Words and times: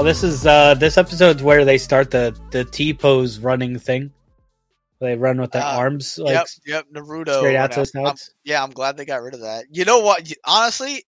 Oh, 0.00 0.02
this 0.02 0.22
is 0.22 0.46
uh 0.46 0.72
this 0.72 0.96
episode's 0.96 1.42
where 1.42 1.66
they 1.66 1.76
start 1.76 2.10
the 2.10 2.34
the 2.52 2.64
T 2.64 2.94
pose 2.94 3.38
running 3.38 3.78
thing. 3.78 4.10
They 4.98 5.14
run 5.14 5.38
with 5.38 5.52
their 5.52 5.60
Uh, 5.60 5.76
arms 5.76 6.16
like 6.16 6.32
yep, 6.32 6.46
yep, 6.64 6.86
Naruto. 6.90 7.36
straight 7.36 7.56
out 7.56 7.72
to 7.72 7.80
his 7.80 7.92
yeah, 8.42 8.62
I'm 8.62 8.70
glad 8.70 8.96
they 8.96 9.04
got 9.04 9.20
rid 9.20 9.34
of 9.34 9.40
that. 9.40 9.66
You 9.70 9.84
know 9.84 9.98
what? 9.98 10.26
Honestly, 10.46 11.04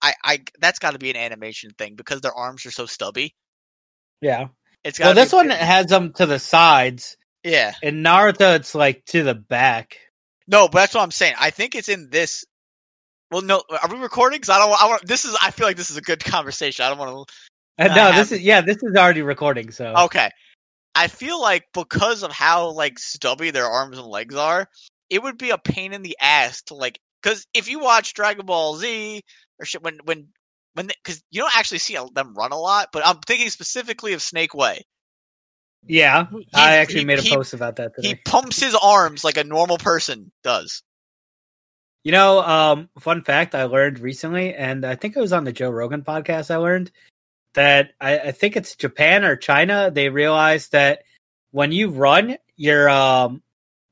I, 0.00 0.14
I 0.22 0.44
that's 0.60 0.78
got 0.78 0.92
to 0.92 1.00
be 1.00 1.10
an 1.10 1.16
animation 1.16 1.72
thing 1.76 1.96
because 1.96 2.20
their 2.20 2.32
arms 2.32 2.64
are 2.64 2.70
so 2.70 2.86
stubby. 2.86 3.34
Yeah. 4.20 4.50
It's 4.84 5.00
Well, 5.00 5.14
got 5.14 5.20
this 5.20 5.32
one 5.32 5.50
has 5.50 5.86
them 5.86 6.12
to 6.12 6.26
the 6.26 6.38
sides. 6.38 7.16
yeah. 7.42 7.74
In 7.82 8.04
Naruto, 8.04 8.54
it's 8.54 8.72
like 8.72 9.04
to 9.06 9.24
the 9.24 9.34
back. 9.34 9.98
No, 10.46 10.68
but 10.68 10.78
that's 10.78 10.94
what 10.94 11.02
I'm 11.02 11.10
saying. 11.10 11.34
I 11.40 11.50
think 11.50 11.74
it's 11.74 11.88
in 11.88 12.08
this. 12.10 12.44
Well, 13.32 13.42
no, 13.42 13.64
are 13.82 13.92
we 13.92 13.98
recording? 13.98 14.36
Because 14.38 14.50
I 14.50 14.58
don't. 14.58 14.80
I 14.80 14.86
want. 14.86 15.08
This 15.08 15.24
is. 15.24 15.36
I 15.42 15.50
feel 15.50 15.66
like 15.66 15.76
this 15.76 15.90
is 15.90 15.96
a 15.96 16.02
good 16.02 16.24
conversation. 16.24 16.84
I 16.84 16.88
don't 16.88 16.98
want 16.98 17.28
Uh, 17.78 17.94
no, 17.94 18.12
this 18.12 18.32
is 18.32 18.40
yeah, 18.40 18.60
this 18.60 18.78
is 18.82 18.96
already 18.96 19.22
recording. 19.22 19.70
So. 19.70 19.94
Okay. 19.96 20.30
I 20.94 21.06
feel 21.06 21.40
like 21.40 21.64
because 21.74 22.22
of 22.24 22.32
how 22.32 22.70
like 22.70 22.98
stubby 22.98 23.50
their 23.50 23.66
arms 23.66 23.98
and 23.98 24.06
legs 24.06 24.34
are, 24.34 24.66
it 25.10 25.22
would 25.22 25.38
be 25.38 25.50
a 25.50 25.58
pain 25.58 25.92
in 25.92 26.02
the 26.02 26.16
ass 26.20 26.62
to 26.62 26.74
like. 26.74 26.98
Because 27.22 27.46
if 27.54 27.68
you 27.68 27.78
watch 27.78 28.14
Dragon 28.14 28.46
Ball 28.46 28.76
Z 28.76 29.22
or 29.60 29.64
shit, 29.64 29.82
when 29.82 29.98
when 30.04 30.26
when 30.74 30.86
because 30.86 31.22
you 31.30 31.40
don't 31.40 31.56
actually 31.56 31.78
see 31.78 31.96
them 32.14 32.34
run 32.34 32.52
a 32.52 32.58
lot, 32.58 32.88
but 32.92 33.06
I'm 33.06 33.18
thinking 33.26 33.50
specifically 33.50 34.12
of 34.12 34.22
Snake 34.22 34.54
Way. 34.54 34.82
yeah, 35.86 36.26
He- 36.30 36.46
I 36.54 36.76
actually 36.76 37.00
he- 37.00 37.06
made 37.06 37.18
a 37.20 37.22
he- 37.22 37.34
post 37.34 37.54
about 37.54 37.76
that 37.76 37.94
today. 37.94 38.08
He 38.08 38.14
pumps 38.24 38.60
his 38.60 38.74
arms 38.82 39.22
like 39.24 39.36
a 39.36 39.44
normal 39.44 39.78
person 39.78 40.32
does. 40.42 40.82
You 42.04 42.12
know, 42.12 42.42
um, 42.42 42.88
fun 43.00 43.22
fact 43.22 43.54
I 43.54 43.64
learned 43.64 43.98
recently, 43.98 44.54
and 44.54 44.84
I 44.86 44.94
think 44.94 45.16
it 45.16 45.20
was 45.20 45.32
on 45.32 45.44
the 45.44 45.52
Joe 45.52 45.70
Rogan 45.70 46.02
podcast. 46.02 46.50
I 46.50 46.56
learned 46.56 46.90
that 47.54 47.92
I, 48.00 48.18
I 48.18 48.32
think 48.32 48.56
it's 48.56 48.76
Japan 48.76 49.24
or 49.24 49.36
China. 49.36 49.90
They 49.90 50.08
realized 50.08 50.72
that 50.72 51.00
when 51.50 51.72
you 51.72 51.90
run, 51.90 52.36
your 52.56 52.88
um, 52.88 53.42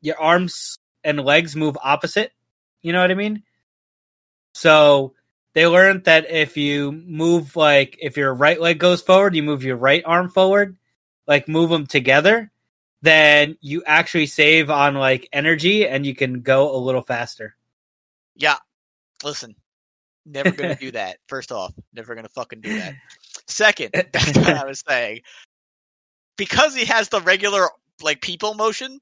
your 0.01 0.21
arms 0.21 0.79
and 1.05 1.21
legs 1.21 1.57
move 1.57 1.77
opposite. 1.83 2.33
You 2.83 2.93
know 2.93 3.01
what 3.01 3.11
I 3.11 3.15
mean? 3.15 3.43
So 4.55 5.15
they 5.55 5.67
learned 5.67 6.05
that 6.05 6.31
if 6.31 6.57
you 6.57 6.93
move 6.93 7.57
like 7.57 7.99
if 8.01 8.17
your 8.17 8.34
right 8.34 8.61
leg 8.61 8.79
goes 8.79 9.03
forward, 9.03 9.34
you 9.34 9.43
move 9.43 9.65
your 9.65 9.77
right 9.77 10.03
arm 10.05 10.29
forward, 10.29 10.77
like 11.27 11.49
move 11.49 11.71
them 11.71 11.87
together, 11.87 12.51
then 13.03 13.57
you 13.61 13.83
actually 13.87 14.27
save 14.27 14.71
on 14.71 14.95
like 14.95 15.29
energy 15.33 15.87
and 15.87 16.05
you 16.05 16.15
can 16.15 16.43
go 16.43 16.75
a 16.75 16.79
little 16.79 17.03
faster. 17.03 17.57
Yeah. 18.34 18.57
Listen, 19.25 19.55
never 20.25 20.51
gonna 20.51 20.75
do 20.81 20.91
that. 20.93 21.19
First 21.29 21.53
off, 21.53 21.73
never 21.93 22.15
gonna 22.15 22.29
fucking 22.29 22.61
do 22.61 22.79
that. 22.79 22.95
Second, 23.48 23.91
that's 24.12 24.36
what 24.36 24.48
I 24.55 24.64
was 24.64 24.83
saying. 24.86 25.20
Because 26.36 26.75
he 26.75 26.84
has 26.86 27.08
the 27.11 27.20
regular 27.20 27.69
like 28.03 28.20
people 28.22 28.55
motion, 28.55 29.00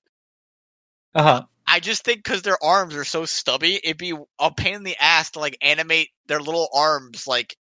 Uh 1.14 1.22
huh. 1.22 1.46
I 1.66 1.80
just 1.80 2.04
think 2.04 2.22
because 2.22 2.42
their 2.42 2.62
arms 2.62 2.94
are 2.94 3.04
so 3.04 3.24
stubby, 3.24 3.76
it'd 3.82 3.96
be 3.98 4.14
a 4.38 4.52
pain 4.52 4.74
in 4.74 4.82
the 4.84 4.96
ass 5.00 5.30
to 5.32 5.40
like 5.40 5.56
animate 5.62 6.10
their 6.26 6.40
little 6.40 6.68
arms 6.74 7.26
like 7.26 7.56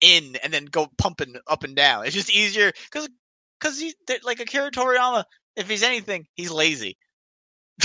in 0.00 0.36
and 0.42 0.52
then 0.52 0.66
go 0.66 0.88
pumping 0.98 1.36
up 1.48 1.64
and 1.64 1.76
down. 1.76 2.06
It's 2.06 2.14
just 2.14 2.30
easier 2.32 2.72
because 2.84 3.08
because 3.60 3.78
he's 3.78 3.94
like 4.24 4.40
Akira 4.40 4.70
Toriyama. 4.70 5.24
If 5.56 5.68
he's 5.68 5.82
anything, 5.82 6.26
he's 6.34 6.50
lazy. 6.50 6.98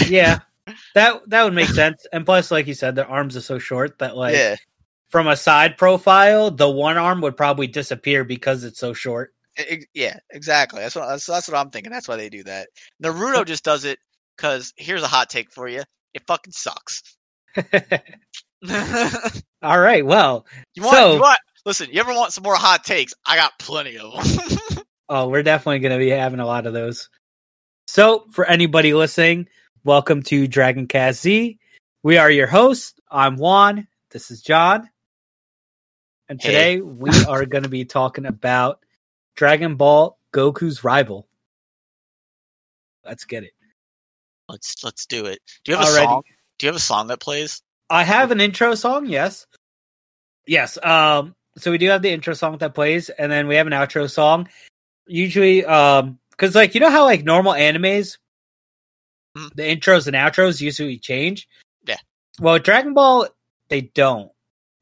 Yeah, 0.08 0.40
that 0.96 1.22
that 1.28 1.44
would 1.44 1.54
make 1.54 1.70
sense. 1.70 2.06
And 2.12 2.26
plus, 2.26 2.52
like 2.52 2.68
you 2.68 2.74
said, 2.74 2.96
their 2.96 3.08
arms 3.10 3.36
are 3.38 3.42
so 3.42 3.60
short 3.60 4.00
that 4.00 4.16
like 4.16 4.36
yeah, 4.36 4.56
from 5.10 5.28
a 5.28 5.36
side 5.36 5.78
profile, 5.78 6.52
the 6.52 6.70
one 6.70 6.98
arm 6.98 7.22
would 7.22 7.38
probably 7.38 7.68
disappear 7.68 8.24
because 8.24 8.64
it's 8.64 8.80
so 8.80 8.94
short. 8.94 9.34
Ex- 9.58 9.86
yeah, 9.94 10.18
exactly. 10.32 10.82
That's 10.82 10.96
what 10.96 11.08
that's, 11.08 11.26
that's 11.26 11.48
what 11.48 11.58
I'm 11.58 11.70
thinking. 11.70 11.92
That's 11.92 12.08
why 12.08 12.16
they 12.16 12.30
do 12.30 12.44
that. 12.44 12.70
Naruto 13.04 13.46
just 13.46 13.64
does 13.64 13.86
it 13.86 14.00
because 14.38 14.74
here's 14.78 15.04
a 15.04 15.08
hot 15.08 15.30
take 15.30 15.52
for 15.52 15.68
you. 15.68 15.84
It 16.14 16.24
fucking 16.28 16.54
sucks. 16.54 17.18
All 19.62 19.80
right. 19.80 20.06
Well, 20.06 20.46
you 20.76 20.84
want? 20.84 20.96
So- 20.96 21.14
you 21.14 21.22
want? 21.22 21.40
Listen, 21.66 21.90
you 21.92 22.00
ever 22.00 22.14
want 22.14 22.32
some 22.32 22.44
more 22.44 22.56
hot 22.56 22.86
takes? 22.86 23.14
I 23.28 23.36
got 23.36 23.52
plenty 23.60 23.98
of 23.98 24.14
them. 24.14 24.84
oh, 25.10 25.28
we're 25.28 25.44
definitely 25.44 25.80
going 25.80 25.92
to 25.92 26.04
be 26.04 26.10
having 26.10 26.40
a 26.40 26.46
lot 26.46 26.66
of 26.66 26.74
those. 26.74 27.10
So, 27.86 28.26
for 28.32 28.46
anybody 28.46 28.94
listening, 28.94 29.50
welcome 29.84 30.24
to 30.24 30.48
Dragon 30.48 30.88
Cast 30.88 31.22
Z. 31.22 31.60
We 32.02 32.18
are 32.18 32.32
your 32.32 32.48
hosts. 32.48 32.94
I'm 33.12 33.36
Juan. 33.36 33.88
This 34.10 34.32
is 34.32 34.42
John. 34.42 34.90
And 36.30 36.40
Hey. 36.42 36.48
today 36.48 36.82
we 36.82 37.10
are 37.26 37.46
going 37.46 37.64
to 37.64 37.70
be 37.70 37.86
talking 37.86 38.26
about 38.26 38.84
Dragon 39.36 39.76
Ball 39.76 40.18
Goku's 40.32 40.84
rival. 40.84 41.28
Let's 43.04 43.26
get 43.26 43.44
it. 43.44 43.52
let's 44.48 44.84
let's 44.84 45.06
do 45.06 45.26
it. 45.26 45.40
Do 45.64 45.72
you 45.72 45.78
have 45.78 45.88
a 45.88 45.92
song? 45.92 46.24
Do 46.58 46.66
you 46.66 46.70
have 46.70 46.76
a 46.76 46.80
song 46.80 47.08
that 47.08 47.20
plays? 47.20 47.62
I 47.90 48.04
have 48.04 48.32
an 48.32 48.42
intro 48.42 48.74
song, 48.76 49.06
yes. 49.08 49.46
Yes. 50.48 50.78
Um 50.84 51.36
so 51.58 51.72
we 51.72 51.78
do 51.78 51.90
have 51.90 52.02
the 52.02 52.12
intro 52.12 52.34
song 52.34 52.58
that 52.60 52.74
plays 52.76 53.10
and 53.10 53.32
then 53.32 53.48
we 53.48 53.56
have 53.56 53.68
an 53.68 53.74
outro 53.74 54.10
song. 54.10 54.48
Usually 55.08 55.66
um 55.66 56.20
cuz 56.38 56.56
like 56.56 56.74
you 56.76 56.80
know 56.82 56.90
how 56.92 57.06
like 57.06 57.24
normal 57.24 57.54
animes 57.54 58.18
Mhm. 59.38 59.54
the 59.56 59.64
intros 59.64 60.08
and 60.08 60.16
outros 60.16 60.60
usually 60.62 60.98
change? 61.00 61.48
Yeah. 61.86 61.98
Well, 62.40 62.58
Dragon 62.60 62.94
Ball 62.96 63.28
they 63.70 63.82
don't. 63.82 64.32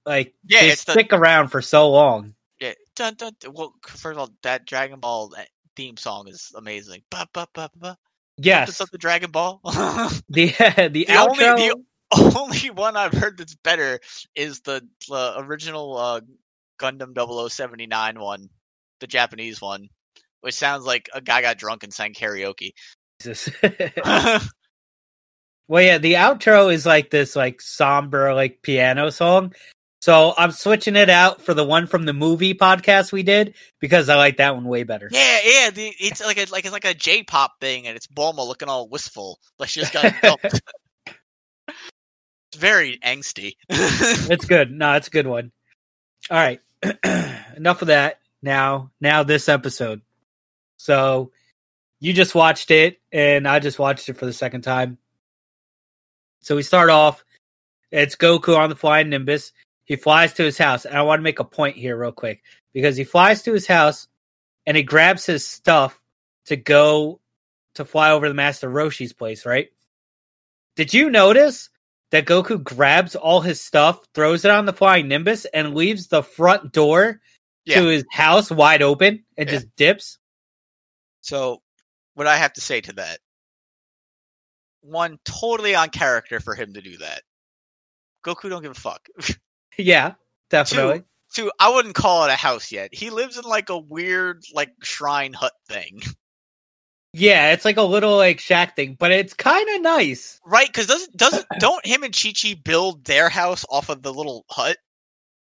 Like 0.07 0.33
Yeah, 0.45 0.61
they 0.61 0.71
it's 0.71 0.85
the- 0.85 0.93
stick 0.93 1.11
around 1.13 1.49
for 1.49 1.61
so 1.61 1.89
long. 1.91 2.33
Yeah. 2.59 2.73
Dun, 2.95 3.13
dun, 3.15 3.33
dun. 3.39 3.53
Well, 3.53 3.73
first 3.85 4.05
of 4.15 4.17
all, 4.17 4.29
that 4.41 4.65
Dragon 4.65 4.99
Ball 4.99 5.31
uh, 5.37 5.43
theme 5.75 5.97
song 5.97 6.27
is 6.29 6.51
amazing. 6.55 7.03
Ba, 7.11 7.27
ba, 7.33 7.47
ba, 7.53 7.69
ba. 7.75 7.97
Yes. 8.37 8.79
Up, 8.81 8.89
the 8.89 8.97
Dragon 8.97 9.29
Ball? 9.31 9.59
The 10.29 10.47
the, 10.91 11.05
The 11.05 11.17
only- 11.17 11.43
the- 11.45 11.83
only 12.39 12.69
one 12.69 12.95
I've 12.95 13.11
heard 13.11 13.37
that's 13.37 13.55
better 13.55 13.99
is 14.33 14.61
the, 14.61 14.81
the 15.09 15.33
original 15.39 15.97
uh, 15.97 16.21
Gundam 16.79 17.13
0079 17.51 18.19
one, 18.19 18.49
the 19.01 19.07
Japanese 19.07 19.61
one, 19.61 19.89
which 20.39 20.53
sounds 20.55 20.85
like 20.85 21.09
a 21.13 21.19
guy 21.19 21.41
got 21.41 21.57
drunk 21.57 21.83
and 21.83 21.93
sang 21.93 22.13
karaoke. 22.13 22.71
Jesus. 23.21 23.49
Well, 25.67 25.83
yeah, 25.83 25.97
the 25.97 26.13
outro 26.13 26.71
is 26.73 26.85
like 26.85 27.09
this 27.09 27.35
like 27.35 27.59
somber 27.61 28.33
like 28.33 28.61
piano 28.61 29.09
song. 29.09 29.53
So 30.07 30.33
I'm 30.37 30.51
switching 30.51 30.95
it 30.95 31.09
out 31.09 31.41
for 31.41 31.53
the 31.53 31.65
one 31.65 31.85
from 31.85 32.05
the 32.05 32.13
movie 32.13 32.53
podcast 32.53 33.11
we 33.11 33.23
did 33.23 33.55
because 33.81 34.07
I 34.07 34.15
like 34.15 34.37
that 34.37 34.55
one 34.55 34.63
way 34.63 34.83
better. 34.83 35.09
yeah, 35.11 35.39
yeah, 35.43 35.69
the, 35.69 35.93
it's 35.99 36.25
like 36.25 36.37
a 36.37 36.45
like 36.49 36.63
it's 36.63 36.71
like 36.71 36.85
a 36.85 36.93
J-pop 36.93 37.59
thing, 37.59 37.87
and 37.87 37.97
it's 37.97 38.07
Bulma 38.07 38.47
looking 38.47 38.69
all 38.69 38.87
wistful, 38.87 39.37
like 39.59 39.67
she 39.67 39.81
just 39.81 39.91
got 39.91 40.13
dumped. 40.21 40.45
it's 41.67 42.57
very 42.57 42.99
angsty. 42.99 43.55
It's 43.69 44.45
good. 44.45 44.71
No, 44.71 44.93
it's 44.93 45.09
a 45.09 45.11
good 45.11 45.27
one. 45.27 45.51
All 46.31 46.37
right. 46.37 46.61
Enough 47.57 47.81
of 47.81 47.89
that. 47.89 48.21
Now, 48.41 48.91
now 49.01 49.23
this 49.23 49.49
episode. 49.49 50.01
So 50.77 51.33
you 51.99 52.13
just 52.13 52.33
watched 52.33 52.71
it 52.71 53.01
and 53.11 53.45
I 53.45 53.59
just 53.59 53.77
watched 53.77 54.07
it 54.07 54.15
for 54.15 54.25
the 54.25 54.31
second 54.31 54.61
time. 54.61 54.99
So 56.43 56.55
we 56.55 56.63
start 56.63 56.89
off. 56.89 57.25
It's 57.91 58.15
Goku 58.15 58.57
on 58.57 58.69
the 58.69 58.75
flying 58.77 59.09
Nimbus. 59.09 59.51
He 59.87 59.95
flies 59.95 60.33
to 60.33 60.43
his 60.43 60.57
house. 60.57 60.85
And 60.85 60.95
I 60.95 61.01
want 61.01 61.19
to 61.19 61.23
make 61.23 61.39
a 61.39 61.45
point 61.45 61.77
here 61.77 61.97
real 61.97 62.11
quick 62.11 62.43
because 62.73 62.97
he 62.97 63.05
flies 63.05 63.41
to 63.43 63.53
his 63.53 63.65
house 63.65 64.07
and 64.65 64.75
he 64.75 64.83
grabs 64.83 65.25
his 65.25 65.47
stuff 65.47 65.99
to 66.47 66.57
go 66.57 67.21
to 67.75 67.85
fly 67.85 68.11
over 68.11 68.27
to 68.27 68.33
Master 68.33 68.69
Roshi's 68.69 69.13
place, 69.13 69.45
right? 69.45 69.69
Did 70.75 70.93
you 70.93 71.09
notice 71.09 71.69
that 72.11 72.25
Goku 72.25 72.61
grabs 72.61 73.15
all 73.15 73.39
his 73.39 73.61
stuff, 73.61 74.05
throws 74.13 74.43
it 74.43 74.51
on 74.51 74.65
the 74.65 74.73
flying 74.73 75.07
Nimbus, 75.07 75.45
and 75.45 75.73
leaves 75.73 76.07
the 76.07 76.21
front 76.21 76.73
door 76.73 77.21
Yeah. 77.65 77.79
to 77.79 77.87
his 77.87 78.05
house 78.11 78.51
wide 78.51 78.81
open 78.81 79.23
and 79.37 79.47
Yeah. 79.47 79.55
just 79.55 79.75
dips? 79.77 80.17
So, 81.21 81.61
what 82.13 82.27
I 82.27 82.35
have 82.37 82.53
to 82.53 82.61
say 82.61 82.81
to 82.81 82.93
that, 82.93 83.19
one 84.81 85.17
totally 85.23 85.75
on 85.75 85.89
character 85.89 86.39
for 86.41 86.55
him 86.55 86.73
to 86.73 86.81
do 86.81 86.97
that. 86.97 87.23
Goku 88.25 88.49
don't 88.49 88.61
give 88.61 88.71
a 88.71 88.75
fuck. 88.75 89.07
yeah, 89.77 90.13
definitely. 90.49 91.03
Two, 91.33 91.51
I 91.59 91.69
wouldn't 91.69 91.95
call 91.95 92.23
it 92.25 92.31
a 92.31 92.35
house 92.35 92.71
yet. 92.71 92.93
He 92.93 93.09
lives 93.09 93.37
in 93.37 93.43
like 93.43 93.69
a 93.69 93.77
weird 93.77 94.43
like 94.53 94.71
shrine 94.81 95.33
hut 95.33 95.53
thing, 95.67 96.01
Yeah, 97.13 97.51
it's 97.51 97.65
like 97.65 97.77
a 97.77 97.81
little 97.81 98.15
like 98.15 98.39
shack 98.39 98.75
thing, 98.75 98.95
but 98.99 99.11
it's 99.11 99.33
kind 99.33 99.67
of 99.75 99.81
nice. 99.81 100.39
right? 100.45 100.67
Because 100.67 100.87
doesn't 100.87 101.17
doesn't 101.17 101.45
don't 101.59 101.85
him 101.85 102.03
and 102.03 102.15
Chi 102.15 102.31
Chi 102.39 102.55
build 102.63 103.05
their 103.05 103.29
house 103.29 103.65
off 103.69 103.89
of 103.89 104.03
the 104.03 104.13
little 104.13 104.45
hut? 104.49 104.77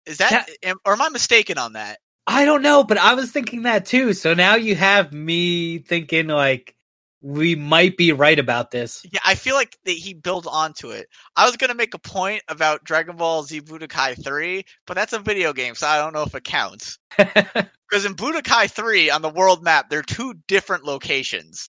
Is 0.07 0.19
that, 0.19 0.49
am, 0.65 0.79
or 0.85 0.95
am 0.95 1.03
I 1.03 1.09
mistaken 1.11 1.59
on 1.59 1.75
that? 1.75 1.99
I 2.27 2.45
don't 2.45 2.63
know, 2.63 2.85
but 2.85 2.99
I 2.99 3.15
was 3.15 3.31
thinking 3.33 3.63
that 3.63 3.87
too. 3.87 4.13
So 4.13 4.35
now 4.35 4.55
you 4.57 4.75
have 4.77 5.13
me 5.13 5.79
thinking 5.79 6.29
like 6.29 6.75
we 7.23 7.55
might 7.55 7.97
be 7.97 8.13
right 8.13 8.39
about 8.39 8.73
this. 8.73 9.07
Yeah, 9.11 9.21
I 9.25 9.37
feel 9.37 9.55
like 9.55 9.79
that 9.85 9.93
he 9.93 10.13
builds 10.13 10.47
onto 10.47 10.91
it. 10.91 11.07
I 11.37 11.47
was 11.47 11.57
gonna 11.57 11.75
make 11.75 11.95
a 11.95 11.99
point 11.99 12.43
about 12.49 12.85
Dragon 12.85 13.17
Ball 13.17 13.45
Z 13.45 13.63
Budokai 13.63 14.23
3, 14.23 14.65
but 14.87 14.95
that's 14.95 15.13
a 15.13 15.19
video 15.19 15.53
game, 15.53 15.75
so 15.75 15.87
I 15.87 15.99
don't 15.99 16.13
know 16.13 16.23
if 16.23 16.35
it 16.35 16.45
counts. 16.45 16.99
Because 17.93 18.07
in 18.07 18.15
Budokai 18.15 18.71
3 18.71 19.11
on 19.11 19.21
the 19.21 19.29
world 19.29 19.63
map, 19.63 19.91
there 19.91 19.99
are 19.99 20.03
two 20.03 20.33
different 20.49 20.85
locations. 20.85 21.69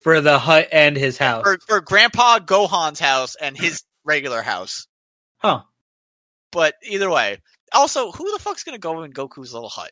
For 0.00 0.22
the 0.22 0.38
hut 0.38 0.68
and 0.72 0.96
his 0.96 1.18
house. 1.18 1.42
For, 1.44 1.58
for 1.66 1.82
Grandpa 1.82 2.38
Gohan's 2.38 3.00
house 3.00 3.36
and 3.38 3.54
his 3.54 3.82
regular 4.06 4.40
house. 4.40 4.86
Huh. 5.36 5.60
But 6.52 6.76
either 6.88 7.10
way. 7.10 7.36
Also, 7.74 8.12
who 8.12 8.32
the 8.32 8.38
fuck's 8.38 8.64
gonna 8.64 8.78
go 8.78 9.02
in 9.02 9.12
Goku's 9.12 9.52
little 9.52 9.68
hut? 9.68 9.90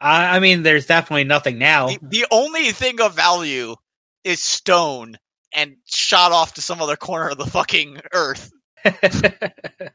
I, 0.00 0.36
I 0.36 0.40
mean, 0.40 0.62
there's 0.62 0.86
definitely 0.86 1.24
nothing 1.24 1.58
now. 1.58 1.88
The, 1.88 1.98
the 2.02 2.26
only 2.30 2.70
thing 2.70 3.00
of 3.00 3.14
value 3.14 3.76
is 4.24 4.42
stone 4.42 5.16
and 5.52 5.76
shot 5.86 6.32
off 6.32 6.54
to 6.54 6.62
some 6.62 6.80
other 6.80 6.96
corner 6.96 7.28
of 7.28 7.38
the 7.38 7.46
fucking 7.46 8.00
earth. 8.12 8.50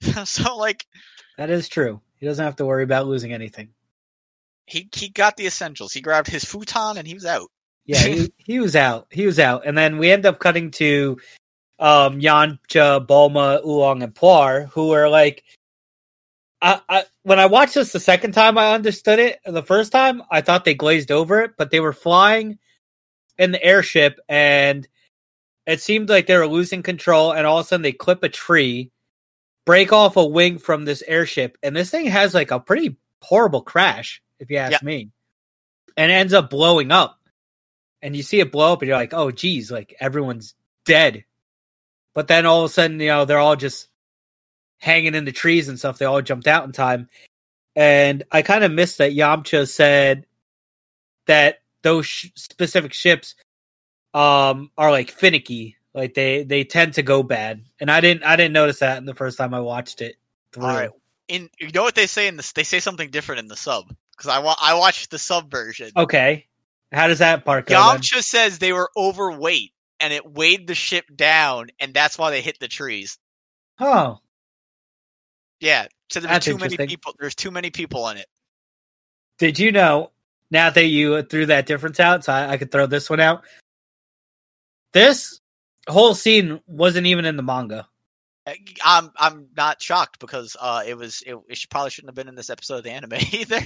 so 0.24 0.56
like 0.56 0.86
that 1.36 1.50
is 1.50 1.68
true. 1.68 2.00
He 2.18 2.26
doesn't 2.26 2.44
have 2.44 2.56
to 2.56 2.66
worry 2.66 2.82
about 2.82 3.06
losing 3.06 3.32
anything. 3.32 3.70
he 4.66 4.88
he 4.92 5.08
got 5.08 5.36
the 5.36 5.46
essentials. 5.46 5.92
He 5.92 6.00
grabbed 6.00 6.28
his 6.28 6.44
futon 6.44 6.98
and 6.98 7.06
he 7.06 7.14
was 7.14 7.24
out. 7.24 7.50
Yeah, 7.86 7.98
he, 8.00 8.32
he 8.38 8.60
was 8.60 8.76
out. 8.76 9.06
He 9.10 9.26
was 9.26 9.38
out. 9.38 9.62
And 9.64 9.76
then 9.76 9.98
we 9.98 10.10
end 10.10 10.26
up 10.26 10.38
cutting 10.38 10.70
to 10.72 11.18
um 11.78 12.20
Yamcha, 12.20 13.06
Bulma, 13.06 13.64
Oolong, 13.64 14.02
and 14.02 14.14
Puar, 14.14 14.68
who 14.70 14.92
are 14.92 15.08
like 15.08 15.44
I, 16.60 16.80
I 16.88 17.04
when 17.22 17.38
I 17.38 17.46
watched 17.46 17.74
this 17.74 17.92
the 17.92 18.00
second 18.00 18.32
time 18.32 18.58
I 18.58 18.74
understood 18.74 19.18
it. 19.18 19.38
The 19.44 19.62
first 19.62 19.92
time 19.92 20.22
I 20.30 20.40
thought 20.40 20.64
they 20.64 20.74
glazed 20.74 21.10
over 21.10 21.42
it, 21.42 21.52
but 21.56 21.70
they 21.70 21.80
were 21.80 21.92
flying 21.92 22.58
in 23.38 23.52
the 23.52 23.62
airship 23.62 24.18
and 24.28 24.86
it 25.66 25.80
seemed 25.80 26.08
like 26.08 26.26
they 26.26 26.36
were 26.36 26.48
losing 26.48 26.82
control 26.82 27.32
and 27.32 27.46
all 27.46 27.58
of 27.58 27.66
a 27.66 27.68
sudden 27.68 27.82
they 27.82 27.92
clip 27.92 28.22
a 28.22 28.28
tree, 28.28 28.90
break 29.66 29.92
off 29.92 30.16
a 30.16 30.24
wing 30.24 30.58
from 30.58 30.84
this 30.84 31.02
airship, 31.06 31.58
and 31.62 31.76
this 31.76 31.90
thing 31.90 32.06
has 32.06 32.34
like 32.34 32.50
a 32.50 32.58
pretty 32.58 32.96
horrible 33.22 33.62
crash, 33.62 34.22
if 34.40 34.50
you 34.50 34.56
ask 34.56 34.72
Yeah. 34.72 34.86
me. 34.86 35.10
And 35.96 36.10
ends 36.10 36.32
up 36.32 36.48
blowing 36.50 36.90
up. 36.90 37.18
And 38.00 38.16
you 38.16 38.22
see 38.22 38.40
it 38.40 38.52
blow 38.52 38.72
up 38.72 38.80
and 38.82 38.88
you're 38.88 38.96
like, 38.96 39.12
oh 39.12 39.30
geez, 39.30 39.70
like 39.70 39.94
everyone's 40.00 40.54
dead. 40.84 41.24
But 42.14 42.28
then 42.28 42.46
all 42.46 42.64
of 42.64 42.70
a 42.70 42.72
sudden, 42.72 42.98
you 43.00 43.08
know, 43.08 43.24
they're 43.24 43.38
all 43.38 43.56
just 43.56 43.88
hanging 44.78 45.14
in 45.14 45.24
the 45.24 45.32
trees 45.32 45.68
and 45.68 45.78
stuff. 45.78 45.98
They 45.98 46.06
all 46.06 46.22
jumped 46.22 46.46
out 46.46 46.64
in 46.64 46.72
time. 46.72 47.08
And 47.76 48.24
I 48.32 48.42
kind 48.42 48.64
of 48.64 48.72
missed 48.72 48.98
that 48.98 49.12
Yamcha 49.12 49.68
said 49.68 50.26
that 51.26 51.58
those 51.82 52.06
sh- 52.06 52.30
specific 52.34 52.92
ships 52.92 53.34
um 54.14 54.70
are 54.78 54.90
like 54.90 55.10
finicky 55.10 55.76
like 55.94 56.14
they 56.14 56.42
they 56.42 56.64
tend 56.64 56.94
to 56.94 57.02
go 57.02 57.22
bad 57.22 57.62
and 57.78 57.90
i 57.90 58.00
didn't 58.00 58.24
i 58.24 58.36
didn't 58.36 58.54
notice 58.54 58.78
that 58.78 58.96
in 58.96 59.04
the 59.04 59.14
first 59.14 59.36
time 59.36 59.52
i 59.52 59.60
watched 59.60 60.00
it 60.00 60.16
through. 60.52 60.64
All 60.64 60.74
right. 60.74 60.90
In 61.28 61.50
you 61.60 61.70
know 61.72 61.82
what 61.82 61.94
they 61.94 62.06
say 62.06 62.26
in 62.26 62.36
this? 62.36 62.52
They 62.52 62.64
say 62.64 62.80
something 62.80 63.10
different 63.10 63.40
in 63.40 63.48
the 63.48 63.56
sub 63.56 63.94
because 64.16 64.30
I 64.30 64.38
wa- 64.38 64.56
I 64.58 64.74
watched 64.74 65.10
the 65.10 65.18
sub 65.18 65.50
version. 65.50 65.90
okay 65.96 66.46
how 66.90 67.06
does 67.06 67.18
that 67.18 67.44
part 67.44 67.66
go 67.66 67.74
then? 67.74 68.00
Yamcha 68.00 68.22
says 68.22 68.58
they 68.58 68.72
were 68.72 68.90
overweight 68.96 69.72
and 70.00 70.12
it 70.12 70.24
weighed 70.24 70.66
the 70.66 70.74
ship 70.74 71.04
down, 71.14 71.68
and 71.78 71.92
that's 71.92 72.16
why 72.16 72.30
they 72.30 72.40
hit 72.40 72.58
the 72.60 72.68
trees. 72.68 73.18
oh 73.78 74.18
Yeah, 75.60 75.86
so 76.10 76.20
there's 76.20 76.30
That's 76.30 76.46
too 76.46 76.58
many 76.58 76.76
people. 76.76 77.14
There's 77.18 77.34
too 77.34 77.50
many 77.50 77.70
people 77.70 78.08
in 78.08 78.16
it. 78.18 78.26
did 79.38 79.58
you 79.58 79.72
know 79.72 80.10
now 80.50 80.70
that 80.70 80.86
you 80.86 81.22
threw 81.22 81.46
that 81.46 81.66
difference 81.66 82.00
out 82.00 82.24
so 82.24 82.32
I, 82.32 82.52
I 82.52 82.56
could 82.56 82.70
throw 82.72 82.86
this 82.86 83.10
one 83.10 83.20
out 83.20 83.44
this 84.92 85.40
whole 85.88 86.14
scene 86.14 86.60
wasn't 86.66 87.06
even 87.06 87.24
in 87.24 87.36
the 87.36 87.42
manga 87.42 87.86
Uh, 88.46 88.54
I'm 88.84 89.10
I'm 89.16 89.48
not 89.56 89.82
shocked 89.82 90.18
because 90.20 90.56
uh 90.60 90.82
it 90.86 90.96
was 90.96 91.22
it, 91.26 91.36
it 91.48 91.66
probably 91.70 91.90
shouldn't 91.90 92.08
have 92.10 92.14
been 92.16 92.28
in 92.28 92.34
this 92.34 92.50
episode 92.50 92.78
of 92.78 92.84
the 92.84 92.90
anime 92.92 93.12
either. 93.32 93.60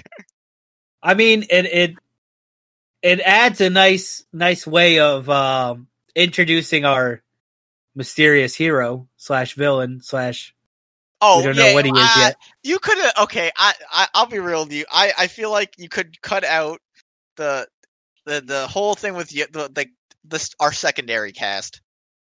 i 1.02 1.14
mean 1.14 1.44
it 1.50 1.66
it 1.66 1.94
it 3.02 3.20
adds 3.20 3.60
a 3.60 3.70
nice 3.70 4.24
nice 4.32 4.66
way 4.66 4.98
of 4.98 5.28
um 5.30 5.86
introducing 6.16 6.84
our 6.84 7.22
mysterious 7.94 8.54
hero 8.54 9.08
slash 9.16 9.54
villain 9.54 10.00
slash 10.02 10.54
Oh, 11.24 11.38
we 11.38 11.44
don't 11.44 11.56
yeah, 11.56 11.69
know 11.69 11.74
what 11.74 11.84
he 11.84 11.92
is 11.92 12.16
yet 12.16 12.36
You 12.64 12.78
could 12.80 12.98
have 12.98 13.12
okay. 13.22 13.50
I, 13.56 13.74
I 13.90 14.08
I'll 14.12 14.26
be 14.26 14.40
real 14.40 14.64
with 14.64 14.72
you. 14.72 14.84
I 14.90 15.12
I 15.16 15.26
feel 15.28 15.50
like 15.50 15.74
you 15.78 15.88
could 15.88 16.20
cut 16.20 16.44
out 16.44 16.80
the 17.36 17.66
the 18.26 18.40
the 18.40 18.66
whole 18.66 18.94
thing 18.94 19.14
with 19.14 19.28
the 19.28 19.70
like 19.74 19.90
this 20.24 20.50
our 20.60 20.72
secondary 20.72 21.32
cast 21.32 21.80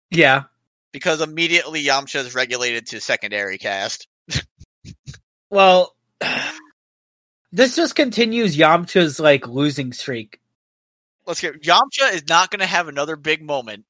yeah 0.10 0.44
because 0.92 1.22
immediately 1.22 1.84
Yamcha 1.84 2.18
is 2.18 2.36
regulated 2.36 2.88
to 2.88 3.02
secondary 3.02 3.58
cast. 3.58 4.08
Well, 5.52 5.94
this 7.52 7.76
just 7.76 7.96
continues 7.96 8.58
Yamcha's 8.58 9.20
like 9.20 9.48
losing 9.48 9.94
streak. 9.94 10.40
Let's 11.28 11.42
get 11.42 11.62
Yamcha 11.62 12.14
is 12.14 12.24
not 12.28 12.50
going 12.50 12.62
to 12.62 12.66
have 12.66 12.88
another 12.88 13.16
big 13.16 13.44
moment 13.44 13.86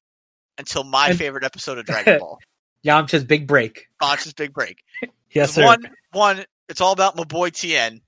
until 0.58 0.84
my 0.84 1.10
And- 1.10 1.18
favorite 1.18 1.44
episode 1.44 1.78
of 1.78 1.86
Dragon 1.86 2.18
Ball, 2.18 2.38
Yamcha's 2.84 3.24
big 3.24 3.46
break. 3.46 3.88
Yamcha's 4.00 4.34
big 4.34 4.52
break. 4.52 4.82
Yes, 5.34 5.54
sir. 5.54 5.64
One, 5.64 5.88
one, 6.12 6.44
it's 6.68 6.82
all 6.82 6.92
about 6.92 7.16
my 7.16 7.24
boy 7.24 7.48
Tien, 7.48 8.02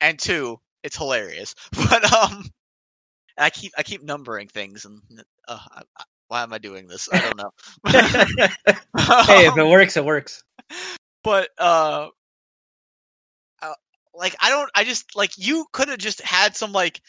and 0.00 0.18
two, 0.18 0.58
it's 0.82 0.96
hilarious. 0.96 1.54
But 1.72 2.10
um, 2.10 2.46
I 3.36 3.50
keep 3.50 3.72
I 3.76 3.82
keep 3.82 4.02
numbering 4.02 4.48
things, 4.48 4.86
and 4.86 5.02
uh, 5.46 5.58
I, 5.70 5.82
I, 5.98 6.04
why 6.28 6.42
am 6.42 6.54
I 6.54 6.58
doing 6.58 6.86
this? 6.86 7.08
I 7.12 7.20
don't 7.20 7.36
know. 7.36 7.50
hey, 9.26 9.46
if 9.46 9.58
it 9.58 9.66
works, 9.66 9.98
it 9.98 10.04
works. 10.06 10.42
but 11.22 11.50
uh, 11.58 12.08
uh, 13.60 13.72
like 14.14 14.34
I 14.40 14.48
don't, 14.48 14.70
I 14.74 14.84
just 14.84 15.14
like 15.14 15.36
you 15.36 15.66
could 15.72 15.88
have 15.88 15.98
just 15.98 16.22
had 16.22 16.56
some 16.56 16.72
like 16.72 17.02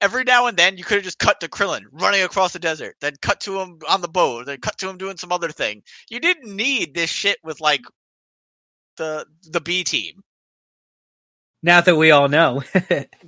every 0.00 0.24
now 0.24 0.46
and 0.46 0.56
then 0.56 0.76
you 0.76 0.84
could 0.84 0.96
have 0.96 1.04
just 1.04 1.18
cut 1.18 1.40
to 1.40 1.48
Krillin 1.48 1.84
running 1.92 2.22
across 2.22 2.52
the 2.52 2.58
desert, 2.58 2.96
then 3.00 3.14
cut 3.22 3.40
to 3.40 3.60
him 3.60 3.78
on 3.88 4.00
the 4.00 4.08
boat, 4.08 4.46
then 4.46 4.58
cut 4.58 4.78
to 4.78 4.88
him 4.88 4.98
doing 4.98 5.16
some 5.16 5.32
other 5.32 5.50
thing. 5.50 5.82
You 6.10 6.20
didn't 6.20 6.54
need 6.54 6.94
this 6.94 7.10
shit 7.10 7.38
with 7.42 7.60
like 7.60 7.82
the 8.96 9.26
the 9.44 9.60
B 9.60 9.84
team. 9.84 10.22
Now 11.62 11.80
that 11.80 11.96
we 11.96 12.10
all 12.10 12.28
know. 12.28 12.62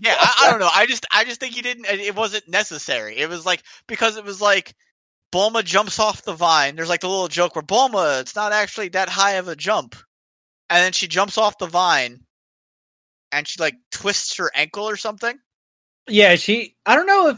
Yeah, 0.01 0.15
I, 0.17 0.45
I 0.45 0.51
don't 0.51 0.61
know. 0.61 0.71
I 0.73 0.87
just 0.87 1.07
I 1.13 1.25
just 1.25 1.41
think 1.41 1.57
you 1.57 1.63
didn't. 1.63 1.87
It 1.87 2.15
wasn't 2.15 2.49
necessary. 2.49 3.17
It 3.17 3.29
was 3.29 3.45
like 3.45 3.63
because 3.87 4.17
it 4.17 4.25
was 4.25 4.41
like. 4.41 4.75
Bulma 5.31 5.63
jumps 5.63 5.99
off 5.99 6.23
the 6.23 6.33
vine. 6.33 6.75
There's 6.75 6.89
like 6.89 7.03
the 7.03 7.09
little 7.09 7.29
joke 7.29 7.55
where 7.55 7.63
Bulma, 7.63 8.23
it's 8.23 8.35
not 8.35 8.53
actually 8.53 8.89
that 8.89 9.11
high 9.11 9.33
of 9.33 9.47
a 9.47 9.55
jump. 9.55 9.95
And 10.71 10.83
then 10.83 10.93
she 10.93 11.07
jumps 11.07 11.37
off 11.37 11.59
the 11.59 11.67
vine 11.67 12.21
and 13.31 13.47
she 13.47 13.61
like 13.61 13.77
twists 13.91 14.37
her 14.37 14.51
ankle 14.55 14.89
or 14.89 14.97
something. 14.97 15.39
Yeah, 16.09 16.37
she. 16.37 16.77
I 16.87 16.95
don't 16.97 17.07
know 17.07 17.29
if 17.29 17.37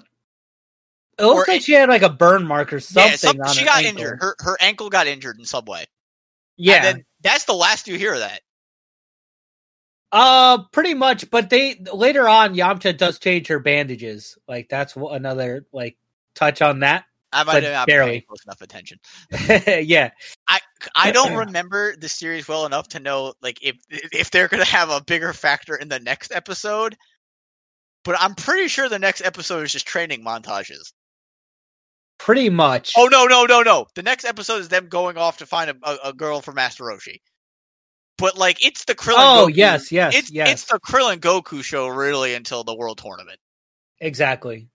it 1.18 1.24
Or 1.24 1.34
looks 1.34 1.48
like 1.48 1.58
it- 1.58 1.64
she 1.64 1.72
had 1.72 1.88
like 1.88 2.02
a 2.02 2.08
burn 2.10 2.46
mark 2.46 2.72
or 2.72 2.80
something. 2.80 3.10
yeah, 3.12 3.16
some- 3.16 3.54
she 3.54 3.64
got 3.64 3.84
ankle. 3.84 4.02
injured. 4.02 4.18
Her 4.20 4.36
her 4.40 4.56
ankle 4.60 4.88
got 4.90 5.06
injured 5.06 5.38
in 5.38 5.44
some 5.44 5.64
way. 5.64 5.86
Yeah, 6.56 6.76
And 6.76 6.84
then 6.84 7.04
that's 7.22 7.44
the 7.44 7.54
last 7.54 7.88
you 7.88 7.96
hear 7.96 8.12
of 8.14 8.20
that. 8.20 8.42
uh, 10.12 10.64
pretty 10.72 10.94
much. 10.94 11.30
But 11.30 11.50
they 11.50 11.82
later 11.92 12.28
on, 12.28 12.54
Yamcha 12.54 12.96
does 12.96 13.18
change 13.18 13.46
her 13.48 13.58
bandages. 13.58 14.36
Like 14.48 14.68
that's 14.68 14.96
another 14.96 15.66
like 15.72 15.96
touch 16.34 16.62
on 16.62 16.80
that. 16.80 17.04
I 17.32 17.44
might 17.44 17.62
have 17.62 17.72
not 17.72 17.86
barely. 17.86 18.22
close 18.22 18.44
enough 18.44 18.60
attention. 18.60 18.98
yeah, 19.86 20.10
I 20.48 20.58
I 20.96 21.12
don't 21.12 21.36
remember 21.46 21.94
the 21.96 22.08
series 22.08 22.48
well 22.48 22.66
enough 22.66 22.88
to 22.88 22.98
know 23.00 23.34
like 23.40 23.58
if 23.62 23.76
if 23.90 24.30
they're 24.32 24.48
gonna 24.48 24.64
have 24.64 24.90
a 24.90 25.00
bigger 25.02 25.32
factor 25.32 25.76
in 25.76 25.88
the 25.88 26.00
next 26.00 26.32
episode. 26.32 26.96
But 28.04 28.16
I'm 28.20 28.34
pretty 28.34 28.68
sure 28.68 28.88
the 28.88 28.98
next 28.98 29.22
episode 29.22 29.62
is 29.64 29.72
just 29.72 29.86
training 29.86 30.24
montages. 30.24 30.92
pretty 32.18 32.50
much. 32.50 32.92
Oh 32.96 33.08
no 33.10 33.26
no 33.26 33.44
no 33.44 33.62
no! 33.62 33.86
The 33.94 34.02
next 34.02 34.24
episode 34.24 34.60
is 34.60 34.68
them 34.68 34.88
going 34.88 35.16
off 35.16 35.38
to 35.38 35.46
find 35.46 35.70
a, 35.70 35.76
a, 35.82 36.08
a 36.10 36.12
girl 36.12 36.40
for 36.40 36.52
Master 36.52 36.84
Roshi. 36.84 37.20
But 38.18 38.36
like 38.36 38.64
it's 38.64 38.84
the 38.84 38.94
Krillin. 38.94 39.14
Oh, 39.18 39.48
Goku- 39.48 39.56
yes, 39.56 39.90
yes, 39.92 40.14
it's 40.14 40.30
yes. 40.30 40.50
it's 40.50 40.64
the 40.66 40.78
Krillin 40.80 41.18
Goku 41.18 41.62
show 41.64 41.88
really 41.88 42.34
until 42.34 42.64
the 42.64 42.74
World 42.74 42.98
Tournament. 42.98 43.38
Exactly. 44.00 44.68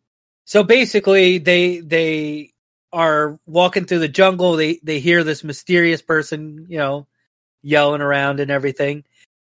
So 0.45 0.63
basically, 0.63 1.37
they 1.39 1.79
they 1.79 2.51
are 2.91 3.39
walking 3.45 3.85
through 3.85 3.99
the 3.99 4.07
jungle. 4.07 4.55
They 4.55 4.79
they 4.83 4.99
hear 4.99 5.23
this 5.23 5.43
mysterious 5.43 6.01
person, 6.01 6.65
you 6.69 6.77
know, 6.77 7.07
yelling 7.61 8.01
around 8.01 8.39
and 8.39 8.49
everything, 8.51 9.03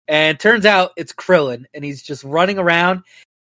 and 0.08 0.38
turns 0.38 0.66
out 0.66 0.92
it's 0.96 1.12
Krillin, 1.12 1.64
and 1.72 1.84
he's 1.84 2.02
just 2.02 2.24
running 2.24 2.58
around, 2.58 3.02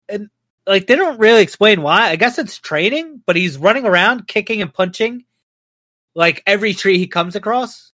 and 0.10 0.30
like 0.66 0.88
they 0.88 0.96
don't 0.96 1.20
really 1.20 1.42
explain 1.42 1.82
why. 1.82 2.10
I 2.10 2.16
guess 2.16 2.38
it's 2.38 2.58
training, 2.58 3.22
but 3.26 3.36
he's 3.36 3.58
running 3.58 3.86
around, 3.86 4.28
kicking 4.28 4.62
and 4.62 4.74
punching, 4.74 5.26
like 6.16 6.44
every 6.46 6.74
tree 6.74 6.98
he 6.98 7.08
comes 7.08 7.36
across. 7.36 7.92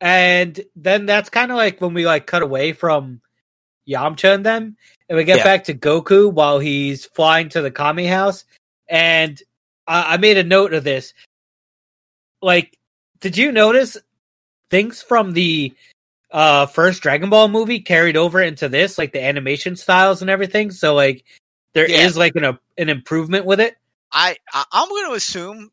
And 0.00 0.60
then 0.76 1.06
that's 1.06 1.30
kind 1.30 1.50
of 1.50 1.56
like 1.56 1.80
when 1.80 1.94
we 1.94 2.06
like 2.06 2.26
cut 2.26 2.42
away 2.42 2.72
from 2.72 3.20
Yamcha 3.88 4.34
and 4.34 4.44
them, 4.44 4.76
and 5.08 5.16
we 5.16 5.24
get 5.24 5.38
Yeah. 5.38 5.44
back 5.44 5.64
to 5.64 5.74
Goku 5.74 6.32
while 6.32 6.58
he's 6.58 7.06
flying 7.06 7.48
to 7.50 7.62
the 7.62 7.70
Kami 7.70 8.06
house. 8.06 8.44
And 8.88 9.40
I, 9.86 10.14
I 10.14 10.16
made 10.16 10.36
a 10.36 10.44
note 10.44 10.74
of 10.74 10.84
this. 10.84 11.14
Like, 12.42 12.76
did 13.20 13.38
you 13.38 13.52
notice 13.52 13.96
things 14.70 15.00
from 15.02 15.32
the 15.32 15.72
uh 16.30 16.66
first 16.66 17.02
Dragon 17.02 17.30
Ball 17.30 17.48
movie 17.48 17.80
carried 17.80 18.16
over 18.16 18.42
into 18.42 18.68
this, 18.68 18.98
like 18.98 19.12
the 19.12 19.22
animation 19.24 19.76
styles 19.76 20.22
and 20.22 20.30
everything? 20.30 20.70
So 20.70 20.94
like 20.94 21.24
there 21.74 21.86
is 21.86 22.16
Yeah. 22.16 22.18
like 22.18 22.34
an 22.36 22.58
an 22.78 22.88
improvement 22.88 23.46
with 23.46 23.60
it. 23.60 23.76
I, 24.12 24.36
I 24.52 24.64
I'm 24.72 24.88
going 24.88 25.08
to 25.10 25.14
assume 25.14 25.70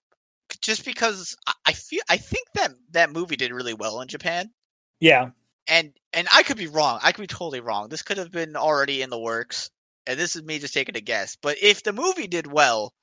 just 0.62 0.86
because 0.86 1.36
I, 1.48 1.54
I 1.68 1.74
feel 1.74 2.02
I 2.10 2.18
think 2.18 2.48
that 2.56 2.74
that 2.92 3.12
movie 3.12 3.38
did 3.38 3.52
really 3.54 3.74
well 3.74 4.02
in 4.02 4.08
Japan, 4.08 4.52
Yeah. 5.00 5.32
and 5.68 5.94
and 6.14 6.28
I 6.32 6.44
could 6.44 6.58
be 6.58 6.68
wrong. 6.68 7.00
I 7.04 7.12
could 7.12 7.22
be 7.22 7.28
totally 7.28 7.62
wrong. 7.62 7.90
This 7.90 8.02
could 8.04 8.18
have 8.18 8.32
been 8.32 8.56
already 8.56 9.02
in 9.02 9.10
the 9.10 9.20
works, 9.20 9.70
and 10.08 10.20
this 10.20 10.36
is 10.36 10.44
me 10.44 10.60
just 10.60 10.74
taking 10.74 10.98
a 10.98 11.02
guess. 11.02 11.38
But 11.42 11.58
if 11.62 11.84
the 11.84 11.94
movie 11.94 12.28
did 12.28 12.48
well, 12.52 12.94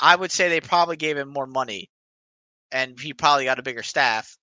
I 0.00 0.16
would 0.16 0.32
say 0.32 0.48
they 0.48 0.60
probably 0.60 0.96
gave 0.96 1.16
him 1.18 1.28
more 1.30 1.46
money, 1.46 1.90
and 2.72 2.98
he 3.00 3.14
probably 3.14 3.44
got 3.46 3.58
a 3.58 3.62
bigger 3.64 3.82
staff, 3.82 4.36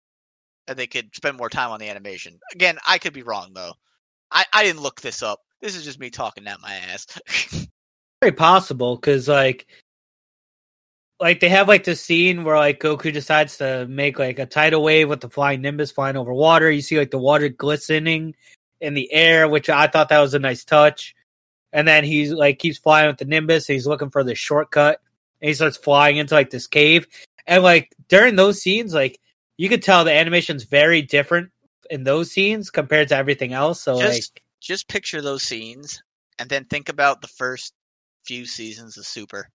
and 0.68 0.78
they 0.78 0.88
could 0.88 1.16
spend 1.16 1.38
more 1.38 1.50
time 1.50 1.72
on 1.72 1.80
the 1.80 1.90
animation. 1.90 2.40
Again, 2.54 2.78
I 2.88 2.98
could 2.98 3.14
be 3.14 3.24
wrong 3.24 3.52
though. 3.54 3.74
I 4.32 4.46
I 4.54 4.64
didn't 4.64 4.82
look 4.82 5.02
this 5.02 5.24
up. 5.24 5.40
This 5.62 5.76
is 5.76 5.84
just 5.84 6.00
me 6.00 6.10
talking 6.10 6.48
out 6.48 6.62
my 6.62 6.74
ass. 6.74 7.08
very 8.22 8.32
possible 8.32 8.96
because 8.96 9.28
like 9.28 9.68
like 11.20 11.40
they 11.40 11.50
have 11.50 11.68
like 11.68 11.84
this 11.84 12.02
scene 12.02 12.44
where 12.44 12.58
like 12.58 12.80
Goku 12.80 13.12
decides 13.12 13.58
to 13.58 13.86
make 13.88 14.20
like 14.20 14.40
a 14.40 14.46
tidal 14.46 14.84
wave 14.84 15.10
with 15.10 15.22
the 15.22 15.30
flying 15.30 15.62
Nimbus 15.62 15.92
flying 15.92 16.18
over 16.18 16.34
water. 16.34 16.72
You 16.72 16.82
see 16.82 16.98
like 16.98 17.12
the 17.12 17.18
water 17.18 17.50
glistening 17.50 18.36
in 18.82 18.94
the 18.94 19.12
air, 19.12 19.48
which 19.48 19.70
I 19.70 19.88
thought 19.88 20.10
that 20.10 20.20
was 20.20 20.34
a 20.34 20.40
nice 20.40 20.64
touch. 20.66 21.16
And 21.72 21.88
then 21.88 22.04
he's 22.04 22.32
like 22.32 22.60
keeps 22.60 22.78
flying 22.78 23.08
with 23.08 23.18
the 23.18 23.26
Nimbus. 23.26 23.68
He's 23.68 23.88
looking 23.88 24.10
for 24.10 24.24
the 24.24 24.36
shortcut, 24.36 25.00
and 25.42 25.48
he 25.48 25.54
starts 25.54 25.78
flying 25.78 26.18
into 26.18 26.34
like 26.34 26.50
this 26.50 26.68
cave. 26.68 27.08
And 27.48 27.64
like 27.64 27.94
during 28.10 28.36
those 28.36 28.62
scenes, 28.62 28.94
like 28.94 29.20
you 29.58 29.70
could 29.70 29.84
tell 29.84 30.04
the 30.04 30.12
animation's 30.14 30.64
very 30.64 31.02
different 31.02 31.52
in 31.90 32.04
those 32.04 32.32
scenes 32.32 32.70
compared 32.70 33.10
to 33.10 33.16
everything 33.16 33.54
else. 33.54 33.82
So 33.82 33.96
like 33.96 34.14
just 34.14 34.40
just 34.62 34.88
picture 34.88 35.22
those 35.22 35.44
scenes 35.44 36.02
and 36.40 36.50
then 36.50 36.66
think 36.66 36.90
about 36.90 37.22
the 37.22 37.28
first 37.28 37.74
few 38.26 38.46
seasons 38.46 38.98
of 38.98 39.06
Super. 39.06 39.50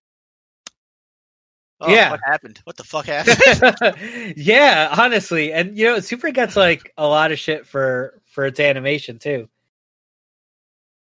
Oh, 1.81 1.93
Yeah. 1.93 2.11
what 2.11 2.19
happened? 2.23 2.59
What 2.65 2.77
the 2.77 2.83
fuck 2.83 3.05
happened? 3.07 4.33
yeah, 4.37 4.93
honestly, 4.97 5.53
and 5.53 5.77
you 5.77 5.85
know, 5.85 5.99
Super 5.99 6.31
gets 6.31 6.55
like 6.55 6.91
a 6.97 7.07
lot 7.07 7.31
of 7.31 7.39
shit 7.39 7.65
for 7.65 8.21
for 8.25 8.45
its 8.45 8.59
animation 8.59 9.17
too. 9.19 9.49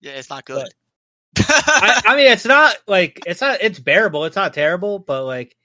yeah, 0.02 0.14
it's 0.14 0.30
not 0.30 0.46
good. 0.46 0.68
I, 1.40 2.02
I 2.06 2.16
mean, 2.16 2.28
it's 2.28 2.46
not 2.46 2.76
like 2.88 3.24
it's 3.26 3.42
not 3.42 3.60
it's 3.62 3.80
bearable. 3.80 4.26
It's 4.26 4.36
not 4.36 4.54
terrible, 4.54 5.00
but 5.00 5.26
like, 5.26 5.56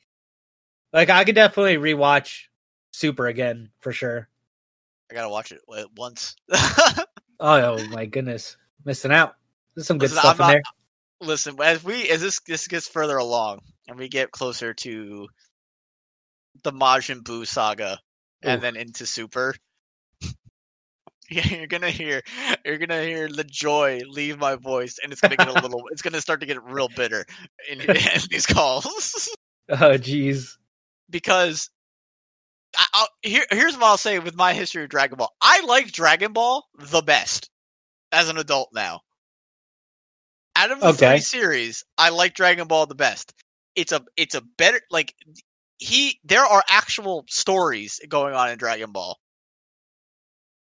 like 0.92 1.10
I 1.10 1.24
could 1.24 1.34
definitely 1.34 1.76
rewatch 1.76 2.44
Super 2.92 3.26
again 3.26 3.70
for 3.80 3.92
sure. 3.92 4.28
I 5.11 5.14
gotta 5.14 5.28
watch 5.28 5.52
it 5.52 5.61
once. 5.96 6.37
Oh, 7.44 7.76
oh, 7.76 7.84
my 7.88 8.06
goodness, 8.06 8.56
missing 8.84 9.11
out. 9.11 9.34
There's 9.75 9.88
some 9.88 9.99
good 9.99 10.11
Listen, 10.11 10.20
stuff 10.20 10.40
I'm 10.40 10.44
in 10.44 10.46
not- 10.46 10.52
there. 11.20 11.28
Listen, 11.28 11.56
as 11.61 11.82
we 11.82 12.08
as 12.11 12.20
this 12.20 12.38
this 12.46 12.68
gets 12.68 12.87
further 12.87 13.16
along 13.16 13.58
and 13.88 13.99
we 13.99 14.06
get 14.08 14.30
closer 14.30 14.72
to 14.75 15.26
the 16.62 16.72
Majin 16.72 17.22
Buu 17.25 17.44
saga 17.44 17.99
and 18.44 18.61
then 18.62 18.76
into 18.76 19.06
Super, 19.06 19.56
yeah, 21.30 21.46
you're 21.50 21.66
gonna 21.66 21.90
hear 21.90 22.22
you're 22.64 22.78
gonna 22.78 23.02
hear 23.02 23.28
the 23.28 23.42
joy 23.42 24.00
leave 24.08 24.38
my 24.38 24.54
voice, 24.54 25.00
and 25.02 25.11
it's 25.11 25.20
gonna 25.20 25.34
get 25.37 25.49
a 25.49 25.52
little. 25.62 25.82
it's 25.90 26.02
gonna 26.02 26.20
start 26.20 26.38
to 26.40 26.46
get 26.46 26.62
real 26.62 26.88
bitter 26.94 27.25
in, 27.68 27.80
in 27.80 27.96
these 28.30 28.46
calls 28.46 29.28
Oh, 29.68 29.99
jeez. 29.99 30.56
because. 31.11 31.70
I, 32.78 32.86
I'll, 32.94 33.08
here, 33.22 33.44
here's 33.50 33.74
what 33.74 33.84
I'll 33.84 33.96
say 33.98 34.18
with 34.18 34.36
my 34.36 34.54
history 34.54 34.84
of 34.84 34.90
Dragon 34.90 35.18
Ball. 35.18 35.32
I 35.42 35.60
like 35.66 35.92
Dragon 35.92 36.32
Ball 36.32 36.64
the 36.78 37.02
best 37.02 37.50
as 38.12 38.28
an 38.28 38.38
adult 38.38 38.70
now. 38.74 39.02
Out 40.56 40.70
of 40.70 40.82
the 40.82 40.90
Okay. 40.90 40.96
three 40.96 41.20
series, 41.20 41.84
I 41.98 42.10
like 42.10 42.34
Dragon 42.34 42.68
Ball 42.68 42.86
the 42.86 42.94
best. 42.94 43.32
It's 43.76 43.92
a 43.92 44.02
it's 44.16 44.34
a 44.34 44.42
better 44.58 44.80
like 44.90 45.14
he 45.78 46.20
there 46.24 46.44
are 46.44 46.62
actual 46.68 47.24
stories 47.28 48.00
going 48.08 48.34
on 48.34 48.50
in 48.50 48.58
Dragon 48.58 48.92
Ball. 48.92 49.18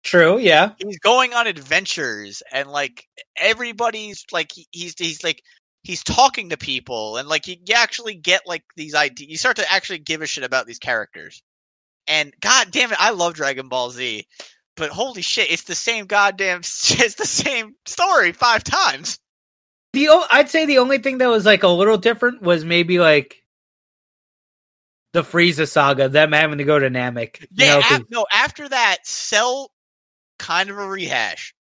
True. 0.04 0.40
Yeah. 0.40 0.74
He's 0.78 1.00
going 1.00 1.34
on 1.34 1.48
adventures 1.48 2.44
and 2.52 2.70
like 2.70 3.08
everybody's 3.38 4.26
like 4.32 4.52
he- 4.54 4.68
he's 4.72 4.96
he's 4.98 5.24
like 5.24 5.42
he's 5.84 6.04
talking 6.04 6.50
to 6.50 6.58
people 6.58 7.18
and 7.18 7.28
like 7.30 7.48
you, 7.48 7.56
you 7.66 7.76
actually 7.76 8.16
get 8.16 8.42
like 8.48 8.64
these 8.76 8.94
ideas. 8.96 9.30
You 9.32 9.38
start 9.38 9.58
to 9.58 9.72
actually 9.72 10.00
give 10.00 10.22
a 10.22 10.28
shit 10.28 10.44
about 10.44 10.68
these 10.68 10.80
characters. 10.80 11.42
And 12.08 12.34
god 12.40 12.72
damn 12.72 12.92
it, 12.92 12.98
I 13.00 13.12
love 13.12 13.34
Dragon 13.34 13.68
Ball 13.70 13.90
Z. 13.92 14.26
But 14.76 14.90
holy 14.92 15.22
shit, 15.22 15.52
it's 15.52 15.64
the 15.64 15.76
same 15.76 16.06
goddamn 16.06 16.60
it's 16.64 17.16
the 17.16 17.26
same 17.26 17.76
story 17.86 18.32
five 18.32 18.64
times. 18.64 19.20
The 19.94 20.10
o- 20.10 20.26
I'd 20.32 20.50
say 20.50 20.66
the 20.66 20.78
only 20.78 21.00
thing 21.00 21.18
that 21.20 21.30
was 21.30 21.46
like 21.46 21.64
a 21.64 21.68
little 21.68 21.98
different 21.98 22.42
was 22.42 22.64
maybe 22.66 23.00
like 23.00 23.38
the 25.14 25.24
Frieza 25.24 25.68
saga, 25.68 26.10
them 26.10 26.32
having 26.34 26.60
to 26.60 26.64
go 26.64 26.78
to 26.78 26.90
Namek. 26.90 27.40
you 27.42 27.48
Yeah, 27.54 27.76
know, 27.76 27.82
'cause- 27.82 28.00
af- 28.02 28.10
no, 28.10 28.26
after 28.32 28.70
that, 28.70 29.08
Cell 29.08 29.72
kind 30.38 30.70
of 30.70 30.78
a 30.78 30.88
rehash. 30.88 31.56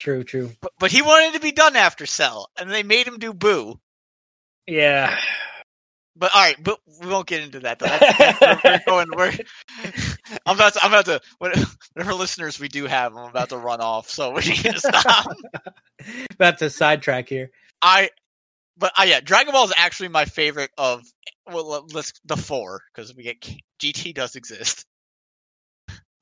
true, 0.00 0.24
true. 0.24 0.52
But, 0.60 0.72
but 0.78 0.90
he 0.92 1.02
wanted 1.02 1.34
to 1.34 1.40
be 1.40 1.52
done 1.52 1.76
after 1.76 2.06
Cell, 2.06 2.48
and 2.58 2.70
they 2.70 2.82
made 2.82 3.06
him 3.06 3.18
do 3.18 3.34
Buu. 3.34 3.78
Yeah. 4.66 5.18
But 6.16 6.32
all 6.34 6.40
right, 6.42 6.56
but 6.62 6.78
we 7.00 7.08
won't 7.08 7.26
get 7.26 7.42
into 7.42 7.60
that. 7.60 7.78
Though. 7.80 7.86
That's- 7.86 8.38
that's- 8.38 8.82
we're, 8.86 9.04
going. 9.04 9.08
We're, 9.16 9.32
I'm 10.46 10.56
about 10.56 10.74
to. 10.74 10.84
I'm 10.84 10.92
about 10.92 11.06
to. 11.06 11.20
Whatever 11.38 12.14
listeners 12.14 12.60
we 12.60 12.68
do 12.68 12.86
have, 12.86 13.16
I'm 13.16 13.28
about 13.28 13.48
to 13.48 13.58
run 13.58 13.80
off. 13.80 14.08
So 14.08 14.30
we 14.30 14.42
need 14.42 14.56
to 14.58 14.78
stop. 14.78 15.26
About 16.34 16.58
to 16.58 16.68
sidetrack 16.70 17.28
here. 17.28 17.50
I. 17.80 18.10
But 18.76 18.92
uh, 18.98 19.04
yeah, 19.06 19.20
Dragon 19.20 19.52
Ball 19.52 19.64
is 19.64 19.72
actually 19.76 20.08
my 20.08 20.24
favorite 20.24 20.70
of 20.76 21.02
well, 21.46 21.68
let- 21.68 21.94
let's 21.94 22.12
the 22.24 22.36
four 22.36 22.82
because 22.94 23.14
we 23.16 23.22
get 23.22 23.40
GT 23.80 24.14
does 24.14 24.36
exist. 24.36 24.84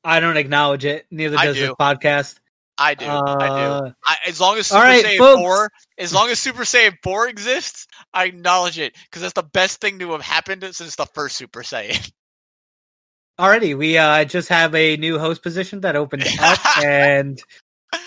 I 0.04 0.20
don't 0.20 0.36
acknowledge 0.36 0.84
it. 0.84 1.06
Neither 1.10 1.36
I 1.38 1.46
does 1.46 1.56
do. 1.56 1.74
podcast. 1.78 2.38
I 2.82 2.94
do. 2.94 3.06
I 3.06 3.48
do. 3.48 3.86
Uh, 3.86 3.90
I, 4.04 4.16
as 4.26 4.40
long 4.40 4.58
as 4.58 4.66
Super 4.66 4.80
right, 4.80 5.04
Saiyan 5.04 5.18
folks. 5.18 5.40
four, 5.40 5.70
as 5.98 6.12
long 6.12 6.30
as 6.30 6.40
Super 6.40 6.62
Saiyan 6.62 6.96
four 7.04 7.28
exists, 7.28 7.86
I 8.12 8.24
acknowledge 8.24 8.78
it 8.78 8.96
because 9.04 9.22
that's 9.22 9.34
the 9.34 9.44
best 9.44 9.80
thing 9.80 10.00
to 10.00 10.10
have 10.10 10.20
happened 10.20 10.66
since 10.72 10.96
the 10.96 11.06
first 11.06 11.36
Super 11.36 11.62
Saiyan. 11.62 12.10
Alrighty, 13.40 13.78
we 13.78 13.96
uh 13.96 14.24
just 14.24 14.48
have 14.48 14.74
a 14.74 14.96
new 14.96 15.18
host 15.18 15.42
position 15.42 15.80
that 15.82 15.94
opened 15.94 16.26
up, 16.40 16.58
and 16.84 17.40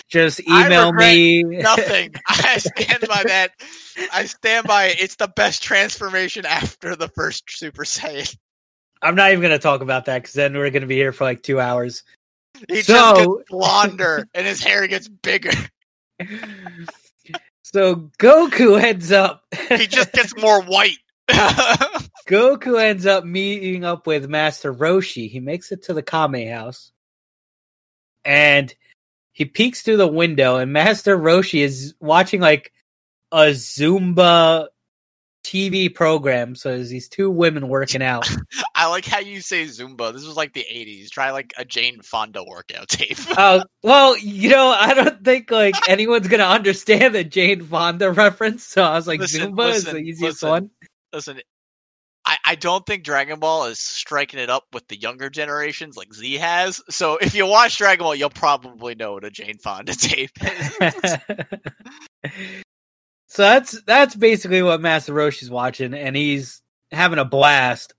just 0.09 0.41
email 0.41 0.91
me. 0.91 1.43
Nothing. 1.43 2.13
I 2.27 2.57
stand 2.57 3.05
by 3.07 3.23
that. 3.27 3.51
I 4.11 4.25
stand 4.25 4.67
by 4.67 4.87
it. 4.87 5.01
It's 5.01 5.15
the 5.15 5.29
best 5.29 5.63
transformation 5.63 6.45
after 6.45 6.97
the 6.97 7.07
first 7.07 7.43
Super 7.49 7.85
Saiyan. 7.85 8.35
I'm 9.01 9.15
not 9.15 9.31
even 9.31 9.41
going 9.41 9.51
to 9.51 9.59
talk 9.59 9.81
about 9.81 10.05
that 10.05 10.21
because 10.21 10.33
then 10.33 10.53
we're 10.53 10.69
going 10.69 10.81
to 10.81 10.87
be 10.87 10.95
here 10.95 11.13
for 11.13 11.23
like 11.23 11.43
two 11.43 11.59
hours. 11.61 12.03
He 12.69 12.75
just 12.81 12.87
So- 12.87 13.37
gets 13.37 13.49
blonder 13.49 14.27
and 14.33 14.45
his 14.45 14.63
hair 14.63 14.87
gets 14.87 15.07
bigger. 15.07 15.51
so 17.63 18.11
Goku 18.19 18.81
ends 18.81 19.11
up. 19.11 19.43
He 19.69 19.87
just 19.87 20.11
gets 20.13 20.35
more 20.37 20.61
white. 20.63 20.97
Goku 22.27 22.79
ends 22.79 23.05
up 23.05 23.23
meeting 23.23 23.83
up 23.83 24.07
with 24.07 24.27
Master 24.29 24.73
Roshi. 24.73 25.29
He 25.29 25.39
makes 25.39 25.71
it 25.71 25.83
to 25.83 25.93
the 25.93 26.03
Kame 26.03 26.49
house. 26.49 26.91
And 28.23 28.73
he 29.33 29.45
peeks 29.45 29.81
through 29.81 29.97
the 29.97 30.07
window, 30.07 30.55
and 30.57 30.71
Master 30.71 31.17
Roshi 31.17 31.61
is 31.61 31.93
watching 31.99 32.41
like 32.41 32.71
a 33.31 33.47
Zumba 33.51 34.67
TV 35.45 35.93
program. 35.93 36.55
So 36.55 36.69
there's 36.69 36.89
these 36.89 37.07
two 37.07 37.29
women 37.29 37.67
working 37.67 38.01
out. 38.01 38.27
I 38.75 38.87
like 38.87 39.05
how 39.05 39.19
you 39.19 39.41
say 39.41 39.65
Zumba. 39.65 40.11
This 40.11 40.25
was 40.25 40.35
like 40.35 40.53
the 40.53 40.65
80s. 40.69 41.09
Try 41.09 41.29
like 41.29 41.53
a 41.57 41.63
Jane 41.63 42.01
Fonda 42.01 42.43
workout 42.43 42.89
tape. 42.89 43.17
Oh, 43.37 43.63
well, 43.83 44.17
you 44.17 44.49
know, 44.49 44.69
I 44.69 44.93
don't 44.93 45.23
think 45.23 45.51
like 45.51 45.75
anyone's 45.89 46.27
going 46.27 46.39
to 46.39 46.47
understand 46.47 47.13
the 47.13 47.23
Jane 47.23 47.61
Fonda 47.61 48.11
reference. 48.11 48.63
So 48.63 48.81
I 48.81 48.95
was 48.95 49.07
like, 49.07 49.19
Listen, 49.19 49.51
Zumba 49.51 49.71
is 49.71 49.83
the 49.83 49.97
easiest 49.97 50.41
listen. 50.41 50.49
one. 50.49 50.69
Listen, 51.13 51.41
I, 52.25 52.37
I 52.45 52.55
don't 52.55 52.85
think 52.85 53.03
Dragon 53.03 53.39
Ball 53.39 53.65
is 53.65 53.79
striking 53.79 54.39
it 54.39 54.49
up 54.49 54.63
with 54.73 54.87
the 54.87 54.97
younger 54.97 55.29
generations 55.29 55.97
like 55.97 56.13
Z 56.13 56.35
has. 56.35 56.81
So 56.89 57.17
if 57.17 57.35
you 57.35 57.45
watch 57.45 57.77
Dragon 57.77 58.03
Ball, 58.03 58.15
you'll 58.15 58.29
probably 58.29 58.95
know 58.95 59.13
what 59.13 59.25
a 59.25 59.29
Jane 59.29 59.57
Fonda 59.57 59.93
tape 59.95 60.31
is. 60.41 61.17
So 63.35 63.41
that's 63.41 63.81
that's 63.81 64.15
basically 64.15 64.61
what 64.61 64.79
Master 64.79 65.13
Roshi's 65.13 65.49
watching, 65.49 65.93
and 65.93 66.15
he's 66.15 66.61
having 66.89 67.19
a 67.19 67.25
blast. 67.25 67.93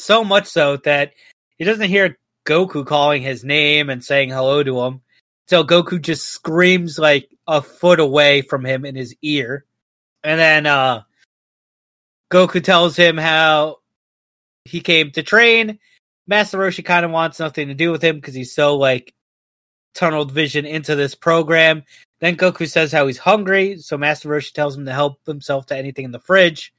So 0.00 0.24
much 0.24 0.46
so 0.46 0.78
that 0.78 1.12
he 1.56 1.64
doesn't 1.64 1.88
hear 1.88 2.18
Goku 2.44 2.84
calling 2.84 3.22
his 3.22 3.44
name 3.44 3.90
and 3.90 4.04
saying 4.04 4.30
hello 4.30 4.60
to 4.64 4.80
him. 4.80 5.00
So 5.46 5.62
Goku 5.62 6.02
just 6.02 6.30
screams 6.30 6.98
like 6.98 7.28
a 7.46 7.62
foot 7.62 8.00
away 8.00 8.42
from 8.42 8.64
him 8.64 8.84
in 8.84 8.96
his 8.96 9.14
ear. 9.22 9.64
And 10.24 10.40
then 10.40 10.66
uh 10.66 11.02
Goku 12.32 12.60
tells 12.60 12.96
him 12.96 13.16
how 13.16 13.76
he 14.64 14.80
came 14.80 15.12
to 15.12 15.22
train. 15.22 15.78
Master 16.26 16.58
Roshi 16.58 16.84
kind 16.84 17.04
of 17.04 17.12
wants 17.12 17.38
nothing 17.38 17.68
to 17.68 17.74
do 17.74 17.92
with 17.92 18.02
him 18.02 18.16
because 18.16 18.34
he's 18.34 18.52
so 18.52 18.76
like 18.78 19.14
tunneled 19.94 20.32
vision 20.32 20.66
into 20.66 20.96
this 20.96 21.14
program. 21.14 21.84
Then 22.22 22.36
Goku 22.36 22.70
says 22.70 22.92
how 22.92 23.08
he's 23.08 23.18
hungry, 23.18 23.78
so 23.78 23.98
Master 23.98 24.28
Roshi 24.28 24.52
tells 24.52 24.78
him 24.78 24.84
to 24.86 24.92
help 24.92 25.18
himself 25.26 25.66
to 25.66 25.76
anything 25.76 26.04
in 26.04 26.12
the 26.12 26.20
fridge. 26.20 26.72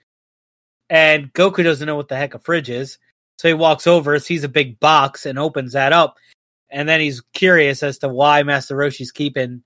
And 0.90 1.34
Goku 1.34 1.66
doesn't 1.66 1.86
know 1.86 1.98
what 1.98 2.08
the 2.08 2.16
heck 2.16 2.34
a 2.34 2.40
fridge 2.40 2.70
is. 2.70 2.98
So 3.38 3.50
he 3.50 3.54
walks 3.54 3.86
over, 3.86 4.18
sees 4.20 4.46
a 4.46 4.50
big 4.50 4.80
box, 4.80 5.26
and 5.26 5.38
opens 5.38 5.74
that 5.74 5.92
up. 5.92 6.16
And 6.70 6.88
then 6.88 7.02
he's 7.02 7.22
curious 7.34 7.84
as 7.84 7.98
to 7.98 8.08
why 8.08 8.42
Master 8.44 8.74
Roshi's 8.74 9.12
keeping 9.12 9.64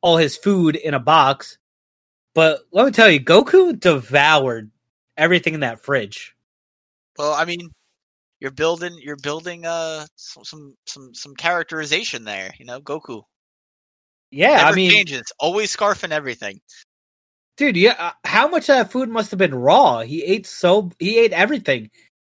all 0.00 0.16
his 0.16 0.36
food 0.36 0.74
in 0.74 0.94
a 0.94 1.00
box. 1.00 1.58
But 2.34 2.62
let 2.72 2.84
me 2.84 2.90
tell 2.90 3.08
you, 3.08 3.20
Goku 3.20 3.78
devoured 3.78 4.68
everything 5.16 5.54
in 5.54 5.60
that 5.60 5.84
fridge. 5.84 6.34
Well, 7.16 7.34
I 7.34 7.44
mean, 7.44 7.70
you're 8.40 8.50
building 8.50 8.98
you're 9.00 9.16
building 9.16 9.64
uh 9.64 10.06
some 10.16 10.44
some 10.44 10.76
some, 10.86 11.14
some 11.14 11.36
characterization 11.36 12.24
there. 12.24 12.52
You 12.58 12.64
know, 12.64 12.80
Goku. 12.80 13.22
Yeah, 14.30 14.58
Never 14.58 14.72
I 14.72 14.76
mean, 14.76 14.90
changes. 14.90 15.24
Always 15.40 15.74
scarfing 15.76 16.10
everything. 16.12 16.60
dude, 17.56 17.76
yeah, 17.76 17.96
uh, 17.98 18.12
how 18.24 18.48
much 18.48 18.64
of 18.70 18.76
that 18.76 18.92
food 18.92 19.08
must 19.08 19.30
have 19.32 19.38
been 19.38 19.54
raw? 19.54 20.00
He 20.00 20.22
ate 20.24 20.46
so 20.46 20.90
he 20.98 21.18
ate 21.18 21.32
everything 21.32 21.90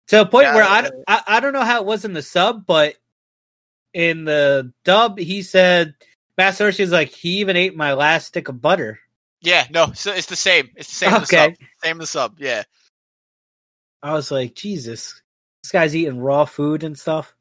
to 0.09 0.21
a 0.21 0.25
point 0.25 0.51
Yeah, 0.51 0.53
where 0.53 0.63
I, 0.65 0.89
I 1.07 1.23
I 1.27 1.39
don't 1.41 1.53
know 1.53 1.63
how 1.65 1.81
it 1.81 1.85
was 1.87 2.05
in 2.05 2.13
the 2.13 2.21
sub, 2.23 2.65
but 2.65 2.95
in 3.93 4.25
the 4.25 4.73
dub, 4.85 5.19
he 5.19 5.41
said 5.43 5.95
Master 6.37 6.65
Roshi's 6.65 6.91
like 6.91 7.09
he 7.09 7.39
even 7.39 7.57
ate 7.57 7.75
my 7.75 7.93
last 7.93 8.27
stick 8.27 8.49
of 8.49 8.61
butter. 8.61 8.99
Yeah, 9.41 9.67
no, 9.71 9.91
so 9.93 10.13
it's 10.13 10.27
the 10.27 10.35
same. 10.35 10.69
It's 10.75 10.89
the 10.89 10.95
same 10.95 11.15
in 11.15 11.21
the 11.21 11.27
Okay. 11.27 11.27
sub. 11.27 11.55
Same 11.83 11.93
in 11.93 11.99
the 11.99 12.07
sub. 12.07 12.37
Yeah. 12.39 12.63
I 14.03 14.13
was 14.13 14.31
like, 14.31 14.55
Jesus, 14.55 15.21
this 15.63 15.71
guy's 15.71 15.95
eating 15.95 16.19
raw 16.19 16.45
food 16.45 16.83
and 16.83 16.97
stuff. 16.97 17.35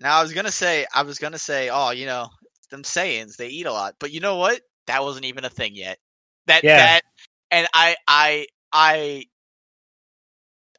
Now 0.00 0.18
I 0.18 0.22
was 0.22 0.32
gonna 0.32 0.52
say 0.52 0.86
I 0.94 1.02
was 1.02 1.18
gonna 1.18 1.38
say, 1.38 1.70
oh, 1.70 1.90
you 1.90 2.06
know, 2.06 2.28
them 2.70 2.82
Saiyans, 2.82 3.36
they 3.36 3.48
eat 3.48 3.66
a 3.66 3.72
lot. 3.72 3.94
But 3.98 4.12
you 4.12 4.20
know 4.20 4.36
what? 4.36 4.60
That 4.86 5.02
wasn't 5.02 5.26
even 5.26 5.44
a 5.44 5.50
thing 5.50 5.74
yet. 5.74 5.98
That 6.46 6.64
Yeah. 6.64 6.76
that 6.76 7.02
and 7.50 7.68
I 7.74 7.96
I 8.06 8.46
I 8.72 9.24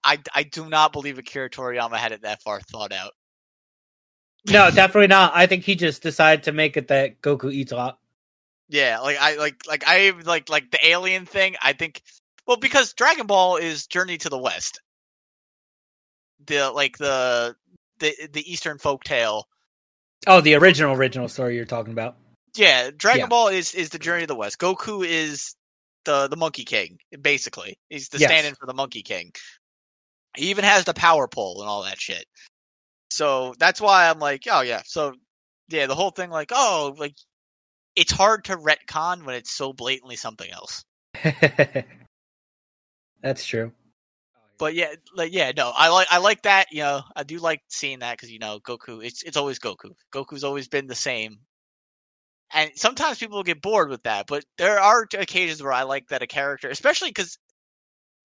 I 0.03 0.19
I 0.33 0.43
do 0.43 0.67
not 0.67 0.93
believe 0.93 1.17
Akira 1.17 1.49
Toriyama 1.49 1.97
had 1.97 2.11
it 2.11 2.21
that 2.21 2.41
far 2.41 2.59
thought 2.61 2.91
out. 2.91 3.13
No, 4.47 4.71
definitely 4.71 5.07
not. 5.07 5.33
I 5.35 5.45
think 5.45 5.63
he 5.63 5.75
just 5.75 6.01
decided 6.01 6.43
to 6.43 6.51
make 6.51 6.77
it 6.77 6.87
that 6.87 7.21
Goku 7.21 7.51
eats 7.51 7.71
a 7.71 7.75
lot. 7.75 7.99
Yeah, 8.69 8.99
like 8.99 9.17
I 9.19 9.35
like 9.35 9.61
like 9.67 9.83
I 9.85 10.11
like 10.25 10.49
like 10.49 10.71
the 10.71 10.87
alien 10.87 11.25
thing. 11.25 11.55
I 11.61 11.73
think 11.73 12.03
well 12.45 12.57
because 12.57 12.93
Dragon 12.93 13.27
Ball 13.27 13.57
is 13.57 13.87
Journey 13.87 14.17
to 14.19 14.29
the 14.29 14.37
West. 14.37 14.81
The 16.45 16.71
like 16.71 16.97
the 16.97 17.55
the 17.99 18.29
the 18.31 18.51
Eastern 18.51 18.77
folk 18.77 19.03
tale. 19.03 19.47
Oh, 20.27 20.41
the 20.41 20.55
original 20.55 20.93
original 20.95 21.27
story 21.27 21.55
you're 21.55 21.65
talking 21.65 21.93
about. 21.93 22.15
Yeah, 22.55 22.91
Dragon 22.95 23.21
Yeah. 23.21 23.27
Ball 23.27 23.47
is 23.49 23.73
is 23.73 23.89
the 23.89 23.99
Journey 23.99 24.23
of 24.23 24.27
the 24.27 24.35
West. 24.35 24.57
Goku 24.59 25.05
is 25.05 25.55
the 26.05 26.27
the 26.27 26.35
Monkey 26.37 26.65
King 26.65 26.97
basically. 27.21 27.77
He's 27.89 28.09
the 28.09 28.19
Yes. 28.19 28.29
stand-in 28.29 28.55
for 28.55 28.65
the 28.65 28.73
Monkey 28.73 29.03
King. 29.03 29.31
He 30.35 30.49
even 30.49 30.63
has 30.63 30.85
the 30.85 30.93
power 30.93 31.27
pole 31.27 31.61
and 31.61 31.69
all 31.69 31.83
that 31.83 31.99
shit. 31.99 32.25
So 33.11 33.53
that's 33.59 33.81
why 33.81 34.09
I'm 34.09 34.19
like, 34.19 34.43
oh 34.49 34.61
yeah. 34.61 34.81
So 34.85 35.13
yeah, 35.69 35.85
the 35.87 35.95
whole 35.95 36.11
thing 36.11 36.29
like, 36.29 36.51
oh, 36.53 36.95
like 36.97 37.15
it's 37.95 38.11
hard 38.11 38.45
to 38.45 38.57
retcon 38.57 39.23
when 39.23 39.35
it's 39.35 39.51
so 39.51 39.73
blatantly 39.73 40.15
something 40.15 40.49
else. 40.49 40.83
That's 43.21 43.45
true. 43.45 43.73
But 44.59 44.75
yeah, 44.75 44.93
like 45.15 45.33
yeah, 45.33 45.51
no, 45.57 45.71
I 45.75 45.89
like 45.89 46.07
I 46.11 46.19
like 46.19 46.43
that. 46.43 46.67
You 46.71 46.83
know, 46.83 47.03
I 47.15 47.23
do 47.23 47.39
like 47.39 47.63
seeing 47.69 47.99
that 47.99 48.13
because 48.17 48.29
you 48.31 48.37
know 48.39 48.59
Goku. 48.59 49.03
It's 49.03 49.23
it's 49.23 49.37
always 49.37 49.57
Goku. 49.59 49.95
Goku's 50.13 50.43
always 50.43 50.67
been 50.67 50.85
the 50.87 50.93
same. 50.95 51.39
And 52.53 52.71
sometimes 52.75 53.17
people 53.19 53.41
get 53.43 53.61
bored 53.61 53.89
with 53.89 54.03
that, 54.03 54.27
but 54.27 54.43
there 54.57 54.79
are 54.79 55.07
occasions 55.13 55.61
where 55.63 55.73
I 55.73 55.83
like 55.83 56.07
that 56.09 56.21
a 56.23 56.27
character, 56.27 56.69
especially 56.69 57.09
because 57.09 57.37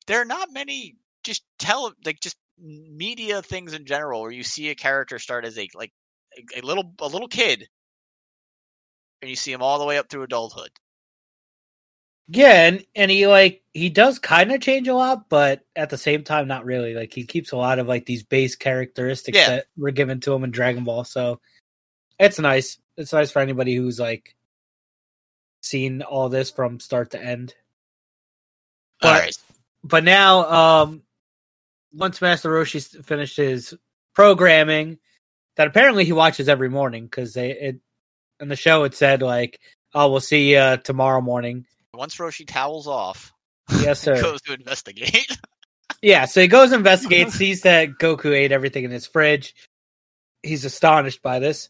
there 0.06 0.20
are 0.20 0.26
not 0.26 0.52
many 0.52 0.96
just 1.24 1.44
tell 1.58 1.92
like 2.04 2.20
just 2.20 2.36
media 2.58 3.42
things 3.42 3.72
in 3.74 3.86
general 3.86 4.22
where 4.22 4.30
you 4.32 4.44
see 4.44 4.70
a 4.70 4.74
character 4.76 5.18
start 5.18 5.44
as 5.44 5.58
a 5.58 5.68
like 5.74 5.92
a, 6.56 6.62
little 6.62 6.94
a 7.00 7.08
little 7.08 7.28
kid, 7.28 7.68
and 9.20 9.28
you 9.28 9.34
see 9.36 9.50
him 9.52 9.60
all 9.62 9.78
the 9.80 9.84
way 9.84 9.98
up 9.98 10.08
through 10.08 10.22
adulthood. 10.22 10.70
Yeah, 12.28 12.68
and 12.68 12.84
and 12.94 13.10
he 13.10 13.26
like 13.26 13.62
he 13.74 13.90
does 13.90 14.18
kind 14.18 14.50
of 14.52 14.60
change 14.62 14.88
a 14.88 14.94
lot, 14.94 15.28
but 15.28 15.60
at 15.76 15.90
the 15.90 15.98
same 15.98 16.24
time, 16.24 16.48
not 16.48 16.64
really. 16.64 16.94
Like 16.94 17.12
he 17.12 17.24
keeps 17.24 17.52
a 17.52 17.56
lot 17.56 17.78
of 17.78 17.87
like 17.87 18.06
these 18.06 18.22
base 18.22 18.56
characteristics 18.56 19.37
Yeah. 19.37 19.48
that 19.50 19.66
were 19.76 19.90
given 19.90 20.20
to 20.20 20.32
him 20.32 20.42
in 20.44 20.50
Dragon 20.50 20.84
Ball. 20.84 21.04
So 21.04 21.40
it's 22.18 22.38
nice. 22.38 22.78
It's 22.96 23.12
nice 23.12 23.30
for 23.30 23.40
anybody 23.40 23.74
who's 23.74 24.00
like 24.00 24.34
seen 25.62 26.02
all 26.02 26.28
this 26.30 26.50
from 26.50 26.80
start 26.80 27.10
to 27.10 27.22
end. 27.22 27.54
But- 29.00 29.20
right, 29.20 29.37
But 29.82 30.04
now, 30.04 30.50
um, 30.82 31.02
once 31.92 32.22
Master 32.22 32.48
Roshi 32.48 32.76
s- 32.76 32.96
finished 33.04 33.37
his 33.37 33.74
programming, 34.14 34.98
that 35.56 35.66
apparently 35.68 36.04
he 36.06 36.12
watches 36.12 36.48
every 36.48 36.70
morning 36.70 37.04
because 37.04 37.34
they 37.34 37.50
it 37.50 37.80
in 38.40 38.48
the 38.48 38.56
show 38.56 38.84
it 38.84 38.94
said 38.94 39.20
like, 39.20 39.60
"Oh, 39.92 40.10
we'll 40.10 40.20
see 40.20 40.52
you 40.54 40.78
tomorrow 40.78 41.20
morning." 41.20 41.66
Once 41.96 42.16
Roshi 42.16 42.46
towels 42.46 42.87
off, 42.87 43.33
Yes, 43.80 44.00
he 44.04 44.16
sir. 44.16 44.20
goes 44.22 44.40
to 44.42 44.52
investigate. 44.54 45.37
Yeah, 46.02 46.26
so 46.26 46.40
he 46.40 46.48
goes 46.48 46.72
investigates, 46.72 47.35
sees 47.38 47.62
that 47.62 47.90
Goku 48.00 48.35
ate 48.35 48.52
everything 48.52 48.85
in 48.85 48.90
his 48.90 49.07
fridge. 49.07 49.54
He's 50.42 50.64
astonished 50.64 51.22
by 51.22 51.38
this. 51.38 51.68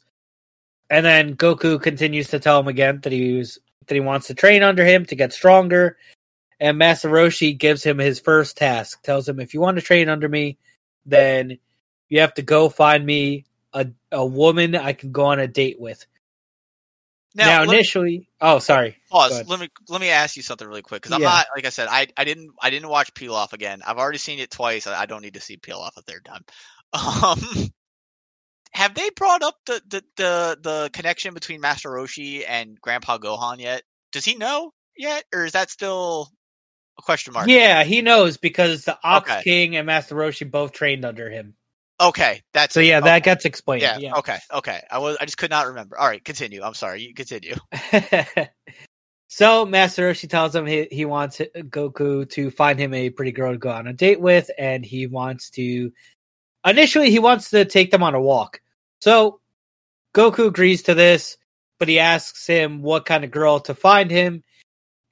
And 0.90 1.04
then 1.06 1.36
Goku 1.36 1.80
continues 1.80 2.28
to 2.28 2.38
tell 2.40 2.60
him 2.60 2.68
again 2.68 3.00
that 3.02 3.12
he 3.12 3.34
was 3.38 3.58
that 3.86 3.94
he 3.94 4.00
wants 4.00 4.26
to 4.28 4.34
train 4.34 4.62
under 4.62 4.84
him 4.84 5.04
to 5.06 5.14
get 5.14 5.32
stronger. 5.32 5.96
And 6.60 6.78
Master 6.78 7.08
Roshi 7.08 7.56
gives 7.56 7.82
him 7.82 7.98
his 7.98 8.20
first 8.20 8.56
task, 8.56 9.02
tells 9.02 9.28
him 9.28 9.40
if 9.40 9.54
you 9.54 9.60
want 9.60 9.76
to 9.76 9.82
train 9.82 10.08
under 10.08 10.28
me, 10.28 10.58
then 11.06 11.58
you 12.08 12.20
have 12.20 12.34
to 12.34 12.42
go 12.42 12.68
find 12.68 13.04
me 13.04 13.44
a 13.72 13.86
a 14.12 14.24
woman 14.24 14.74
I 14.74 14.92
can 14.92 15.12
go 15.12 15.24
on 15.26 15.40
a 15.40 15.48
date 15.48 15.80
with. 15.80 16.06
Now, 17.34 17.64
me- 17.64 17.74
initially, 17.74 18.28
oh 18.40 18.58
sorry. 18.60 18.96
Pause. 19.10 19.48
Let 19.48 19.58
me 19.60 19.68
let 19.88 20.00
me 20.00 20.10
ask 20.10 20.36
you 20.36 20.42
something 20.42 20.66
really 20.68 20.82
quick 20.82 21.02
because 21.02 21.14
I'm 21.14 21.20
Yeah. 21.22 21.28
not 21.30 21.46
like 21.56 21.66
I 21.66 21.70
said 21.70 21.88
I 21.90 22.06
I 22.16 22.24
didn't 22.24 22.50
I 22.62 22.70
didn't 22.70 22.88
watch 22.88 23.12
Peel 23.14 23.34
Off 23.34 23.52
again. 23.52 23.82
I've 23.86 23.98
already 23.98 24.18
seen 24.18 24.38
it 24.38 24.50
twice. 24.50 24.86
I, 24.86 25.02
I 25.02 25.06
don't 25.06 25.22
need 25.22 25.34
to 25.34 25.40
see 25.40 25.56
Peel 25.56 25.78
Off 25.78 25.96
a 25.96 26.02
third 26.02 26.24
time. 26.24 26.44
Um, 26.92 27.40
have 28.72 28.94
they 28.94 29.10
brought 29.10 29.42
up 29.42 29.56
the, 29.66 29.80
the 29.88 30.04
the 30.16 30.58
the 30.62 30.90
connection 30.92 31.34
between 31.34 31.60
Master 31.60 31.90
Roshi 31.90 32.44
and 32.48 32.80
Grandpa 32.80 33.18
Gohan 33.18 33.58
yet? 33.58 33.82
Does 34.12 34.24
he 34.24 34.36
know 34.36 34.72
yet, 34.96 35.24
or 35.34 35.44
is 35.44 35.52
that 35.52 35.70
still 35.70 36.28
a 36.98 37.02
question 37.02 37.32
mark? 37.32 37.48
Yeah, 37.48 37.82
he 37.84 38.00
knows 38.02 38.36
because 38.36 38.84
the 38.84 38.96
Ox 39.02 39.30
Okay. 39.30 39.42
King 39.42 39.76
and 39.76 39.86
Master 39.86 40.14
Roshi 40.14 40.48
both 40.48 40.72
trained 40.72 41.04
under 41.04 41.28
him. 41.30 41.54
Okay, 42.00 42.42
that's 42.52 42.74
So 42.74 42.80
yeah, 42.80 42.98
Okay. 42.98 43.06
that 43.06 43.22
gets 43.22 43.44
explained. 43.44 43.82
yeah, 43.82 43.98
Yeah. 43.98 44.14
Okay. 44.16 44.38
Okay. 44.52 44.82
I 44.90 44.98
was 44.98 45.16
I 45.20 45.24
just 45.24 45.38
could 45.38 45.50
not 45.50 45.68
remember. 45.68 45.98
All 45.98 46.08
right. 46.08 46.24
Continue. 46.24 46.62
I'm 46.62 46.74
sorry. 46.74 47.02
You 47.02 47.14
continue. 47.14 47.54
so 49.28 49.64
Master 49.64 50.10
Roshi 50.10 50.28
tells 50.28 50.54
him 50.54 50.66
he, 50.66 50.88
he 50.90 51.04
wants 51.04 51.38
Goku 51.38 52.28
to 52.30 52.50
find 52.50 52.78
him 52.78 52.94
a 52.94 53.10
pretty 53.10 53.32
girl 53.32 53.52
to 53.52 53.58
go 53.58 53.70
on 53.70 53.86
a 53.86 53.92
date 53.92 54.20
with, 54.20 54.50
and 54.58 54.84
he 54.84 55.06
wants 55.06 55.50
to. 55.50 55.92
Initially, 56.66 57.10
he 57.10 57.18
wants 57.18 57.50
to 57.50 57.64
take 57.64 57.90
them 57.90 58.02
on 58.02 58.14
a 58.14 58.20
walk. 58.20 58.60
So 59.00 59.40
Goku 60.14 60.46
agrees 60.46 60.82
to 60.84 60.94
this, 60.94 61.36
but 61.78 61.88
he 61.88 61.98
asks 61.98 62.46
him 62.46 62.82
what 62.82 63.04
kind 63.04 63.22
of 63.22 63.30
girl 63.30 63.60
to 63.60 63.74
find 63.74 64.10
him. 64.10 64.42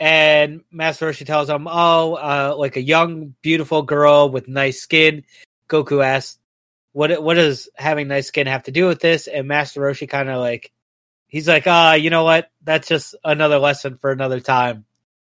And 0.00 0.62
Master 0.72 1.08
Roshi 1.10 1.26
tells 1.26 1.48
him, 1.48 1.68
"Oh, 1.70 2.14
uh, 2.14 2.54
like 2.58 2.76
a 2.76 2.82
young, 2.82 3.34
beautiful 3.42 3.82
girl 3.82 4.30
with 4.30 4.48
nice 4.48 4.80
skin." 4.80 5.24
Goku 5.68 6.04
asks, 6.04 6.38
"What 6.92 7.22
what 7.22 7.34
does 7.34 7.68
having 7.74 8.08
nice 8.08 8.28
skin 8.28 8.46
have 8.46 8.64
to 8.64 8.72
do 8.72 8.86
with 8.86 9.00
this?" 9.00 9.26
And 9.26 9.48
Master 9.48 9.80
Roshi 9.80 10.08
kind 10.08 10.28
of 10.28 10.40
like, 10.40 10.72
he's 11.26 11.48
like, 11.48 11.64
"Ah, 11.66 11.94
you 11.94 12.10
know 12.10 12.24
what? 12.24 12.50
That's 12.62 12.88
just 12.88 13.14
another 13.24 13.58
lesson 13.58 13.98
for 13.98 14.10
another 14.10 14.40
time." 14.40 14.84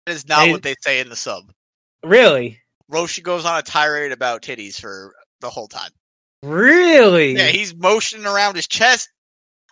That 0.05 0.13
is 0.13 0.27
not 0.27 0.49
what 0.49 0.63
they 0.63 0.75
say 0.81 0.99
in 0.99 1.09
the 1.09 1.15
sub. 1.15 1.51
Really, 2.03 2.59
Roshi 2.91 3.23
goes 3.23 3.45
on 3.45 3.59
a 3.59 3.61
tirade 3.61 4.11
about 4.11 4.41
titties 4.41 4.79
for 4.79 5.13
the 5.41 5.49
whole 5.49 5.67
time. 5.67 5.91
really? 6.43 7.33
Yeah, 7.33 7.47
he's 7.47 7.75
motioning 7.75 8.25
around 8.25 8.55
his 8.55 8.67
chest. 8.67 9.09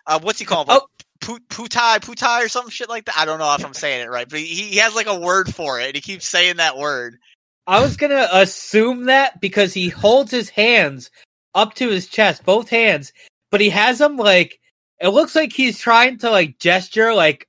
Uh, 0.06 0.20
what's 0.20 0.38
he 0.38 0.44
called? 0.44 0.68
Oh. 0.70 0.74
Like, 0.74 0.82
putai, 1.20 1.98
putai, 1.98 2.44
or 2.44 2.48
some 2.48 2.70
shit 2.70 2.88
like 2.88 3.06
that. 3.06 3.18
I 3.18 3.24
don't 3.24 3.38
know 3.38 3.54
if 3.54 3.64
I'm 3.64 3.74
saying 3.74 4.02
it 4.02 4.10
right, 4.10 4.28
but 4.28 4.38
he, 4.38 4.44
he 4.46 4.76
has 4.76 4.94
like 4.94 5.06
a 5.06 5.18
word 5.18 5.52
for 5.52 5.80
it, 5.80 5.86
and 5.86 5.94
he 5.94 6.00
keeps 6.00 6.26
saying 6.26 6.56
that 6.56 6.78
word. 6.78 7.18
I 7.66 7.80
was 7.82 7.96
gonna 7.96 8.28
assume 8.32 9.06
that 9.06 9.40
because 9.40 9.74
he 9.74 9.88
holds 9.88 10.30
his 10.30 10.48
hands 10.48 11.10
up 11.58 11.74
to 11.74 11.88
his 11.90 12.06
chest, 12.06 12.44
both 12.44 12.68
hands, 12.70 13.12
but 13.50 13.60
he 13.60 13.68
has 13.70 13.98
them 13.98 14.16
like 14.16 14.60
it 15.00 15.08
looks 15.08 15.34
like 15.34 15.52
he's 15.52 15.78
trying 15.78 16.18
to 16.18 16.30
like 16.30 16.58
gesture 16.58 17.12
like 17.14 17.48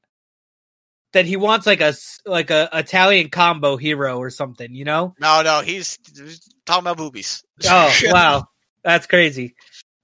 that 1.13 1.25
he 1.25 1.35
wants 1.37 1.65
like 1.65 1.81
a 1.81 1.93
like 2.25 2.49
a 2.51 2.69
Italian 2.73 3.29
combo 3.29 3.77
hero 3.77 4.17
or 4.17 4.29
something, 4.29 4.73
you 4.73 4.85
know? 4.85 5.15
No, 5.19 5.41
no, 5.41 5.61
he's, 5.61 5.97
he's 6.15 6.41
talking 6.65 6.81
about 6.83 6.97
boobies. 6.97 7.43
Oh 7.67 7.91
wow, 8.05 8.47
that's 8.83 9.07
crazy. 9.07 9.55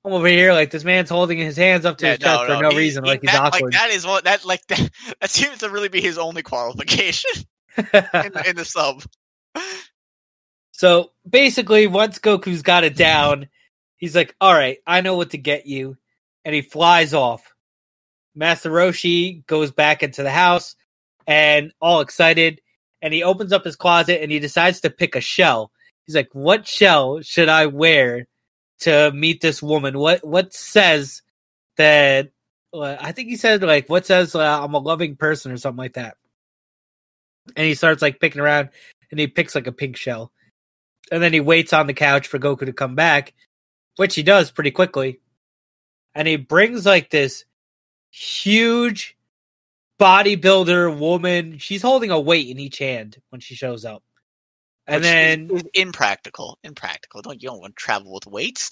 I'm 0.04 0.13
over 0.13 0.28
here 0.28 0.54
like 0.54 0.70
this 0.72 0.84
man's 0.84 1.10
holding 1.10 1.38
his 1.39 1.58
hands 1.58 1.84
up 1.86 1.98
to 1.98 2.06
Yeah, 2.06 2.12
his 2.12 2.20
chest 2.20 2.46
for 2.46 2.62
no 2.62 2.70
he- 2.70 2.78
reason, 2.78 3.04
he- 3.04 3.10
like 3.10 3.22
he's 3.22 3.32
that, 3.32 3.41
awkward. 3.41 3.74
Like 3.74 3.74
that 3.74 3.89
is 3.91 4.06
what 4.06 4.24
that 4.26 4.46
like 4.46 4.65
that, 4.68 4.89
that 5.22 5.30
seems 5.32 5.60
to 5.60 5.70
really 5.70 5.89
be 5.89 6.02
his 6.02 6.18
only 6.20 6.44
qualification 6.44 7.32
in, 7.78 8.32
in 8.46 8.56
the 8.56 8.65
sub. 8.65 9.04
so 10.72 11.12
basically, 11.28 11.88
once 11.88 12.20
Goku's 12.20 12.62
got 12.62 12.84
it 12.84 12.96
down, 12.96 13.48
he's 13.97 14.15
like, 14.15 14.36
"All 14.41 14.53
right, 14.53 14.77
I 14.86 15.01
know 15.01 15.15
what 15.17 15.31
to 15.31 15.38
get 15.38 15.65
you," 15.65 15.97
and 16.43 16.55
he 16.55 16.62
flies 16.62 17.13
off. 17.13 17.53
Master 18.36 18.69
Roshi 18.69 19.45
goes 19.47 19.71
back 19.71 20.03
into 20.03 20.23
the 20.23 20.31
house 20.31 20.75
and 21.27 21.71
all 21.81 22.01
excited, 22.01 22.62
and 23.01 23.13
he 23.13 23.23
opens 23.23 23.53
up 23.53 23.63
his 23.63 23.75
closet 23.75 24.21
and 24.21 24.31
he 24.31 24.39
decides 24.39 24.81
to 24.81 24.89
pick 24.89 25.15
a 25.15 25.21
shell. 25.21 25.71
He's 26.05 26.15
like, 26.15 26.29
"What 26.34 26.67
shell 26.67 27.21
should 27.21 27.49
I 27.49 27.67
wear 27.67 28.27
to 28.81 29.12
meet 29.12 29.41
this 29.41 29.62
woman? 29.63 29.97
What 29.97 30.25
what 30.25 30.53
says 30.53 31.21
that?" 31.77 32.29
uh, 32.73 32.97
I 32.99 33.12
think 33.12 33.29
he 33.29 33.38
said 33.38 33.63
like, 33.63 33.89
"What 33.89 34.05
says 34.05 34.36
uh, 34.36 34.63
I'm 34.63 34.73
a 34.73 34.79
loving 34.79 35.15
person" 35.15 35.51
or 35.51 35.58
something 35.58 35.77
like 35.77 35.93
that. 35.93 36.17
And 37.55 37.65
he 37.65 37.75
starts 37.75 38.01
like 38.01 38.19
picking 38.19 38.41
around, 38.41 38.69
and 39.12 39.19
he 39.19 39.27
picks 39.27 39.55
like 39.55 39.67
a 39.67 39.71
pink 39.71 39.97
shell, 39.97 40.31
and 41.12 41.21
then 41.21 41.34
he 41.34 41.39
waits 41.39 41.73
on 41.73 41.88
the 41.88 41.93
couch 41.93 42.27
for 42.27 42.39
Goku 42.39 42.65
to 42.65 42.73
come 42.73 42.95
back, 42.95 43.34
which 43.97 44.15
he 44.15 44.23
does 44.23 44.51
pretty 44.51 44.71
quickly, 44.71 45.19
and 46.13 46.27
he 46.27 46.36
brings 46.38 46.86
like 46.86 47.10
this 47.10 47.45
huge 48.12 49.17
bodybuilder 49.99 50.97
woman. 50.97 51.58
She's 51.58 51.81
holding 51.81 52.12
a 52.12 52.19
weight 52.19 52.47
in 52.49 52.60
each 52.60 52.77
hand 52.79 53.21
when 53.29 53.41
she 53.41 53.55
shows 53.55 53.86
up. 53.86 54.03
And 54.88 54.97
which 54.97 55.05
is- 55.05 55.12
then, 55.12 55.49
is 55.51 55.63
impractical. 55.73 56.60
Impractical. 56.63 57.21
Don't 57.23 57.41
you 57.41 57.49
don't 57.49 57.60
want 57.60 57.75
to 57.75 57.81
travel 57.81 58.13
with 58.13 58.27
weights? 58.27 58.69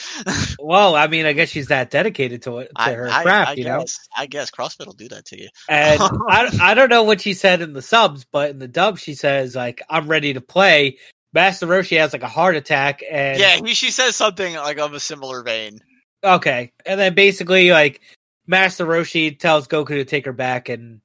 well, 0.59 0.95
I 0.95 1.07
mean, 1.07 1.25
I 1.25 1.33
guess 1.33 1.49
she's 1.49 1.67
that 1.69 1.89
dedicated 1.89 2.43
to 2.43 2.59
it 2.59 2.65
to 2.67 2.71
I, 2.75 2.93
her 2.93 3.09
I, 3.09 3.23
craft, 3.23 3.49
I 3.49 3.53
you 3.53 3.63
guess, 3.63 3.99
know. 4.15 4.21
I 4.21 4.25
guess 4.27 4.51
CrossFit 4.51 4.85
will 4.85 4.93
do 4.93 5.09
that 5.09 5.25
to 5.25 5.41
you. 5.41 5.49
And 5.67 5.99
I, 6.29 6.55
I 6.61 6.73
don't 6.75 6.89
know 6.89 7.01
what 7.03 7.21
she 7.21 7.33
said 7.33 7.61
in 7.61 7.73
the 7.73 7.81
subs, 7.81 8.25
but 8.31 8.51
in 8.51 8.59
the 8.59 8.67
dub, 8.67 8.99
she 8.99 9.15
says 9.15 9.55
like, 9.55 9.81
"I'm 9.89 10.07
ready 10.07 10.33
to 10.33 10.41
play." 10.41 10.99
Master 11.33 11.65
Roshi 11.65 11.97
has 11.97 12.13
like 12.13 12.23
a 12.23 12.27
heart 12.27 12.55
attack, 12.55 13.01
and 13.09 13.39
yeah, 13.39 13.59
he, 13.63 13.73
she 13.73 13.89
says 13.89 14.15
something 14.15 14.55
like 14.55 14.77
of 14.77 14.93
a 14.93 14.99
similar 14.99 15.41
vein. 15.41 15.79
Okay. 16.23 16.71
And 16.85 16.99
then 16.99 17.15
basically 17.15 17.71
like 17.71 18.01
Master 18.47 18.85
Roshi 18.85 19.37
tells 19.37 19.67
Goku 19.67 19.89
to 19.89 20.05
take 20.05 20.25
her 20.25 20.33
back 20.33 20.69
and 20.69 21.01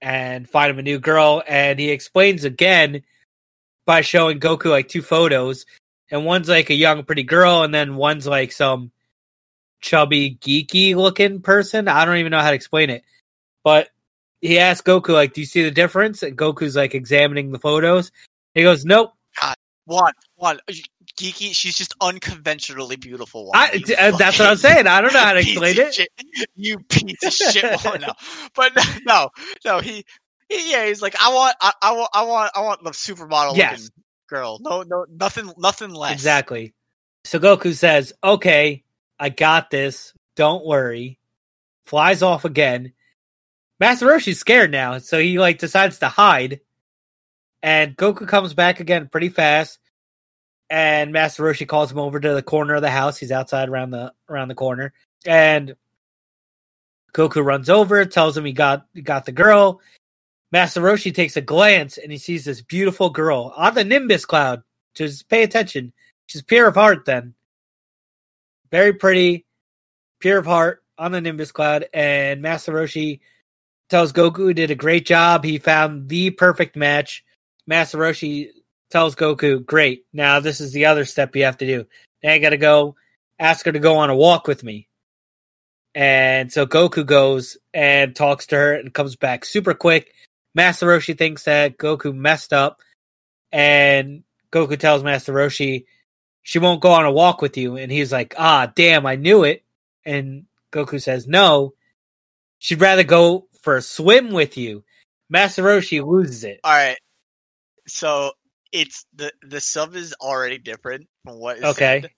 and 0.00 0.48
find 0.48 0.70
him 0.70 0.78
a 0.78 0.82
new 0.82 1.00
girl 1.00 1.42
and 1.48 1.76
he 1.78 1.90
explains 1.90 2.44
again 2.44 3.02
by 3.84 4.00
showing 4.00 4.38
Goku 4.38 4.70
like 4.70 4.86
two 4.86 5.02
photos 5.02 5.66
and 6.10 6.24
one's 6.24 6.48
like 6.48 6.70
a 6.70 6.74
young 6.74 7.02
pretty 7.02 7.24
girl 7.24 7.64
and 7.64 7.74
then 7.74 7.96
one's 7.96 8.26
like 8.26 8.52
some 8.52 8.92
chubby 9.80 10.38
geeky 10.40 10.94
looking 10.94 11.42
person. 11.42 11.88
I 11.88 12.04
don't 12.04 12.18
even 12.18 12.30
know 12.30 12.40
how 12.40 12.50
to 12.50 12.56
explain 12.56 12.90
it. 12.90 13.02
But 13.64 13.88
he 14.40 14.60
asked 14.60 14.84
Goku 14.84 15.12
like 15.12 15.32
do 15.32 15.40
you 15.40 15.46
see 15.46 15.64
the 15.64 15.70
difference? 15.72 16.22
And 16.22 16.38
Goku's 16.38 16.76
like 16.76 16.94
examining 16.94 17.50
the 17.50 17.58
photos. 17.58 18.12
He 18.54 18.62
goes, 18.62 18.84
"Nope." 18.84 19.14
One, 19.86 20.12
one, 20.36 20.58
geeky. 21.18 21.54
She's 21.54 21.74
just 21.74 21.94
unconventionally 22.02 22.96
beautiful. 22.96 23.46
One, 23.46 23.56
I, 23.56 23.72
you 23.72 23.94
uh, 23.96 24.14
that's 24.18 24.38
what 24.38 24.46
I'm 24.48 24.58
saying. 24.58 24.86
I 24.86 25.00
don't 25.00 25.14
know 25.14 25.18
how 25.24 25.32
to 25.32 25.38
explain 25.40 25.78
it. 25.78 25.94
shit. 25.94 26.08
You 26.56 26.78
piece 26.80 27.22
of 27.24 27.32
shit. 27.32 27.64
No, 28.00 28.12
but 28.54 28.72
no, 29.06 29.30
no. 29.64 29.78
He, 29.80 30.04
he, 30.50 30.70
yeah. 30.72 30.86
He's 30.86 31.00
like, 31.00 31.16
I 31.22 31.32
want, 31.32 31.56
I, 31.62 31.72
I 31.80 31.92
want, 31.92 32.10
I 32.12 32.22
want, 32.24 32.52
I 32.54 32.60
want 32.60 32.84
the 32.84 32.90
supermodel 32.90 33.56
Yes. 33.56 33.72
looking 33.84 33.88
girl. 34.28 34.58
No, 34.60 34.82
no, 34.82 35.06
nothing, 35.10 35.50
nothing 35.56 35.90
less. 35.94 36.12
Exactly. 36.12 36.74
So 37.24 37.38
Goku 37.38 37.74
says, 37.74 38.12
"Okay, 38.22 38.84
I 39.18 39.30
got 39.30 39.70
this. 39.70 40.12
Don't 40.36 40.66
worry." 40.66 41.18
Flies 41.86 42.22
off 42.22 42.44
again. 42.44 42.92
Master 43.80 44.06
Roshi's 44.06 44.38
scared 44.38 44.70
now, 44.70 44.98
so 44.98 45.18
he 45.18 45.38
like 45.38 45.58
decides 45.58 45.98
to 46.00 46.08
hide. 46.08 46.60
And 47.62 47.96
Goku 47.96 48.26
comes 48.26 48.54
back 48.54 48.80
again 48.80 49.08
pretty 49.08 49.28
fast. 49.28 49.78
And 50.70 51.12
Master 51.12 51.42
Roshi 51.42 51.66
calls 51.66 51.90
him 51.90 51.98
over 51.98 52.20
to 52.20 52.34
the 52.34 52.42
corner 52.42 52.74
of 52.74 52.82
the 52.82 52.90
house. 52.90 53.16
He's 53.16 53.32
outside 53.32 53.68
around 53.68 53.90
the 53.90 54.12
around 54.28 54.48
the 54.48 54.54
corner. 54.54 54.92
And 55.26 55.74
Goku 57.14 57.44
runs 57.44 57.70
over, 57.70 58.04
tells 58.04 58.36
him 58.36 58.44
he 58.44 58.52
got 58.52 58.86
he 58.94 59.02
got 59.02 59.24
the 59.24 59.32
girl. 59.32 59.80
Master 60.52 60.80
Roshi 60.80 61.14
takes 61.14 61.36
a 61.36 61.42
glance 61.42 61.98
and 61.98 62.10
he 62.10 62.18
sees 62.18 62.44
this 62.44 62.62
beautiful 62.62 63.10
girl 63.10 63.52
on 63.56 63.74
the 63.74 63.84
Nimbus 63.84 64.24
cloud. 64.24 64.62
Just 64.94 65.28
pay 65.28 65.42
attention. 65.42 65.92
She's 66.26 66.42
pure 66.42 66.68
of 66.68 66.74
heart 66.74 67.04
then. 67.04 67.34
Very 68.70 68.92
pretty, 68.92 69.46
pure 70.20 70.38
of 70.38 70.46
heart 70.46 70.82
on 70.98 71.12
the 71.12 71.20
Nimbus 71.20 71.52
cloud. 71.52 71.86
And 71.92 72.42
Master 72.42 72.72
Roshi 72.72 73.20
tells 73.88 74.12
Goku 74.12 74.54
did 74.54 74.70
a 74.70 74.74
great 74.74 75.06
job. 75.06 75.44
He 75.44 75.58
found 75.58 76.08
the 76.08 76.30
perfect 76.30 76.76
match. 76.76 77.24
Master 77.68 77.98
Roshi 77.98 78.48
tells 78.90 79.14
Goku, 79.14 79.64
Great. 79.64 80.06
Now 80.12 80.40
this 80.40 80.60
is 80.60 80.72
the 80.72 80.86
other 80.86 81.04
step 81.04 81.36
you 81.36 81.44
have 81.44 81.58
to 81.58 81.66
do. 81.66 81.86
Now 82.24 82.32
you 82.32 82.40
gotta 82.40 82.56
go 82.56 82.96
ask 83.38 83.66
her 83.66 83.72
to 83.72 83.78
go 83.78 83.98
on 83.98 84.08
a 84.08 84.16
walk 84.16 84.48
with 84.48 84.64
me. 84.64 84.88
And 85.94 86.50
so 86.50 86.66
Goku 86.66 87.04
goes 87.04 87.58
and 87.74 88.16
talks 88.16 88.46
to 88.46 88.56
her 88.56 88.72
and 88.72 88.92
comes 88.92 89.16
back 89.16 89.44
super 89.44 89.74
quick. 89.74 90.14
Master 90.54 90.86
Roshi 90.86 91.16
thinks 91.16 91.44
that 91.44 91.76
Goku 91.76 92.14
messed 92.14 92.54
up, 92.54 92.80
and 93.52 94.24
Goku 94.50 94.78
tells 94.78 95.04
Master 95.04 95.34
Roshi 95.34 95.84
she 96.42 96.58
won't 96.58 96.80
go 96.80 96.92
on 96.92 97.04
a 97.04 97.12
walk 97.12 97.42
with 97.42 97.58
you, 97.58 97.76
and 97.76 97.92
he's 97.92 98.12
like, 98.12 98.34
"Ah, 98.38 98.72
damn, 98.74 99.04
I 99.04 99.16
knew 99.16 99.44
it." 99.44 99.62
And 100.06 100.46
Goku 100.72 101.02
says, 101.02 101.26
"No, 101.26 101.74
she'd 102.58 102.80
rather 102.80 103.04
go 103.04 103.48
for 103.60 103.76
a 103.76 103.82
swim 103.82 104.32
with 104.32 104.56
you." 104.56 104.84
Master 105.28 105.62
Roshi 105.62 106.02
loses 106.04 106.44
it. 106.44 106.60
All 106.64 106.72
right. 106.72 106.96
So 107.88 108.32
it's 108.72 109.06
the 109.14 109.32
the 109.42 109.60
sub 109.60 109.94
is 109.96 110.14
already 110.20 110.58
different 110.58 111.06
from 111.24 111.38
what 111.38 111.58
is 111.58 111.68
Okay. 111.68 112.00
said, 112.00 112.10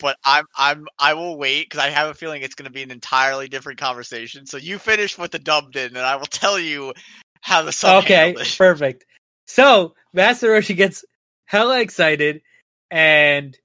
but 0.00 0.16
I'm 0.24 0.44
I'm 0.56 0.86
I 0.98 1.14
will 1.14 1.38
wait 1.38 1.68
because 1.68 1.84
I 1.84 1.90
have 1.90 2.10
a 2.10 2.14
feeling 2.14 2.42
it's 2.42 2.54
going 2.54 2.66
to 2.66 2.72
be 2.72 2.82
an 2.82 2.90
entirely 2.90 3.48
different 3.48 3.78
conversation. 3.78 4.46
So 4.46 4.56
you 4.56 4.78
finish 4.78 5.18
what 5.18 5.32
the 5.32 5.38
dub 5.38 5.72
did, 5.72 5.92
and 5.92 5.98
I 6.00 6.16
will 6.16 6.26
tell 6.26 6.58
you 6.58 6.94
how 7.40 7.62
the 7.62 7.72
sub 7.72 8.04
Okay, 8.04 8.34
perfect. 8.58 9.06
So 9.46 9.94
Master 10.12 10.48
Roshi 10.48 10.76
gets 10.76 11.04
hella 11.46 11.80
excited 11.80 12.42
and 12.90 13.56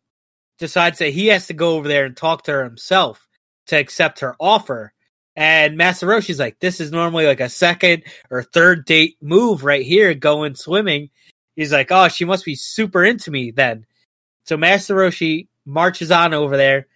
decides 0.59 0.99
that 0.99 1.09
he 1.09 1.27
has 1.27 1.47
to 1.47 1.53
go 1.53 1.75
over 1.75 1.87
there 1.87 2.05
and 2.05 2.15
talk 2.15 2.43
to 2.43 2.51
her 2.51 2.63
himself 2.63 3.27
to 3.67 3.77
accept 3.77 4.19
her 4.21 4.35
offer. 4.39 4.93
And 5.35 5.77
Master 5.77 6.07
Roshi's 6.07 6.39
like, 6.39 6.59
this 6.59 6.79
is 6.79 6.91
normally 6.91 7.25
like 7.25 7.39
a 7.39 7.49
second 7.49 8.03
or 8.29 8.43
third 8.43 8.85
date 8.85 9.17
move 9.21 9.63
right 9.63 9.85
here, 9.85 10.13
going 10.13 10.55
swimming. 10.55 11.09
He's 11.55 11.71
like, 11.71 11.91
oh, 11.91 12.07
she 12.07 12.25
must 12.25 12.45
be 12.45 12.55
super 12.55 13.03
into 13.03 13.31
me 13.31 13.51
then. 13.51 13.85
So 14.45 14.57
Master 14.57 14.95
Roshi 14.95 15.47
marches 15.65 16.11
on 16.11 16.33
over 16.33 16.57
there. 16.57 16.87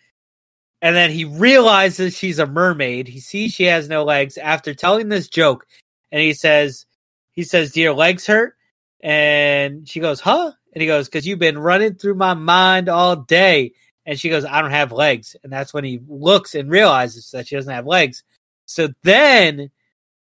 And 0.82 0.96
then 0.96 1.10
he 1.10 1.26
realizes 1.26 2.16
she's 2.16 2.40
a 2.40 2.46
mermaid. 2.46 3.08
He 3.08 3.20
sees 3.20 3.54
she 3.54 3.64
has 3.64 3.90
no 3.90 4.04
legs 4.04 4.38
after 4.38 4.74
telling 4.74 5.10
this 5.10 5.28
joke. 5.28 5.66
And 6.12 6.22
he 6.22 6.34
says, 6.34 6.86
he 7.32 7.44
says, 7.44 7.76
your 7.76 7.94
legs 7.94 8.28
hurt? 8.28 8.56
And 9.02 9.88
she 9.88 10.00
goes, 10.00 10.20
Huh? 10.20 10.52
And 10.74 10.82
he 10.82 10.88
goes, 10.88 11.08
Because 11.08 11.26
you've 11.26 11.40
been 11.40 11.58
running 11.58 11.96
through 11.96 12.16
my 12.16 12.34
mind 12.34 12.90
all 12.90 13.16
day. 13.16 13.74
And 14.06 14.20
she 14.20 14.30
goes, 14.30 14.46
I 14.46 14.62
don't 14.62 14.72
have 14.72 14.92
legs. 14.92 15.36
And 15.44 15.52
that's 15.52 15.74
when 15.74 15.84
he 15.84 16.00
looks 16.08 16.56
and 16.56 16.70
realizes 16.70 17.32
that 17.32 17.48
she 17.48 17.56
doesn't 17.56 17.74
have 17.74 17.86
legs. 17.86 18.24
So 18.66 18.90
then 19.04 19.70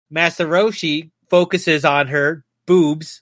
Master 0.09 0.47
Roshi 0.47 1.11
focuses 1.29 1.85
on 1.85 2.07
her 2.07 2.43
boobs 2.65 3.21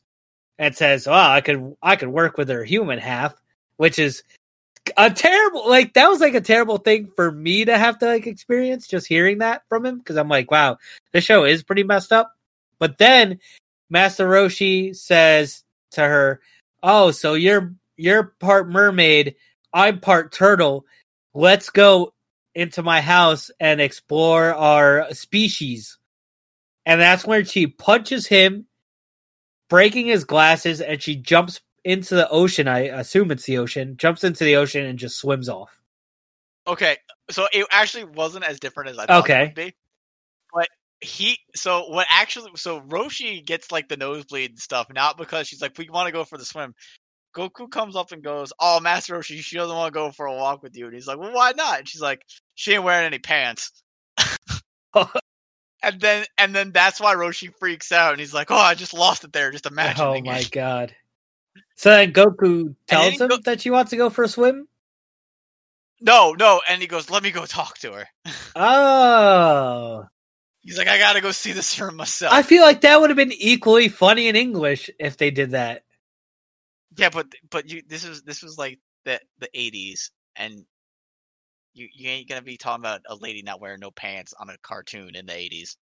and 0.57 0.75
says, 0.75 1.07
Well, 1.07 1.31
I 1.31 1.41
could 1.41 1.75
I 1.81 1.95
could 1.95 2.09
work 2.09 2.37
with 2.37 2.49
her 2.49 2.63
human 2.63 2.99
half, 2.99 3.35
which 3.77 3.99
is 3.99 4.23
a 4.97 5.09
terrible 5.09 5.67
like 5.67 5.93
that 5.93 6.09
was 6.09 6.21
like 6.21 6.35
a 6.35 6.41
terrible 6.41 6.77
thing 6.77 7.11
for 7.15 7.31
me 7.31 7.65
to 7.65 7.77
have 7.77 7.97
to 7.99 8.05
like 8.05 8.27
experience 8.27 8.87
just 8.87 9.07
hearing 9.07 9.39
that 9.39 9.63
from 9.67 9.85
him 9.85 9.97
because 9.97 10.15
I'm 10.15 10.29
like, 10.29 10.51
wow, 10.51 10.77
the 11.11 11.21
show 11.21 11.43
is 11.43 11.63
pretty 11.63 11.83
messed 11.83 12.13
up. 12.13 12.33
But 12.79 12.97
then 12.97 13.39
Master 13.89 14.27
Roshi 14.27 14.95
says 14.95 15.63
to 15.91 16.01
her, 16.01 16.41
"Oh, 16.83 17.11
so 17.11 17.33
you're 17.33 17.73
you're 17.97 18.35
part 18.39 18.69
mermaid, 18.69 19.35
I'm 19.73 19.99
part 19.99 20.31
turtle. 20.31 20.85
Let's 21.33 21.69
go 21.69 22.13
into 22.53 22.83
my 22.83 23.01
house 23.01 23.51
and 23.59 23.81
explore 23.81 24.53
our 24.53 25.13
species." 25.13 25.97
And 26.85 27.01
that's 27.01 27.25
when 27.25 27.45
she 27.45 27.67
punches 27.67 28.27
him, 28.27 28.67
breaking 29.69 30.07
his 30.07 30.23
glasses, 30.23 30.81
and 30.81 31.01
she 31.01 31.15
jumps 31.15 31.61
into 31.83 32.15
the 32.15 32.29
ocean. 32.29 32.67
I 32.67 32.79
assume 32.79 33.31
it's 33.31 33.45
the 33.45 33.57
ocean. 33.57 33.97
Jumps 33.97 34.23
into 34.23 34.43
the 34.43 34.55
ocean 34.55 34.85
and 34.85 34.97
just 34.99 35.17
swims 35.17 35.49
off. 35.49 35.79
Okay, 36.67 36.97
so 37.29 37.47
it 37.53 37.67
actually 37.71 38.05
wasn't 38.05 38.45
as 38.45 38.59
different 38.59 38.89
as 38.89 38.97
I 38.97 39.05
thought 39.05 39.23
Okay. 39.23 39.41
it 39.43 39.45
would 39.47 39.55
be. 39.55 39.75
But 40.53 40.67
he 41.01 41.37
so 41.55 41.87
what 41.89 42.07
actually 42.09 42.51
so 42.55 42.81
Roshi 42.81 43.45
gets 43.45 43.71
like 43.71 43.87
the 43.87 43.97
nosebleed 43.97 44.51
and 44.51 44.59
stuff, 44.59 44.87
not 44.91 45.17
because 45.17 45.47
she's 45.47 45.61
like, 45.61 45.77
we 45.77 45.89
want 45.89 46.07
to 46.07 46.13
go 46.13 46.23
for 46.23 46.37
the 46.37 46.45
swim. 46.45 46.73
Goku 47.35 47.69
comes 47.69 47.95
up 47.95 48.11
and 48.13 48.23
goes, 48.23 48.53
Oh, 48.59 48.79
Master 48.79 49.15
Roshi, 49.15 49.39
she 49.39 49.57
doesn't 49.57 49.75
want 49.75 49.93
to 49.93 49.97
go 49.97 50.09
for 50.11 50.25
a 50.25 50.33
walk 50.33 50.63
with 50.63 50.75
you. 50.77 50.85
And 50.85 50.93
he's 50.93 51.05
like, 51.05 51.19
Well, 51.19 51.33
why 51.33 51.51
not? 51.55 51.79
And 51.79 51.87
she's 51.89 52.01
like, 52.01 52.23
She 52.55 52.73
ain't 52.73 52.83
wearing 52.83 53.05
any 53.05 53.19
pants. 53.19 53.83
and 55.85 56.01
then 56.01 56.25
and 56.37 56.53
then 56.55 56.71
that's 56.71 56.99
why 56.99 57.15
Roshi 57.15 57.53
freaks 57.57 57.91
out 57.91 58.11
and 58.11 58.19
he's 58.19 58.33
like, 58.33 58.51
Oh, 58.51 58.55
I 58.57 58.75
just 58.75 58.93
lost 58.93 59.23
it 59.23 59.31
there, 59.33 59.51
just 59.51 59.65
imagining 59.65 60.27
oh 60.27 60.31
my 60.31 60.39
it. 60.39 60.51
god. 60.51 60.95
So 61.75 61.89
then 61.89 62.13
Goku 62.13 62.75
tells 62.87 63.19
him 63.19 63.27
go- 63.29 63.37
that 63.45 63.61
she 63.61 63.69
wants 63.69 63.91
to 63.91 63.97
go 63.97 64.09
for 64.09 64.23
a 64.23 64.27
swim. 64.27 64.67
No, 66.01 66.33
no, 66.33 66.61
and 66.69 66.81
he 66.81 66.87
goes, 66.87 67.09
Let 67.09 67.23
me 67.23 67.31
go 67.31 67.45
talk 67.45 67.77
to 67.79 67.93
her. 67.93 68.07
Oh, 68.55 70.05
He's 70.61 70.77
like, 70.79 70.87
I 70.87 70.97
gotta 70.97 71.21
go 71.21 71.31
see 71.31 71.51
this 71.51 71.75
for 71.75 71.91
myself. 71.91 72.33
I 72.33 72.41
feel 72.41 72.63
like 72.63 72.81
that 72.81 72.99
would 72.99 73.11
have 73.11 73.17
been 73.17 73.31
equally 73.31 73.87
funny 73.87 74.27
in 74.27 74.35
English 74.35 74.89
if 74.99 75.17
they 75.17 75.29
did 75.29 75.51
that. 75.51 75.83
Yeah, 76.97 77.09
but 77.09 77.27
but 77.51 77.69
you 77.69 77.83
this 77.87 78.07
was 78.07 78.23
this 78.23 78.41
was 78.41 78.57
like 78.57 78.79
the 79.03 79.19
the 79.39 79.49
eighties, 79.53 80.11
and 80.35 80.65
you 81.75 81.87
you 81.93 82.09
ain't 82.09 82.27
gonna 82.29 82.41
be 82.41 82.57
talking 82.57 82.81
about 82.81 83.01
a 83.07 83.15
lady 83.15 83.43
not 83.43 83.61
wearing 83.61 83.79
no 83.81 83.91
pants 83.91 84.33
on 84.39 84.49
a 84.49 84.57
cartoon 84.63 85.15
in 85.15 85.25
the 85.27 85.35
eighties. 85.37 85.77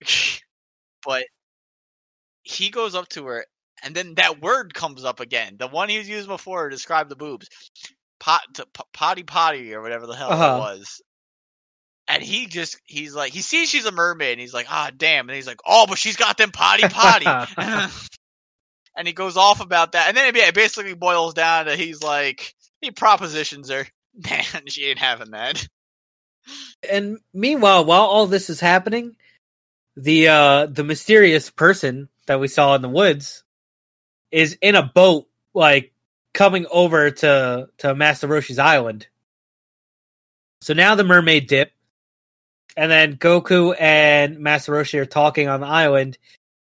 but 1.04 1.24
he 2.42 2.70
goes 2.70 2.94
up 2.94 3.08
to 3.10 3.26
her, 3.26 3.44
and 3.82 3.94
then 3.94 4.14
that 4.14 4.40
word 4.40 4.72
comes 4.74 5.04
up 5.04 5.20
again, 5.20 5.56
the 5.58 5.68
one 5.68 5.88
he 5.88 5.98
was 5.98 6.08
using 6.08 6.28
before 6.28 6.68
to 6.68 6.74
describe 6.74 7.08
the 7.08 7.16
boobs, 7.16 7.48
pot 8.20 8.42
to, 8.54 8.66
p- 8.66 8.84
potty 8.92 9.22
potty 9.24 9.74
or 9.74 9.82
whatever 9.82 10.06
the 10.06 10.14
hell 10.14 10.30
Uh-huh. 10.32 10.54
it 10.54 10.58
was. 10.58 11.02
And 12.08 12.22
he 12.22 12.46
just 12.46 12.78
he's 12.84 13.14
like 13.16 13.32
he 13.32 13.40
sees 13.42 13.68
she's 13.68 13.84
a 13.84 13.90
mermaid 13.90 14.32
and 14.32 14.40
he's 14.40 14.54
like 14.54 14.66
ah 14.70 14.90
damn 14.96 15.28
and 15.28 15.34
he's 15.34 15.46
like 15.46 15.58
oh 15.66 15.86
but 15.88 15.98
she's 15.98 16.16
got 16.16 16.36
them 16.36 16.52
potty 16.52 16.84
potty 16.88 17.26
and 18.96 19.06
he 19.06 19.12
goes 19.12 19.36
off 19.36 19.60
about 19.60 19.92
that, 19.92 20.08
and 20.08 20.16
then 20.16 20.28
it, 20.28 20.36
it 20.36 20.54
basically 20.54 20.94
boils 20.94 21.34
down 21.34 21.66
to 21.66 21.76
he's 21.76 22.02
like 22.02 22.54
he 22.80 22.90
propositions 22.90 23.70
her, 23.70 23.86
man, 24.16 24.44
she 24.66 24.86
ain't 24.86 24.98
having 24.98 25.30
that. 25.30 25.66
And 26.88 27.18
meanwhile, 27.34 27.84
while 27.84 28.02
all 28.02 28.26
this 28.26 28.50
is 28.50 28.60
happening, 28.60 29.16
the 29.96 30.28
uh 30.28 30.66
the 30.66 30.84
mysterious 30.84 31.50
person 31.50 32.08
that 32.26 32.38
we 32.38 32.48
saw 32.48 32.74
in 32.74 32.82
the 32.82 32.88
woods 32.88 33.44
is 34.30 34.58
in 34.60 34.74
a 34.74 34.82
boat, 34.82 35.26
like 35.54 35.92
coming 36.34 36.66
over 36.70 37.10
to 37.10 37.68
to 37.78 37.94
Master 37.94 38.28
Roshi's 38.28 38.58
island. 38.58 39.08
So 40.60 40.74
now 40.74 40.94
the 40.94 41.04
mermaid 41.04 41.48
dip, 41.48 41.72
and 42.76 42.90
then 42.90 43.16
Goku 43.16 43.74
and 43.78 44.38
Master 44.38 44.72
Roshi 44.72 44.98
are 44.98 45.06
talking 45.06 45.48
on 45.48 45.60
the 45.60 45.66
island, 45.66 46.18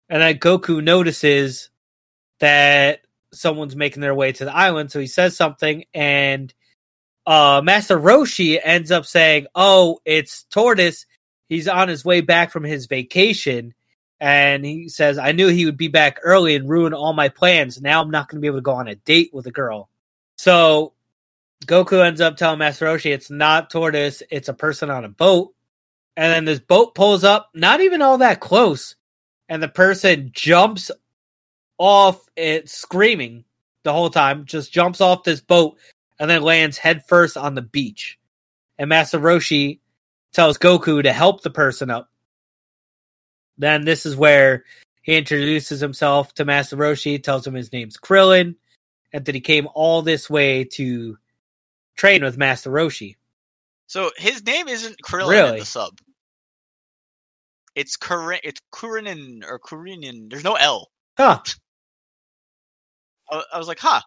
and 0.08 0.22
then 0.22 0.38
Goku 0.38 0.82
notices 0.82 1.70
that 2.40 3.00
someone's 3.32 3.76
making 3.76 4.00
their 4.00 4.14
way 4.14 4.32
to 4.32 4.44
the 4.44 4.54
island, 4.54 4.92
so 4.92 5.00
he 5.00 5.06
says 5.06 5.36
something, 5.36 5.84
and 5.92 6.52
uh, 7.26 7.60
Master 7.64 7.98
Roshi 7.98 8.58
ends 8.62 8.90
up 8.90 9.06
saying, 9.06 9.46
"Oh, 9.54 10.00
it's 10.04 10.44
Tortoise. 10.44 11.06
He's 11.48 11.68
on 11.68 11.88
his 11.88 12.04
way 12.04 12.20
back 12.20 12.50
from 12.50 12.64
his 12.64 12.86
vacation." 12.86 13.74
And 14.20 14.64
he 14.64 14.88
says, 14.88 15.18
I 15.18 15.32
knew 15.32 15.48
he 15.48 15.66
would 15.66 15.76
be 15.76 15.88
back 15.88 16.18
early 16.22 16.54
and 16.54 16.66
ruin 16.66 16.94
all 16.94 17.12
my 17.12 17.28
plans. 17.28 17.82
Now 17.82 18.00
I'm 18.00 18.10
not 18.10 18.28
going 18.28 18.38
to 18.38 18.40
be 18.40 18.46
able 18.46 18.58
to 18.58 18.62
go 18.62 18.72
on 18.72 18.88
a 18.88 18.94
date 18.94 19.30
with 19.34 19.46
a 19.46 19.50
girl. 19.50 19.90
So 20.38 20.94
Goku 21.66 22.04
ends 22.04 22.20
up 22.20 22.36
telling 22.36 22.58
Master 22.58 22.86
Roshi 22.86 23.12
it's 23.12 23.30
not 23.30 23.70
Tortoise, 23.70 24.22
it's 24.30 24.48
a 24.48 24.54
person 24.54 24.90
on 24.90 25.04
a 25.04 25.08
boat. 25.08 25.52
And 26.16 26.32
then 26.32 26.44
this 26.44 26.60
boat 26.60 26.94
pulls 26.94 27.24
up, 27.24 27.50
not 27.54 27.80
even 27.80 28.00
all 28.00 28.18
that 28.18 28.40
close. 28.40 28.94
And 29.48 29.62
the 29.62 29.68
person 29.68 30.30
jumps 30.32 30.90
off 31.76 32.28
it 32.36 32.70
screaming 32.70 33.44
the 33.82 33.92
whole 33.92 34.10
time, 34.10 34.46
just 34.46 34.72
jumps 34.72 35.00
off 35.00 35.24
this 35.24 35.40
boat 35.40 35.76
and 36.18 36.30
then 36.30 36.42
lands 36.42 36.78
headfirst 36.78 37.36
on 37.36 37.54
the 37.54 37.62
beach. 37.62 38.18
And 38.78 38.88
Master 38.88 39.18
Roshi 39.18 39.80
tells 40.32 40.58
Goku 40.58 41.02
to 41.02 41.12
help 41.12 41.42
the 41.42 41.50
person 41.50 41.90
up. 41.90 42.10
Then 43.56 43.84
this 43.84 44.04
is 44.04 44.16
where 44.16 44.64
he 45.02 45.16
introduces 45.16 45.80
himself 45.80 46.34
to 46.34 46.44
Master 46.44 46.76
Roshi, 46.76 47.22
tells 47.22 47.46
him 47.46 47.54
his 47.54 47.72
name's 47.72 47.96
Krillin, 47.96 48.56
and 49.12 49.24
that 49.24 49.34
he 49.34 49.40
came 49.40 49.68
all 49.74 50.02
this 50.02 50.28
way 50.28 50.64
to 50.64 51.16
train 51.96 52.24
with 52.24 52.36
Master 52.36 52.70
Roshi. 52.70 53.16
So 53.86 54.10
his 54.16 54.44
name 54.44 54.66
isn't 54.66 54.96
Krillin 55.02 55.52
in 55.52 55.58
the 55.58 55.64
sub. 55.64 55.98
It's 57.74 57.96
Kurin, 57.96 58.38
it's 58.42 58.60
Kurinin 58.72 59.44
or 59.46 59.58
Kurinin. 59.58 60.30
There's 60.30 60.44
no 60.44 60.54
L. 60.54 60.90
Huh. 61.16 61.40
I, 63.30 63.42
I 63.52 63.58
was 63.58 63.68
like, 63.68 63.80
huh. 63.80 64.00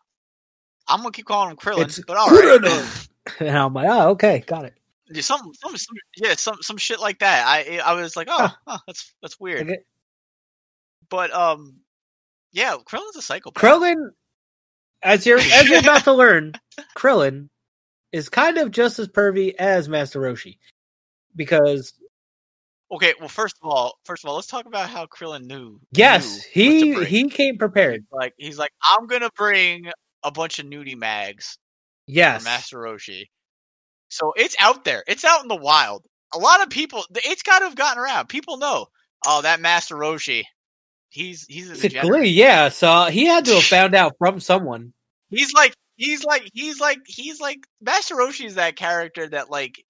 I'm 0.87 0.99
gonna 0.99 1.11
keep 1.11 1.25
calling 1.25 1.51
him 1.51 1.57
Krillin, 1.57 1.83
It's 1.85 1.99
but 2.05 2.17
all 2.17 2.29
right. 2.29 3.07
And 3.39 3.57
I'm 3.57 3.73
like, 3.73 3.87
oh, 3.89 4.09
okay, 4.11 4.39
got 4.47 4.63
it. 4.65 4.73
Yeah, 5.09 5.21
some, 5.21 5.51
some, 5.53 5.75
some, 5.75 5.95
yeah, 6.15 6.35
some, 6.37 6.57
some 6.61 6.77
shit 6.77 6.99
like 7.01 7.19
that. 7.19 7.45
I, 7.45 7.79
I 7.79 7.93
was 7.93 8.15
like, 8.15 8.27
oh, 8.31 8.49
Huh. 8.65 8.77
that's, 8.87 9.13
that's 9.21 9.37
weird. 9.39 9.63
Okay. 9.63 9.79
But 11.09 11.33
um, 11.33 11.75
yeah, 12.53 12.75
Krillin's 12.85 13.15
a 13.17 13.21
psychopath. 13.21 13.61
Krillin, 13.61 14.09
as 15.03 15.25
you're 15.25 15.39
as 15.39 15.67
you're 15.69 15.79
about 15.79 16.05
to 16.05 16.13
learn, 16.13 16.53
Krillin 16.97 17.49
is 18.13 18.29
kind 18.29 18.57
of 18.57 18.71
just 18.71 18.97
as 18.99 19.07
pervy 19.09 19.53
as 19.59 19.87
Master 19.89 20.19
Roshi. 20.21 20.57
Because 21.35 21.93
Okay, 22.91 23.13
well, 23.19 23.27
first 23.29 23.57
of 23.61 23.69
all, 23.69 23.99
first 24.05 24.23
of 24.23 24.29
all, 24.29 24.35
let's 24.35 24.47
talk 24.47 24.65
about 24.65 24.89
how 24.89 25.05
Krillin 25.05 25.43
knew. 25.45 25.79
yes, 25.91 26.37
knew 26.55 27.01
he 27.01 27.05
he 27.05 27.29
came 27.29 27.57
prepared. 27.57 28.05
like 28.11 28.33
he's 28.37 28.57
like, 28.57 28.71
I'm 28.81 29.07
gonna 29.07 29.29
bring 29.35 29.91
a 30.23 30.31
bunch 30.31 30.59
of 30.59 30.65
nudie 30.65 30.97
mags 30.97 31.57
Yes. 32.07 32.43
Master 32.45 32.77
Roshi. 32.77 33.25
So 34.09 34.31
it's 34.37 34.55
out 34.59 34.85
there. 34.85 35.03
It's 35.07 35.25
out 35.25 35.41
in 35.41 35.49
the 35.49 35.55
wild. 35.57 36.05
A 36.33 36.37
lot 36.39 36.63
of 36.63 36.69
people. 36.69 37.03
It's 37.15 37.43
got 37.43 37.59
to 37.59 37.65
have 37.65 37.75
gotten 37.75 38.01
around. 38.01 38.29
People 38.29 38.57
know. 38.57 38.87
Oh, 39.25 39.41
that 39.41 39.59
Master 39.59 39.95
Roshi. 39.95 40.43
He's 41.09 41.45
he's 41.49 41.69
a 41.69 41.75
degenerate. 41.75 42.29
yeah. 42.29 42.69
So 42.69 43.05
he 43.05 43.25
had 43.25 43.43
to 43.45 43.55
have 43.55 43.63
found 43.65 43.93
out 43.95 44.13
from 44.17 44.39
someone. 44.39 44.93
He's 45.29 45.53
like 45.53 45.73
he's 45.97 46.23
like 46.23 46.49
he's 46.53 46.79
like 46.79 46.99
he's 47.05 47.41
like 47.41 47.59
Master 47.81 48.15
Roshi 48.15 48.45
is 48.45 48.55
that 48.55 48.77
character 48.77 49.27
that 49.27 49.49
like 49.49 49.83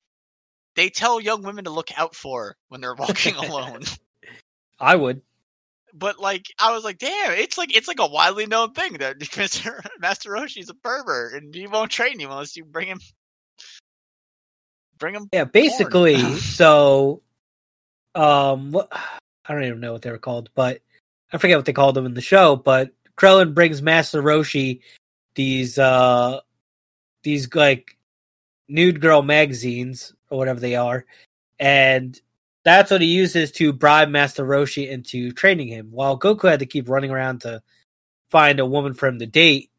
they 0.75 0.89
tell 0.89 1.19
young 1.21 1.43
women 1.43 1.65
to 1.65 1.71
look 1.71 1.89
out 1.97 2.15
for 2.15 2.55
when 2.69 2.81
they're 2.81 2.95
walking 2.95 3.35
alone. 3.37 3.81
I 4.79 4.95
would. 4.95 5.21
But 5.93 6.19
like 6.19 6.47
I 6.59 6.73
was 6.73 6.83
like, 6.83 6.97
damn, 6.97 7.31
it's 7.31 7.57
like 7.57 7.75
it's 7.75 7.87
like 7.87 7.99
a 7.99 8.07
widely 8.07 8.45
known 8.45 8.73
thing 8.73 8.93
that 8.93 9.19
Mr. 9.19 9.79
Master 9.99 10.31
Roshi's 10.31 10.69
a 10.69 10.73
pervert 10.73 11.33
and 11.41 11.53
he 11.53 11.67
won't 11.67 11.91
train 11.91 12.19
you 12.19 12.29
unless 12.29 12.55
you 12.55 12.65
bring 12.65 12.87
him 12.87 12.99
bring 14.97 15.15
him 15.15 15.29
Yeah, 15.31 15.45
basically. 15.45 16.35
so, 16.35 17.21
um, 18.15 18.71
what 18.71 18.89
I 19.49 19.53
don't 19.53 19.63
even 19.63 19.79
know 19.79 19.93
what 19.93 20.01
they 20.01 20.11
were 20.11 20.17
called, 20.17 20.49
but 20.55 20.81
I 21.31 21.37
forget 21.37 21.57
what 21.57 21.65
they 21.65 21.73
called 21.73 21.95
them 21.95 22.05
in 22.05 22.13
the 22.13 22.21
show. 22.21 22.57
But 22.57 22.91
Krillin 23.17 23.53
brings 23.53 23.81
Master 23.81 24.21
Roshi 24.21 24.81
these 25.35 25.77
uh 25.79 26.41
these 27.23 27.53
like 27.53 27.97
nude 28.67 28.99
girl 28.99 29.21
magazines 29.21 30.13
or 30.29 30.37
whatever 30.37 30.59
they 30.59 30.75
are, 30.75 31.05
and 31.59 32.19
that's 32.67 32.91
what 32.91 33.01
he 33.01 33.07
uses 33.07 33.51
to 33.53 33.71
bribe 33.73 34.09
Master 34.09 34.45
Roshi 34.45 34.89
into 34.89 35.31
training 35.31 35.67
him. 35.67 35.89
While 35.91 36.19
Goku 36.19 36.49
had 36.49 36.59
to 36.59 36.65
keep 36.65 36.89
running 36.89 37.11
around 37.11 37.41
to 37.41 37.61
find 38.29 38.59
a 38.59 38.65
woman 38.65 38.93
for 38.93 39.07
him 39.07 39.19
to 39.19 39.25
date. 39.25 39.69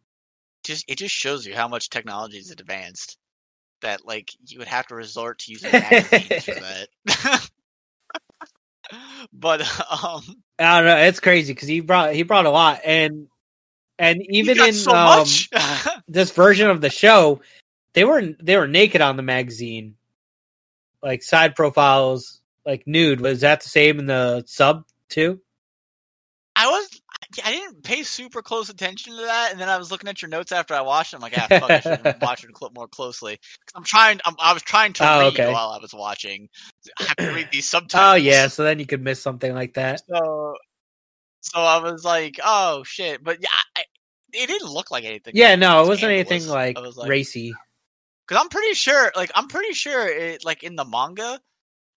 just 0.64 0.84
it 0.88 0.96
just 0.96 1.14
shows 1.14 1.46
you 1.46 1.54
how 1.54 1.68
much 1.68 1.90
technology 1.90 2.38
is 2.38 2.50
advanced 2.50 3.18
that 3.82 4.06
like 4.06 4.30
you 4.46 4.58
would 4.58 4.68
have 4.68 4.86
to 4.88 4.94
resort 4.94 5.40
to 5.40 5.52
using 5.52 5.70
magazines 5.70 6.44
for 6.44 6.54
that. 6.54 7.50
but 9.32 9.60
um 9.90 10.22
I 10.58 10.80
don't 10.80 10.86
know. 10.86 10.96
It's 10.96 11.20
crazy 11.20 11.52
because 11.52 11.68
he 11.68 11.80
brought 11.80 12.14
he 12.14 12.22
brought 12.22 12.46
a 12.46 12.50
lot, 12.50 12.80
and 12.84 13.28
and 13.98 14.22
even 14.28 14.60
in 14.60 14.72
so 14.72 14.94
um, 14.94 15.26
this 16.08 16.32
version 16.32 16.68
of 16.68 16.80
the 16.80 16.90
show, 16.90 17.40
they 17.92 18.04
were 18.04 18.22
they 18.40 18.56
were 18.56 18.66
naked 18.66 19.00
on 19.00 19.16
the 19.16 19.22
magazine, 19.22 19.94
like 21.02 21.22
side 21.22 21.54
profiles, 21.54 22.37
like 22.68 22.84
nude. 22.86 23.20
Was 23.20 23.40
that 23.40 23.62
the 23.62 23.68
same 23.68 23.98
in 23.98 24.06
the 24.06 24.44
sub 24.46 24.84
too? 25.08 25.40
I 26.54 26.66
was 26.68 26.88
I 27.44 27.52
didn't 27.52 27.82
pay 27.84 28.02
super 28.02 28.42
close 28.42 28.68
attention 28.68 29.14
to 29.16 29.22
that, 29.22 29.50
and 29.52 29.60
then 29.60 29.68
I 29.68 29.76
was 29.76 29.90
looking 29.90 30.08
at 30.08 30.20
your 30.22 30.28
notes 30.28 30.50
after 30.52 30.74
I 30.74 30.80
watched 30.80 31.12
it. 31.12 31.16
I'm 31.16 31.22
like, 31.22 31.34
ah, 31.36 31.46
fuck, 31.48 31.70
I 31.70 31.80
should 31.80 32.16
watch 32.22 32.42
it 32.44 32.50
a 32.50 32.52
clip 32.52 32.74
more 32.74 32.88
closely. 32.88 33.38
I'm 33.74 33.84
trying. 33.84 34.20
I'm, 34.24 34.34
I 34.40 34.52
was 34.52 34.62
trying 34.62 34.92
to 34.94 35.04
Oh, 35.08 35.18
read 35.20 35.26
okay. 35.34 35.52
while 35.52 35.70
I 35.70 35.78
was 35.78 35.92
watching. 35.94 36.48
I 36.98 37.04
have 37.04 37.16
to 37.16 37.32
read 37.32 37.48
these 37.52 37.68
subtitles. 37.68 38.12
Oh 38.12 38.14
yeah, 38.16 38.48
so 38.48 38.64
then 38.64 38.78
you 38.78 38.86
could 38.86 39.02
miss 39.02 39.22
something 39.22 39.54
like 39.54 39.74
that. 39.74 40.00
So, 40.08 40.54
so 41.40 41.60
I 41.60 41.78
was 41.78 42.04
like, 42.04 42.38
oh 42.44 42.82
shit, 42.84 43.22
but 43.22 43.38
yeah, 43.40 43.48
I, 43.76 43.82
it 44.32 44.46
didn't 44.46 44.70
look 44.70 44.90
like 44.90 45.04
anything. 45.04 45.32
Yeah, 45.36 45.54
no, 45.54 45.78
it 45.82 45.88
wasn't 45.88 45.98
Scandalous. 46.10 46.30
anything 46.32 46.48
like, 46.50 46.78
was 46.78 46.96
like- 46.96 47.08
racy. 47.08 47.54
Because 48.26 48.42
I'm 48.42 48.50
pretty 48.50 48.74
sure, 48.74 49.10
like, 49.16 49.30
I'm 49.34 49.48
pretty 49.48 49.72
sure, 49.72 50.06
it, 50.06 50.44
like 50.44 50.62
in 50.62 50.76
the 50.76 50.84
manga, 50.84 51.40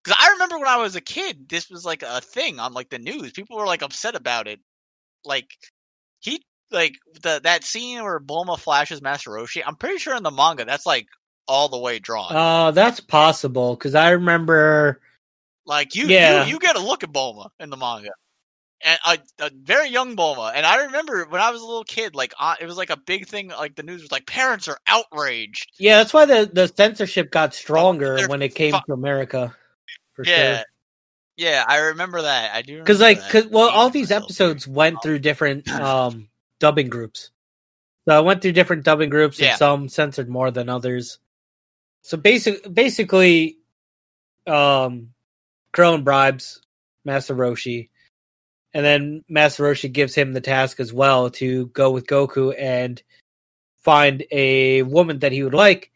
Because 0.02 0.18
I 0.20 0.32
remember 0.32 0.58
when 0.58 0.68
I 0.68 0.78
was 0.78 0.96
a 0.96 1.00
kid, 1.00 1.48
this 1.48 1.70
was 1.70 1.84
like 1.84 2.02
a 2.02 2.20
thing 2.20 2.58
on 2.58 2.72
like 2.72 2.90
the 2.90 2.98
news. 2.98 3.32
People 3.32 3.56
were 3.56 3.66
like 3.66 3.82
upset 3.82 4.14
about 4.14 4.48
it. 4.48 4.60
Like 5.24 5.48
he 6.20 6.42
like 6.70 6.98
the 7.22 7.40
that 7.44 7.64
scene 7.64 8.02
where 8.02 8.18
Bulma 8.18 8.58
flashes 8.58 9.00
Master 9.02 9.30
Roshi. 9.30 9.62
I'm 9.64 9.76
pretty 9.76 9.98
sure 9.98 10.16
in 10.16 10.22
the 10.22 10.30
manga 10.30 10.64
that's 10.64 10.86
like 10.86 11.06
all 11.46 11.68
the 11.68 11.78
way 11.78 11.98
drawn. 11.98 12.34
Uh, 12.34 12.70
that's 12.70 13.00
possible 13.00 13.74
because 13.74 13.94
I 13.94 14.10
remember. 14.10 15.00
like 15.66 15.94
you, 15.94 16.06
yeah. 16.06 16.44
you, 16.44 16.52
you 16.52 16.58
get 16.58 16.76
a 16.76 16.80
look 16.80 17.04
at 17.04 17.12
Bulma 17.12 17.50
in 17.60 17.70
the 17.70 17.76
manga, 17.76 18.10
and 18.84 18.98
a, 19.06 19.44
a 19.44 19.50
very 19.54 19.88
young 19.88 20.16
Bulma. 20.16 20.52
And 20.54 20.66
I 20.66 20.84
remember 20.86 21.26
when 21.28 21.40
I 21.40 21.50
was 21.50 21.60
a 21.60 21.66
little 21.66 21.84
kid, 21.84 22.14
like 22.14 22.34
uh, 22.38 22.56
it 22.60 22.66
was 22.66 22.76
like 22.76 22.90
a 22.90 22.96
big 22.96 23.28
thing. 23.28 23.48
Like 23.48 23.76
the 23.76 23.82
news 23.82 24.02
was 24.02 24.12
like 24.12 24.26
parents 24.26 24.66
are 24.66 24.78
outraged. 24.88 25.70
Yeah, 25.78 25.98
that's 25.98 26.12
why 26.12 26.24
the, 26.24 26.50
the 26.52 26.68
censorship 26.68 27.30
got 27.30 27.54
stronger 27.54 28.16
they're 28.16 28.28
when 28.28 28.42
it 28.42 28.54
came 28.54 28.72
fu- 28.72 28.80
to 28.86 28.92
America. 28.92 29.54
For 30.14 30.24
yeah, 30.26 30.56
sure. 30.58 30.64
yeah, 31.36 31.64
I 31.66 31.76
remember 31.78 32.22
that. 32.22 32.54
I 32.54 32.62
do 32.62 32.78
Because 32.78 33.00
like, 33.00 33.20
that. 33.20 33.30
cause, 33.30 33.46
well, 33.46 33.68
all 33.70 33.90
these 33.90 34.10
episodes 34.10 34.66
went 34.68 35.02
through 35.02 35.20
different 35.20 35.68
um 35.70 36.28
dubbing 36.60 36.88
groups. 36.88 37.30
So 38.08 38.16
I 38.16 38.20
went 38.20 38.42
through 38.42 38.52
different 38.52 38.84
dubbing 38.84 39.10
groups, 39.10 39.38
Yeah. 39.38 39.50
and 39.50 39.58
some 39.58 39.88
censored 39.88 40.28
more 40.28 40.50
than 40.50 40.68
others. 40.68 41.18
So 42.02 42.16
basic, 42.16 42.72
basically, 42.72 43.58
um, 44.46 45.10
Krillin 45.72 46.02
bribes 46.04 46.60
Master 47.04 47.34
Roshi, 47.34 47.90
and 48.74 48.84
then 48.84 49.24
Master 49.28 49.62
Roshi 49.64 49.90
gives 49.92 50.14
him 50.14 50.32
the 50.32 50.40
task 50.40 50.80
as 50.80 50.92
well 50.92 51.30
to 51.30 51.66
go 51.68 51.92
with 51.92 52.06
Goku 52.06 52.52
and 52.58 53.00
find 53.82 54.24
a 54.32 54.82
woman 54.82 55.20
that 55.20 55.32
he 55.32 55.42
would 55.44 55.54
like. 55.54 55.90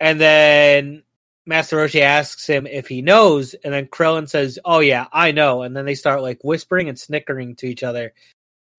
And 0.00 0.20
then 0.20 1.02
Master 1.48 1.78
Roshi 1.78 2.02
asks 2.02 2.46
him 2.46 2.66
if 2.66 2.88
he 2.88 3.00
knows, 3.00 3.54
and 3.54 3.72
then 3.72 3.86
Krillin 3.86 4.28
says, 4.28 4.58
"Oh 4.66 4.80
yeah, 4.80 5.06
I 5.12 5.32
know." 5.32 5.62
And 5.62 5.74
then 5.74 5.86
they 5.86 5.94
start 5.94 6.20
like 6.20 6.44
whispering 6.44 6.90
and 6.90 6.98
snickering 6.98 7.56
to 7.56 7.66
each 7.66 7.82
other. 7.82 8.12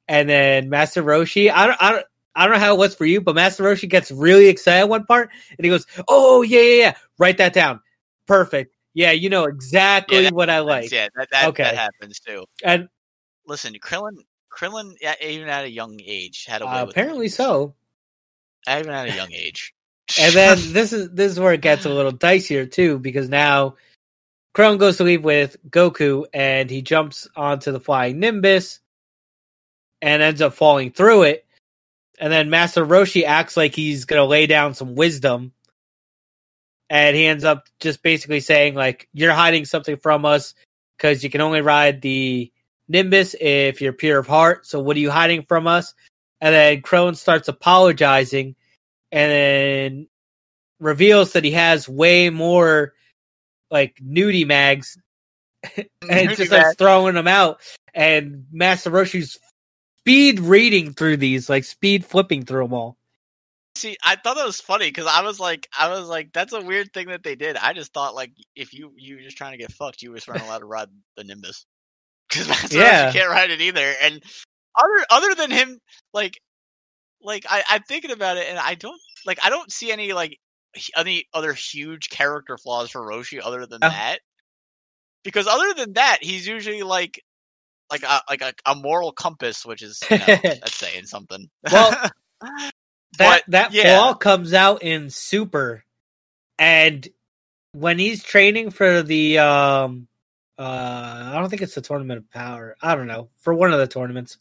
And 0.07 0.29
then 0.29 0.69
Master 0.69 1.01
Roshi, 1.01 1.51
I 1.51 1.65
don't, 1.65 1.81
I 1.81 1.91
don't, 1.93 2.05
I 2.35 2.45
don't 2.45 2.53
know 2.53 2.59
how 2.59 2.75
it 2.75 2.77
was 2.77 2.93
for 2.93 3.05
you, 3.05 3.21
but 3.21 3.33
Master 3.33 3.63
Roshi 3.63 3.89
gets 3.89 4.11
really 4.11 4.47
excited 4.47 4.85
one 4.87 5.05
part, 5.07 5.31
and 5.57 5.65
he 5.65 5.69
goes, 5.69 5.87
"Oh 6.07 6.43
yeah, 6.43 6.61
yeah, 6.61 6.75
yeah, 6.75 6.95
write 7.17 7.39
that 7.39 7.53
down, 7.53 7.81
perfect, 8.27 8.75
yeah, 8.93 9.11
you 9.11 9.31
know 9.31 9.45
exactly 9.45 10.17
Yeah, 10.17 10.23
that 10.25 10.33
what 10.35 10.51
I 10.51 10.59
like." 10.59 10.91
yeah, 10.91 11.07
that 11.15 11.29
that, 11.31 11.47
Okay. 11.49 11.63
that 11.63 11.75
happens 11.75 12.19
too. 12.19 12.45
And 12.63 12.87
Listen, 13.47 13.73
Krillin, 13.81 14.17
Krillin, 14.55 14.93
even 15.23 15.49
at 15.49 15.65
a 15.65 15.71
young 15.71 15.99
age, 16.05 16.45
had 16.45 16.61
a 16.61 16.67
way 16.67 16.71
uh, 16.71 16.85
apparently 16.85 17.29
so. 17.29 17.73
Even 18.69 18.91
at 18.91 19.07
a 19.07 19.15
young 19.15 19.33
age. 19.33 19.73
And 20.17 20.33
then 20.33 20.57
this 20.73 20.91
is 20.91 21.11
this 21.11 21.31
is 21.31 21.39
where 21.39 21.53
it 21.53 21.61
gets 21.61 21.85
a 21.85 21.89
little 21.89 22.11
dicier 22.11 22.69
too, 22.69 22.97
because 22.97 23.29
now 23.29 23.75
Krillin 24.55 24.79
goes 24.79 24.97
to 24.97 25.03
leave 25.03 25.23
with 25.23 25.57
Goku, 25.69 26.25
and 26.33 26.69
he 26.69 26.81
jumps 26.81 27.27
onto 27.35 27.71
the 27.71 27.79
flying 27.79 28.19
Nimbus, 28.19 28.79
and 30.01 30.21
ends 30.21 30.41
up 30.41 30.53
falling 30.53 30.91
through 30.91 31.23
it. 31.23 31.45
And 32.19 32.33
then 32.33 32.49
Master 32.49 32.85
Roshi 32.85 33.23
acts 33.23 33.55
like 33.55 33.75
he's 33.75 34.05
gonna 34.05 34.25
lay 34.25 34.47
down 34.47 34.73
some 34.73 34.95
wisdom, 34.95 35.53
and 36.89 37.15
he 37.15 37.25
ends 37.27 37.43
up 37.43 37.67
just 37.79 38.01
basically 38.01 38.39
saying 38.39 38.73
like, 38.73 39.07
"You're 39.13 39.33
hiding 39.33 39.65
something 39.65 39.97
from 39.97 40.25
us 40.25 40.55
because 40.97 41.23
you 41.23 41.29
can 41.29 41.41
only 41.41 41.61
ride 41.61 42.01
the 42.01 42.51
Nimbus 42.87 43.35
if 43.39 43.79
you're 43.79 43.93
pure 43.93 44.17
of 44.17 44.27
heart. 44.27 44.65
So 44.65 44.79
what 44.79 44.97
are 44.97 45.01
you 45.01 45.11
hiding 45.11 45.43
from 45.43 45.67
us?" 45.67 45.93
And 46.41 46.55
then 46.55 46.81
Krillin 46.81 47.15
starts 47.15 47.47
apologizing, 47.47 48.55
and 49.11 49.31
then 49.31 50.07
reveals 50.79 51.33
that 51.33 51.43
he 51.43 51.51
has 51.51 51.89
way 51.89 52.29
more 52.29 52.93
like 53.69 53.97
nudie 54.03 54.47
mags 54.47 54.97
and 55.77 55.89
Nudie 56.03 56.37
just 56.37 56.51
starts 56.51 56.75
throwing 56.77 57.15
them 57.15 57.27
out. 57.27 57.61
And 57.93 58.45
Master 58.51 58.89
Roshi's 58.89 59.37
speed 59.99 60.39
reading 60.39 60.93
through 60.93 61.17
these, 61.17 61.49
like 61.49 61.63
speed 61.63 62.05
flipping 62.05 62.45
through 62.45 62.63
them 62.63 62.73
all. 62.73 62.97
See, 63.75 63.97
I 64.03 64.15
thought 64.15 64.35
that 64.35 64.45
was 64.45 64.59
funny 64.59 64.87
because 64.87 65.05
I 65.05 65.21
was 65.21 65.39
like, 65.39 65.67
I 65.77 65.89
was 65.89 66.07
like, 66.07 66.33
that's 66.33 66.53
a 66.53 66.61
weird 66.61 66.93
thing 66.93 67.07
that 67.07 67.23
they 67.23 67.35
did. 67.35 67.55
I 67.55 67.73
just 67.73 67.93
thought 67.93 68.15
like, 68.15 68.31
if 68.55 68.73
you 68.73 68.93
you 68.97 69.15
were 69.15 69.21
just 69.21 69.37
trying 69.37 69.51
to 69.51 69.57
get 69.57 69.71
fucked, 69.71 70.01
you 70.01 70.11
were 70.11 70.17
just 70.17 70.27
weren't 70.27 70.41
allowed 70.41 70.59
to 70.59 70.65
ride 70.65 70.89
the 71.15 71.23
Nimbus 71.23 71.65
because 72.29 72.47
Master 72.47 72.77
Yeah. 72.77 73.09
Roshi 73.09 73.13
can't 73.13 73.29
ride 73.29 73.51
it 73.51 73.61
either. 73.61 73.93
And 74.01 74.21
other 74.75 75.05
other 75.09 75.35
than 75.35 75.51
him, 75.51 75.79
like, 76.13 76.39
like 77.21 77.45
I, 77.49 77.63
I'm 77.69 77.83
thinking 77.83 78.11
about 78.11 78.37
it, 78.37 78.47
and 78.49 78.57
I 78.59 78.75
don't 78.75 78.99
like, 79.25 79.39
I 79.43 79.49
don't 79.49 79.71
see 79.71 79.91
any 79.91 80.13
like 80.13 80.37
any 80.95 81.25
other 81.33 81.53
huge 81.53 82.09
character 82.09 82.57
flaws 82.57 82.91
for 82.91 83.01
Roshi 83.01 83.39
other 83.43 83.65
than 83.65 83.79
Oh. 83.83 83.89
that. 83.89 84.19
Because 85.23 85.47
other 85.47 85.73
than 85.73 85.93
that, 85.93 86.19
he's 86.21 86.47
usually 86.47 86.83
like. 86.83 87.23
Like 87.91 88.03
a 88.03 88.21
like 88.29 88.41
a, 88.43 88.53
a 88.67 88.75
moral 88.75 89.11
compass, 89.11 89.65
which 89.65 89.81
is 89.81 89.99
you 90.11 90.19
know, 90.19 90.25
that's 90.43 90.75
saying 90.75 91.07
something. 91.07 91.49
Well, 91.71 91.89
But, 92.41 92.71
That 93.17 93.43
that 93.47 93.73
yeah. 93.73 93.97
flaw 93.97 94.13
comes 94.13 94.53
out 94.53 94.83
in 94.83 95.09
Super, 95.09 95.83
and 96.59 97.07
when 97.71 97.97
he's 97.97 98.21
training 98.23 98.69
for 98.69 99.01
the 99.01 99.39
um, 99.39 100.07
uh, 100.59 101.31
I 101.33 101.39
don't 101.39 101.49
think 101.49 101.63
it's 101.63 101.73
the 101.73 101.81
Tournament 101.81 102.19
of 102.19 102.29
Power. 102.29 102.75
I 102.79 102.93
don't 102.93 103.07
know 103.07 103.29
for 103.39 103.55
one 103.55 103.73
of 103.73 103.79
the 103.79 103.87
tournaments, 103.87 104.37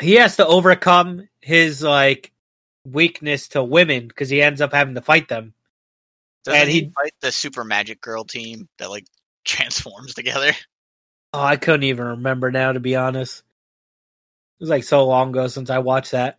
he 0.00 0.14
has 0.14 0.36
to 0.36 0.46
overcome 0.46 1.28
his 1.40 1.82
like 1.82 2.32
weakness 2.84 3.48
to 3.48 3.62
women 3.62 4.08
because 4.08 4.28
he 4.28 4.42
ends 4.42 4.60
up 4.60 4.72
having 4.72 4.94
to 4.94 5.02
fight 5.02 5.28
them. 5.28 5.54
Doesn't 6.44 6.60
And 6.60 6.70
he, 6.70 6.80
he- 6.80 6.90
fight 6.90 7.12
the 7.20 7.32
Super 7.32 7.64
Magic 7.64 8.00
Girl 8.00 8.24
team 8.24 8.68
that 8.78 8.90
like 8.90 9.06
transforms 9.44 10.14
together? 10.14 10.52
Oh, 11.32 11.42
I 11.42 11.56
couldn't 11.56 11.84
even 11.84 12.06
remember 12.06 12.50
now, 12.50 12.72
to 12.72 12.80
be 12.80 12.96
honest. 12.96 13.38
It 14.58 14.64
was 14.64 14.70
like 14.70 14.84
so 14.84 15.06
long 15.06 15.30
ago 15.30 15.46
since 15.46 15.70
I 15.70 15.78
watched 15.78 16.10
that. 16.12 16.38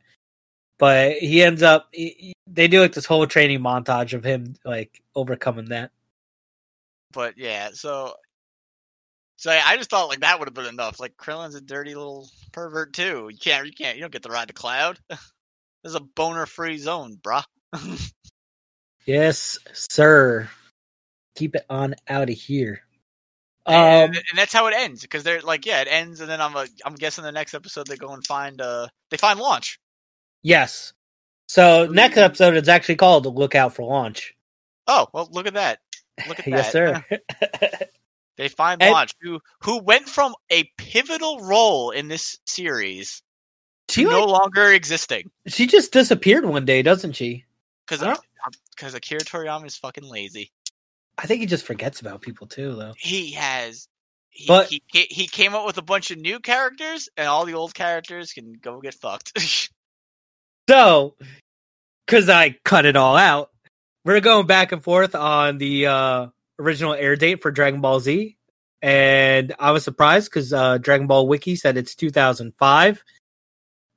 But 0.78 1.18
he 1.18 1.42
ends 1.44 1.64
up, 1.64 1.88
he- 1.92 2.16
he- 2.18 2.34
they 2.48 2.68
do 2.68 2.82
like 2.82 2.94
this 2.94 3.06
whole 3.06 3.26
training 3.28 3.60
montage 3.60 4.14
of 4.14 4.24
him 4.24 4.56
like 4.66 5.02
overcoming 5.16 5.66
that. 5.66 5.92
But 7.14 7.38
yeah, 7.38 7.70
so 7.74 8.16
so 9.42 9.50
I 9.50 9.76
just 9.76 9.90
thought 9.90 10.08
like 10.08 10.20
that 10.20 10.38
would 10.38 10.48
have 10.48 10.54
been 10.54 10.68
enough. 10.68 11.00
Like 11.00 11.18
Krillin's 11.18 11.56
a 11.56 11.62
dirty 11.62 11.96
little 11.96 12.30
pervert 12.52 12.94
too. 12.94 13.28
You 13.32 13.40
can't, 13.40 13.66
you 13.66 13.74
can't, 13.74 13.98
you 13.98 14.02
don't 14.02 14.14
get 14.14 14.22
to 14.22 14.30
ride 14.30 14.50
the 14.50 14.54
cloud. 14.54 15.00
this 15.10 15.20
is 15.84 15.96
a 15.96 16.00
boner-free 16.00 16.78
zone, 16.78 17.18
bruh. 17.20 17.44
Yes, 19.08 19.58
sir. 19.74 20.48
Keep 21.36 21.56
it 21.56 21.66
on 21.72 21.96
out 22.08 22.30
of 22.30 22.36
here. 22.36 22.82
Um, 23.66 23.76
and, 23.76 24.16
and 24.16 24.38
that's 24.38 24.54
how 24.54 24.68
it 24.68 24.76
ends 24.78 25.02
because 25.02 25.24
they're 25.24 25.42
like, 25.42 25.66
yeah, 25.66 25.82
it 25.82 25.88
ends, 25.90 26.22
and 26.22 26.30
then 26.30 26.40
I'm 26.40 26.56
a, 26.56 26.68
I'm 26.86 26.94
guessing 26.94 27.24
the 27.24 27.32
next 27.32 27.56
episode 27.56 27.88
they 27.88 27.96
go 27.96 28.14
and 28.14 28.24
find 28.24 28.62
uh 28.62 28.90
they 29.10 29.18
find 29.18 29.40
Launch. 29.40 29.80
yes. 30.44 30.94
So 31.48 31.88
next 31.88 32.18
episode 32.18 32.56
is 32.58 32.70
actually 32.70 32.98
called 32.98 33.26
"Look 33.26 33.56
Out 33.56 33.74
for 33.74 33.84
Launch." 33.86 34.36
Oh 34.86 35.08
well, 35.14 35.28
look 35.32 35.48
at 35.48 35.56
that. 35.56 35.80
Look 36.28 36.40
at 36.40 36.48
yes, 36.48 36.72
that. 36.72 37.04
sir. 37.10 37.88
They 38.38 38.48
find 38.48 38.82
And- 38.82 38.92
Launch 38.92 39.12
who 39.22 39.40
who 39.62 39.80
went 39.82 40.08
from 40.10 40.34
a 40.50 40.64
pivotal 40.78 41.40
role 41.42 41.92
in 41.92 42.08
this 42.08 42.38
series 42.46 43.22
to 43.90 44.04
no 44.04 44.26
longer 44.26 44.72
existing. 44.72 45.30
she 45.48 45.68
just 45.68 45.92
disappeared 45.92 46.46
one 46.46 46.66
day, 46.66 46.82
doesn't 46.82 47.14
she? 47.14 47.46
Because 47.88 48.18
because 48.76 48.94
Akira 48.94 49.22
Toriyama 49.22 49.66
is 49.66 49.76
fucking 49.78 50.06
lazy. 50.06 50.52
I 51.18 51.28
think 51.28 51.42
he 51.42 51.46
just 51.46 51.66
forgets 51.66 52.00
about 52.00 52.22
people 52.22 52.48
too, 52.48 52.74
though. 52.76 52.94
He 52.98 53.32
has, 53.34 53.88
he, 54.30 54.48
But- 54.48 54.70
he 54.70 54.82
he 54.92 55.28
came 55.28 55.54
up 55.54 55.66
with 55.66 55.78
a 55.78 55.82
bunch 55.84 56.10
of 56.10 56.18
new 56.18 56.40
characters, 56.40 57.10
and 57.18 57.28
all 57.28 57.46
the 57.46 57.54
old 57.54 57.74
characters 57.76 58.32
can 58.34 58.54
go 58.54 58.80
get 58.82 58.94
fucked. 58.96 59.34
So, 60.70 61.16
because 62.06 62.30
I 62.30 62.56
cut 62.64 62.86
it 62.86 62.96
all 62.96 63.18
out, 63.18 63.50
we're 64.06 64.22
going 64.22 64.46
back 64.48 64.72
and 64.72 64.82
forth 64.82 65.16
on 65.16 65.58
the 65.58 65.88
uh, 65.88 66.28
original 66.62 66.94
air 66.94 67.16
date 67.16 67.42
for 67.42 67.52
Dragon 67.52 67.82
Ball 67.82 68.00
Z. 68.00 68.38
And 68.82 69.54
I 69.60 69.72
was 69.72 69.84
surprised 69.84 70.30
because 70.32 70.54
uh, 70.54 70.78
Dragon 70.78 71.08
Ball 71.08 71.28
Wiki 71.28 71.56
said 71.56 71.78
it's 71.78 71.96
2005. 71.96 73.04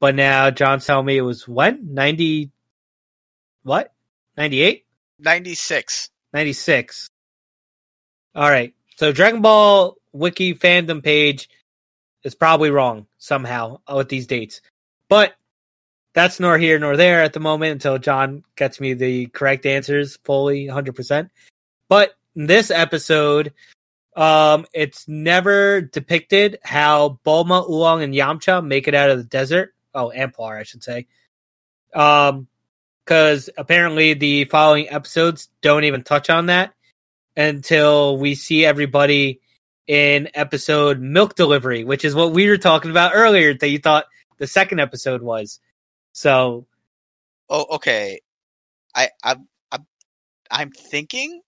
But 0.01 0.15
now 0.15 0.51
John's 0.51 0.85
telling 0.85 1.07
me 1.07 1.17
it 1.17 1.23
was 1.23 1.49
when? 1.49 1.95
90. 1.95 2.51
What? 3.63 3.93
98? 4.37 4.85
Ninety 5.19 5.55
six. 5.55 6.11
96. 6.33 7.09
All 8.35 8.51
right. 8.51 8.75
So 8.97 9.13
Dragon 9.13 9.41
Ball 9.41 9.97
Wiki 10.13 10.55
fandom 10.55 11.03
page 11.03 11.49
is 12.25 12.35
probably 12.35 12.71
wrong 12.71 13.07
somehow 13.19 13.79
with 13.93 14.09
these 14.09 14.27
dates. 14.27 14.61
But 15.09 15.35
that's 16.15 16.41
nor 16.41 16.59
here 16.59 16.79
nor 16.79 16.97
there 16.97 17.23
at 17.23 17.33
the 17.33 17.41
moment 17.41 17.73
until 17.73 17.99
John 17.99 18.45
gets 18.57 18.81
me 18.81 18.95
the 18.95 19.27
correct 19.27 19.67
answers 19.67 20.19
fully 20.25 20.67
100%. 20.67 21.31
But 21.89 22.15
this 22.35 22.71
episode, 22.71 23.53
um, 24.17 24.67
it's 24.73 25.07
never 25.09 25.81
depicted 25.81 26.59
how 26.63 27.19
Bulma, 27.25 27.69
Oolong, 27.69 28.03
and 28.03 28.15
Yamcha 28.15 28.65
make 28.65 28.89
it 28.89 28.95
out 28.95 29.11
of 29.11 29.19
the 29.19 29.25
desert. 29.25 29.75
Oh, 29.95 30.13
Amplar, 30.15 30.59
I 30.59 30.63
should 30.65 30.83
say. 30.85 31.07
Um, 31.95 32.49
because 33.05 33.51
apparently 33.59 34.15
the 34.15 34.45
following 34.47 34.89
episodes 34.89 35.49
don't 35.61 35.85
even 35.85 36.03
touch 36.03 36.31
on 36.31 36.47
that. 36.47 36.73
until 37.37 38.17
we 38.17 38.35
see 38.35 38.65
everybody 38.65 39.41
in 39.87 40.29
episode 40.35 41.01
Milk 41.01 41.35
Delivery, 41.35 41.85
which 41.85 42.05
is 42.05 42.15
what 42.15 42.33
we 42.33 42.49
were 42.49 42.57
talking 42.59 42.91
about 42.91 43.13
earlier 43.15 43.53
that 43.55 43.69
you 43.69 43.79
thought 43.79 44.07
the 44.39 44.47
second 44.47 44.81
episode 44.81 45.23
was. 45.23 45.61
So, 46.13 46.67
Oh, 47.51 47.67
okay. 47.77 48.21
I 48.95 49.11
I 49.23 49.37
I 49.73 49.79
I'm 50.51 50.71
thinking 50.71 51.43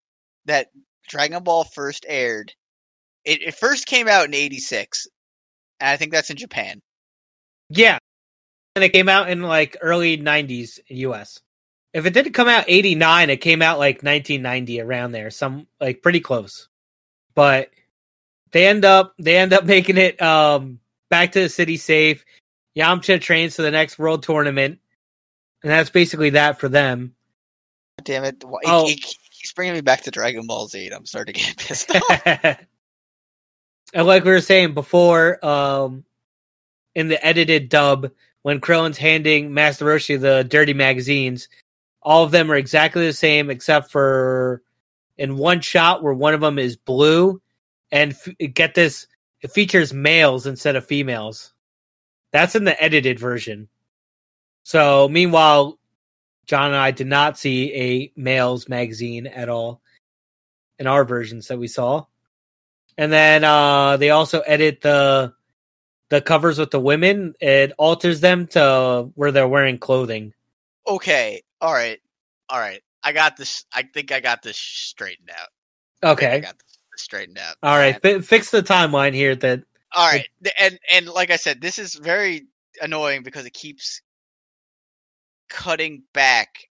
that 0.47 0.69
Dragon 1.09 1.43
Ball 1.43 1.65
first 1.65 2.07
aired. 2.09 2.53
It, 3.25 3.43
it 3.43 3.55
first 3.55 3.87
came 3.87 4.09
out 4.09 4.27
in 4.27 4.35
'86, 4.35 5.07
and 5.81 5.91
I 5.91 5.97
think 5.97 6.13
that's 6.13 6.31
in 6.31 6.37
Japan. 6.37 6.81
yeah. 7.69 7.99
And 8.75 8.85
it 8.85 8.93
came 8.93 9.09
out 9.09 9.31
in 9.31 9.41
like 9.41 9.79
early 9.81 10.19
90s 10.19 10.79
in 10.89 10.99
US. 10.99 11.41
If 11.95 12.05
it 12.05 12.13
didn't 12.13 12.35
come 12.35 12.47
out 12.47 12.67
89, 12.69 13.31
it 13.31 13.39
came 13.39 13.63
out 13.63 13.79
like 13.79 14.03
1990 14.03 14.83
around 14.83 15.13
there, 15.13 15.31
some 15.31 15.67
like 15.81 16.03
pretty 16.03 16.21
close. 16.21 16.69
But 17.35 17.71
they 18.53 18.67
end 18.67 18.85
up 18.85 19.15
they 19.19 19.39
end 19.39 19.55
up 19.55 19.65
making 19.77 19.97
it 19.97 20.21
um 20.21 20.79
back 21.09 21.33
to 21.33 21.41
the 21.41 21.49
city 21.49 21.79
safe. 21.79 22.23
Yamcha 22.77 23.19
trains 23.19 23.57
for 23.57 23.63
the 23.63 23.71
next 23.71 23.99
world 23.99 24.23
tournament. 24.23 24.79
And 25.63 25.73
that's 25.73 25.89
basically 25.89 26.31
that 26.31 26.61
for 26.61 26.69
them. 26.69 27.15
Damn 28.05 28.25
it! 28.25 28.45
Oh. 28.67 28.89
he- 28.89 29.03
he's 29.47 29.53
bringing 29.53 29.75
me 29.75 29.81
back 29.81 30.03
to 30.03 30.11
Dragon 30.11 30.47
Ball 30.47 30.67
Z. 30.67 30.91
I'm 30.93 31.07
starting 31.07 31.35
to 31.35 31.41
get 31.41 31.57
pissed 31.57 31.95
off. 31.95 32.27
and 33.95 34.07
like 34.07 34.25
we 34.25 34.33
were 34.33 34.41
saying 34.41 34.75
before, 34.75 35.45
um, 35.45 36.05
in 36.95 37.09
the 37.09 37.25
edited 37.25 37.69
dub, 37.69 38.11
when 38.43 38.61
Krillin's 38.61 38.99
handing 38.99 39.55
Master 39.55 39.85
Roshi 39.85 40.21
the 40.21 40.43
dirty 40.43 40.75
magazines, 40.75 41.49
all 42.03 42.25
of 42.25 42.33
them 42.33 42.51
are 42.51 42.57
exactly 42.57 43.07
the 43.07 43.13
same 43.13 43.51
except 43.51 43.91
for 43.93 44.63
in 45.17 45.37
one 45.37 45.61
shot 45.61 46.03
where 46.03 46.13
one 46.13 46.35
of 46.35 46.41
them 46.41 46.59
is 46.59 46.77
blue, 46.77 47.41
and 47.91 48.13
f- 48.13 48.55
get 48.55 48.75
this, 48.75 49.07
it 49.43 49.53
features 49.53 49.95
males 49.95 50.47
instead 50.47 50.77
of 50.77 50.87
females. 50.87 51.53
That's 52.33 52.55
in 52.55 52.65
the 52.65 52.81
edited 52.83 53.19
version. 53.19 53.69
So, 54.65 55.09
meanwhile, 55.09 55.79
John 56.47 56.69
and 56.69 56.77
I 56.77 56.91
did 56.93 57.07
not 57.09 57.39
see 57.39 57.75
a 57.75 58.13
males 58.17 58.69
magazine 58.69 59.27
at 59.27 59.49
all 59.49 59.81
in 60.79 60.87
our 60.87 61.05
versions 61.05 61.49
that 61.49 61.59
we 61.59 61.69
saw. 61.69 62.07
And 62.99 63.13
then 63.13 63.45
uh 63.45 63.97
they 63.99 64.11
also 64.11 64.41
edit 64.41 64.81
the 64.83 65.35
the 66.11 66.21
covers 66.21 66.59
with 66.59 66.71
the 66.71 66.81
women. 66.81 67.35
It 67.41 67.73
alters 67.79 68.21
them 68.21 68.47
to 68.49 69.11
where 69.15 69.33
they're 69.33 69.49
wearing 69.49 69.79
clothing. 69.79 70.35
okay, 70.87 71.43
all 71.61 71.73
right, 71.73 71.99
all 72.49 72.61
right. 72.61 72.83
I 73.03 73.13
got 73.13 73.37
this. 73.37 73.65
I 73.73 73.83
think 73.83 74.13
I 74.13 74.21
got 74.21 74.43
this 74.43 74.57
straightened 74.59 75.31
out. 75.31 75.49
I 76.05 76.13
Okay. 76.13 76.41
got 76.41 76.59
this 76.59 76.79
straightened 76.97 77.39
out. 77.39 77.57
All 77.63 77.77
right. 77.77 78.01
Fi- 78.03 78.21
fix 78.21 78.51
the 78.51 78.63
timeline 78.63 79.15
here 79.15 79.35
that 79.37 79.63
All 79.95 80.07
right, 80.09 80.29
th- 80.43 80.55
and 80.59 80.79
and 80.91 81.09
like 81.09 81.31
I 81.31 81.37
said, 81.37 81.61
this 81.61 81.79
is 81.79 81.95
very 81.95 82.47
annoying 82.83 83.23
because 83.23 83.47
it 83.47 83.53
keeps 83.55 84.03
cutting 85.49 86.03
back 86.13 86.69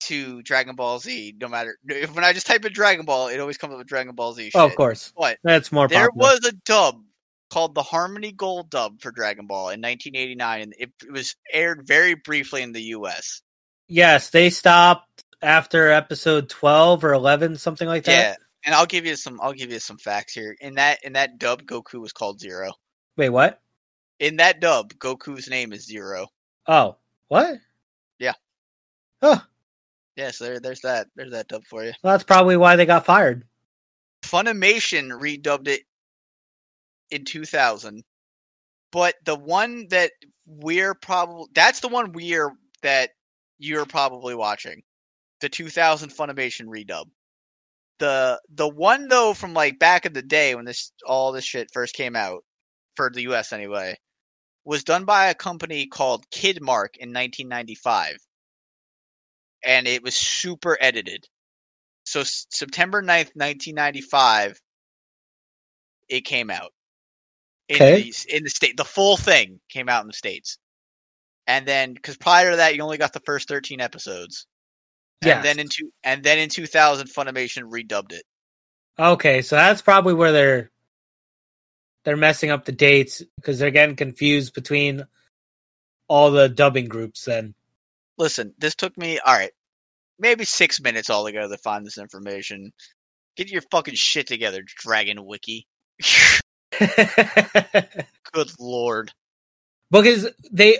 to 0.00 0.42
Dragon 0.42 0.76
Ball 0.76 0.98
Z. 0.98 1.36
No 1.40 1.48
matter 1.48 1.76
when 2.12 2.24
I 2.24 2.32
just 2.32 2.46
type 2.46 2.64
in 2.64 2.72
Dragon 2.72 3.04
Ball, 3.04 3.28
it 3.28 3.40
always 3.40 3.58
comes 3.58 3.72
up 3.72 3.78
with 3.78 3.86
Dragon 3.86 4.14
Ball 4.14 4.32
Z. 4.34 4.44
Shit. 4.44 4.54
oh, 4.54 4.66
of 4.66 4.76
course. 4.76 5.12
But 5.16 5.38
That's 5.42 5.72
more 5.72 5.88
there 5.88 6.08
popular. 6.08 6.30
was 6.30 6.44
a 6.44 6.52
dub 6.64 7.02
called 7.50 7.74
the 7.74 7.82
Harmony 7.82 8.32
Gold 8.32 8.70
dub 8.70 9.00
for 9.00 9.10
Dragon 9.10 9.46
Ball 9.46 9.70
in 9.70 9.80
1989, 9.80 10.60
and 10.60 10.74
it, 10.78 10.90
it 11.02 11.12
was 11.12 11.36
aired 11.52 11.86
very 11.86 12.14
briefly 12.14 12.62
in 12.62 12.72
the 12.72 12.82
U.S. 12.82 13.42
Yes, 13.88 14.30
they 14.30 14.50
stopped 14.50 15.24
after 15.40 15.90
episode 15.90 16.48
12 16.48 17.04
or 17.04 17.12
11 17.12 17.56
something 17.56 17.88
like 17.88 18.04
that. 18.04 18.12
Yeah, 18.12 18.34
and 18.64 18.74
I'll 18.74 18.86
give 18.86 19.06
you 19.06 19.16
some. 19.16 19.40
I'll 19.42 19.52
give 19.52 19.72
you 19.72 19.78
some 19.78 19.98
facts 19.98 20.34
here. 20.34 20.54
In 20.60 20.74
that 20.74 21.04
in 21.04 21.14
that 21.14 21.38
dub, 21.38 21.62
Goku 21.62 22.00
was 22.00 22.12
called 22.12 22.40
Zero. 22.40 22.72
Wait, 23.16 23.30
what? 23.30 23.60
In 24.20 24.36
that 24.36 24.60
dub, 24.60 24.94
Goku's 24.94 25.48
name 25.48 25.72
is 25.72 25.86
Zero. 25.86 26.26
Oh, 26.66 26.96
what? 27.28 27.58
Yeah. 28.18 28.34
Oh, 29.22 29.42
Yes, 30.18 30.38
there, 30.38 30.58
there's 30.58 30.80
that. 30.80 31.06
There's 31.14 31.30
that 31.30 31.46
dub 31.46 31.62
for 31.64 31.84
you. 31.84 31.92
well, 32.02 32.12
that's 32.14 32.24
probably 32.24 32.56
why 32.56 32.74
they 32.74 32.86
got 32.86 33.06
fired. 33.06 33.44
Funimation 34.24 35.10
redubbed 35.12 35.68
it 35.68 35.82
in 37.12 37.24
2000, 37.24 38.02
but 38.90 39.14
the 39.24 39.36
one 39.36 39.86
that 39.90 40.10
we're 40.44 40.94
probably 40.94 41.46
that's 41.54 41.78
the 41.78 41.86
one 41.86 42.10
we're 42.10 42.50
that 42.82 43.10
you're 43.60 43.86
probably 43.86 44.34
watching, 44.34 44.82
the 45.40 45.48
2000 45.48 46.10
Funimation 46.10 46.66
redub. 46.66 47.04
The 48.00 48.40
the 48.52 48.68
one 48.68 49.06
though 49.06 49.34
from 49.34 49.54
like 49.54 49.78
back 49.78 50.04
in 50.04 50.14
the 50.14 50.22
day 50.22 50.56
when 50.56 50.64
this 50.64 50.90
all 51.06 51.30
this 51.30 51.44
shit 51.44 51.68
first 51.72 51.94
came 51.94 52.16
out 52.16 52.42
for 52.96 53.08
the 53.08 53.22
US 53.28 53.52
anyway 53.52 53.96
was 54.68 54.84
done 54.84 55.06
by 55.06 55.28
a 55.28 55.34
company 55.34 55.86
called 55.86 56.28
Kidmark 56.30 56.98
in 56.98 57.08
1995. 57.14 58.18
And 59.64 59.88
it 59.88 60.02
was 60.02 60.14
super 60.14 60.76
edited. 60.78 61.24
So 62.04 62.20
S- 62.20 62.46
September 62.50 63.00
9th, 63.00 63.32
1995 63.34 64.60
it 66.10 66.20
came 66.22 66.50
out. 66.50 66.72
In 67.70 67.76
Okay. 67.76 68.02
the, 68.02 68.36
in 68.36 68.44
the 68.44 68.50
state 68.50 68.76
the 68.76 68.84
full 68.84 69.16
thing 69.16 69.58
came 69.70 69.88
out 69.88 70.02
in 70.02 70.08
the 70.08 70.12
states. 70.12 70.58
And 71.46 71.66
then 71.66 71.94
cuz 71.96 72.18
prior 72.18 72.50
to 72.50 72.56
that 72.58 72.76
you 72.76 72.82
only 72.82 72.98
got 72.98 73.14
the 73.14 73.20
first 73.20 73.48
13 73.48 73.80
episodes. 73.80 74.46
Yes. 75.22 75.36
And 75.36 75.44
then 75.46 75.58
in 75.60 75.68
two, 75.70 75.90
and 76.04 76.22
then 76.22 76.38
in 76.38 76.50
2000 76.50 77.08
Funimation 77.08 77.70
redubbed 77.70 78.12
it. 78.12 78.24
Okay, 78.98 79.40
so 79.40 79.56
that's 79.56 79.80
probably 79.80 80.12
where 80.12 80.32
they're 80.32 80.70
they're 82.04 82.16
messing 82.16 82.50
up 82.50 82.64
the 82.64 82.72
dates 82.72 83.22
because 83.36 83.58
they're 83.58 83.70
getting 83.70 83.96
confused 83.96 84.54
between 84.54 85.04
all 86.08 86.30
the 86.30 86.48
dubbing 86.48 86.86
groups 86.86 87.24
then. 87.24 87.54
Listen, 88.16 88.54
this 88.58 88.74
took 88.74 88.96
me 88.96 89.18
all 89.18 89.34
right, 89.34 89.52
maybe 90.18 90.44
six 90.44 90.80
minutes 90.80 91.10
altogether 91.10 91.54
to 91.56 91.62
find 91.62 91.84
this 91.86 91.98
information. 91.98 92.72
Get 93.36 93.50
your 93.50 93.62
fucking 93.70 93.94
shit 93.94 94.26
together, 94.26 94.62
Dragon 94.64 95.24
Wiki. 95.24 95.66
Good 98.32 98.50
lord. 98.58 99.12
because 99.90 100.28
they 100.50 100.78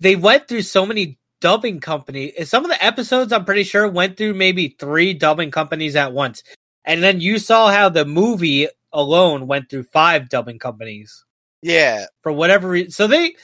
they 0.00 0.16
went 0.16 0.48
through 0.48 0.62
so 0.62 0.86
many 0.86 1.18
dubbing 1.40 1.80
companies. 1.80 2.48
Some 2.48 2.64
of 2.64 2.70
the 2.70 2.84
episodes 2.84 3.32
I'm 3.32 3.44
pretty 3.44 3.64
sure 3.64 3.88
went 3.88 4.16
through 4.16 4.34
maybe 4.34 4.76
three 4.78 5.14
dubbing 5.14 5.50
companies 5.50 5.96
at 5.96 6.12
once. 6.12 6.42
And 6.84 7.02
then 7.02 7.20
you 7.20 7.38
saw 7.38 7.70
how 7.70 7.88
the 7.88 8.04
movie 8.04 8.68
alone 8.92 9.46
went 9.46 9.70
through 9.70 9.84
five 9.84 10.28
dubbing 10.28 10.58
companies 10.58 11.24
Yeah, 11.62 12.06
for 12.22 12.32
whatever 12.32 12.68
reason. 12.68 12.90
So 12.90 13.06
they 13.06 13.34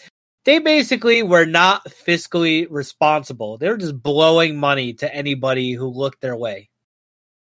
they 0.45 0.59
basically 0.59 1.23
were 1.23 1.45
not 1.45 1.85
fiscally 1.85 2.67
responsible. 2.71 3.59
They 3.59 3.69
were 3.69 3.77
just 3.77 4.03
blowing 4.03 4.59
money 4.59 4.95
to 4.95 5.15
anybody 5.15 5.73
who 5.73 5.89
looked 5.89 6.21
their 6.21 6.37
way. 6.37 6.71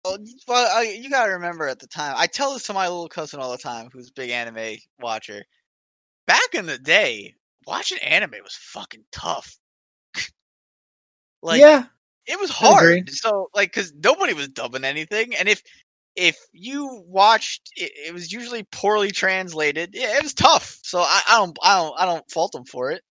well, 0.04 0.18
well 0.46 0.84
you 0.84 1.08
gotta 1.10 1.32
remember 1.32 1.68
at 1.68 1.78
the 1.78 1.86
time. 1.86 2.14
I 2.16 2.26
tell 2.26 2.52
this 2.52 2.64
to 2.64 2.72
my 2.72 2.88
little 2.88 3.08
cousin 3.08 3.40
all 3.40 3.52
the 3.52 3.58
time, 3.58 3.88
who's 3.92 4.08
a 4.08 4.14
big 4.14 4.30
anime 4.30 4.78
watcher. 5.00 5.44
Back 6.26 6.54
in 6.54 6.66
the 6.66 6.78
day, 6.78 7.34
watching 7.66 7.98
anime 7.98 8.34
was 8.42 8.54
fucking 8.54 9.04
tough. 9.12 9.56
like, 11.42 11.60
yeah, 11.60 11.84
it 12.26 12.38
was 12.38 12.50
hard. 12.50 13.10
So 13.10 13.48
like, 13.54 13.72
because 13.72 13.92
nobody 13.94 14.34
was 14.34 14.48
dubbing 14.48 14.84
anything, 14.84 15.34
and 15.36 15.48
if 15.48 15.62
if 16.18 16.36
you 16.52 17.04
watched, 17.06 17.70
it, 17.76 17.92
it 18.08 18.12
was 18.12 18.32
usually 18.32 18.64
poorly 18.64 19.12
translated. 19.12 19.90
Yeah, 19.92 20.16
it 20.16 20.22
was 20.22 20.34
tough. 20.34 20.80
So 20.82 20.98
I, 20.98 21.22
I 21.28 21.36
don't, 21.38 21.56
I 21.62 21.76
don't, 21.76 22.00
I 22.00 22.04
don't 22.06 22.30
fault 22.30 22.52
them 22.52 22.64
for 22.64 22.90
it. 22.90 23.02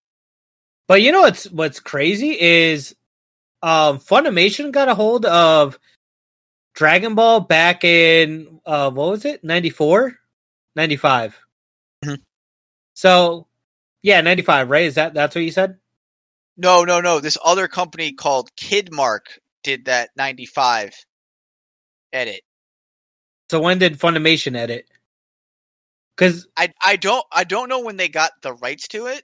But 0.88 1.02
you 1.02 1.12
know 1.12 1.22
what's 1.22 1.50
what's 1.50 1.80
crazy 1.80 2.40
is 2.40 2.96
um 3.64 4.00
Funimation 4.00 4.72
got 4.72 4.90
a 4.90 4.96
hold 4.96 5.26
of 5.26 5.80
Dragon 6.76 7.16
Ball 7.16 7.40
back 7.40 7.84
in 7.84 8.60
uh 8.66 8.92
what 8.92 9.10
was 9.10 9.26
it? 9.26 9.44
94? 9.44 10.18
95. 10.76 11.40
Mhm. 12.06 12.22
So 12.94 13.48
yeah, 14.02 14.22
95, 14.22 14.70
right? 14.70 14.86
Is 14.86 14.96
that 14.96 15.14
that's 15.14 15.34
what 15.34 15.44
you 15.44 15.52
said? 15.52 15.78
No, 16.58 16.84
no, 16.84 17.02
no. 17.02 17.20
This 17.20 17.38
other 17.44 17.68
company 17.68 18.14
called 18.14 18.50
Kidmark 18.56 19.40
did 19.64 19.86
that 19.86 20.10
'95 20.16 20.94
edit. 22.14 22.42
So 23.50 23.60
when 23.60 23.80
did 23.80 24.00
Funimation 24.00 24.56
edit? 24.56 24.88
Cuz 26.18 26.48
I, 26.58 26.74
I 26.84 26.96
don't, 26.96 27.26
I 27.32 27.44
don't 27.44 27.70
know 27.70 27.82
when 27.82 27.98
they 27.98 28.10
got 28.10 28.32
the 28.42 28.54
rights 28.54 28.88
to 28.90 29.08
it, 29.08 29.24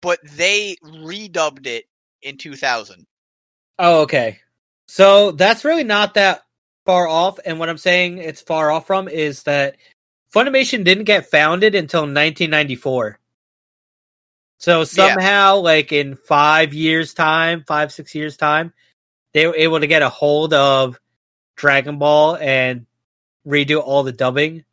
but 0.00 0.20
they 0.22 0.76
redubbed 0.82 1.66
it 1.66 1.86
in 2.22 2.36
2000. 2.38 3.06
oh 3.78 4.02
okay. 4.02 4.40
So 4.86 5.32
that's 5.32 5.64
really 5.64 5.84
not 5.84 6.14
that 6.14 6.42
far 6.86 7.08
off 7.08 7.38
and 7.44 7.58
what 7.58 7.68
I'm 7.68 7.78
saying 7.78 8.18
it's 8.18 8.42
far 8.42 8.70
off 8.70 8.86
from 8.86 9.08
is 9.08 9.42
that 9.44 9.76
Funimation 10.34 10.84
didn't 10.84 11.04
get 11.04 11.30
founded 11.30 11.74
until 11.76 12.00
1994. 12.00 13.20
So 14.58 14.84
somehow, 14.84 15.58
like 15.58 15.92
in 15.92 16.16
five 16.16 16.74
years' 16.74 17.14
time, 17.14 17.64
five, 17.66 17.92
six 17.92 18.14
years' 18.14 18.36
time, 18.36 18.72
they 19.32 19.46
were 19.46 19.54
able 19.54 19.78
to 19.78 19.86
get 19.86 20.02
a 20.02 20.08
hold 20.08 20.54
of 20.54 20.98
Dragon 21.56 21.98
Ball 21.98 22.36
and 22.36 22.86
redo 23.46 23.82
all 23.82 24.02
the 24.02 24.12
dubbing. 24.12 24.64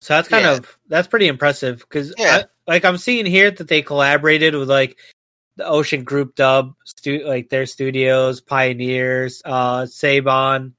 So 0.00 0.14
that's 0.14 0.28
kind 0.28 0.44
Yeah. 0.44 0.52
of 0.54 0.78
that's 0.88 1.08
pretty 1.08 1.28
impressive 1.28 1.78
because 1.80 2.14
Yeah. 2.18 2.44
like 2.66 2.84
I'm 2.84 2.98
seeing 2.98 3.26
here 3.26 3.50
that 3.50 3.68
they 3.68 3.82
collaborated 3.82 4.54
with 4.54 4.68
like 4.68 4.98
the 5.56 5.64
Ocean 5.66 6.04
Group 6.04 6.34
dub 6.34 6.74
stu- 6.84 7.24
like 7.26 7.48
their 7.48 7.66
studios, 7.66 8.40
Pioneers, 8.40 9.40
uh 9.44 9.82
Saban 9.82 10.72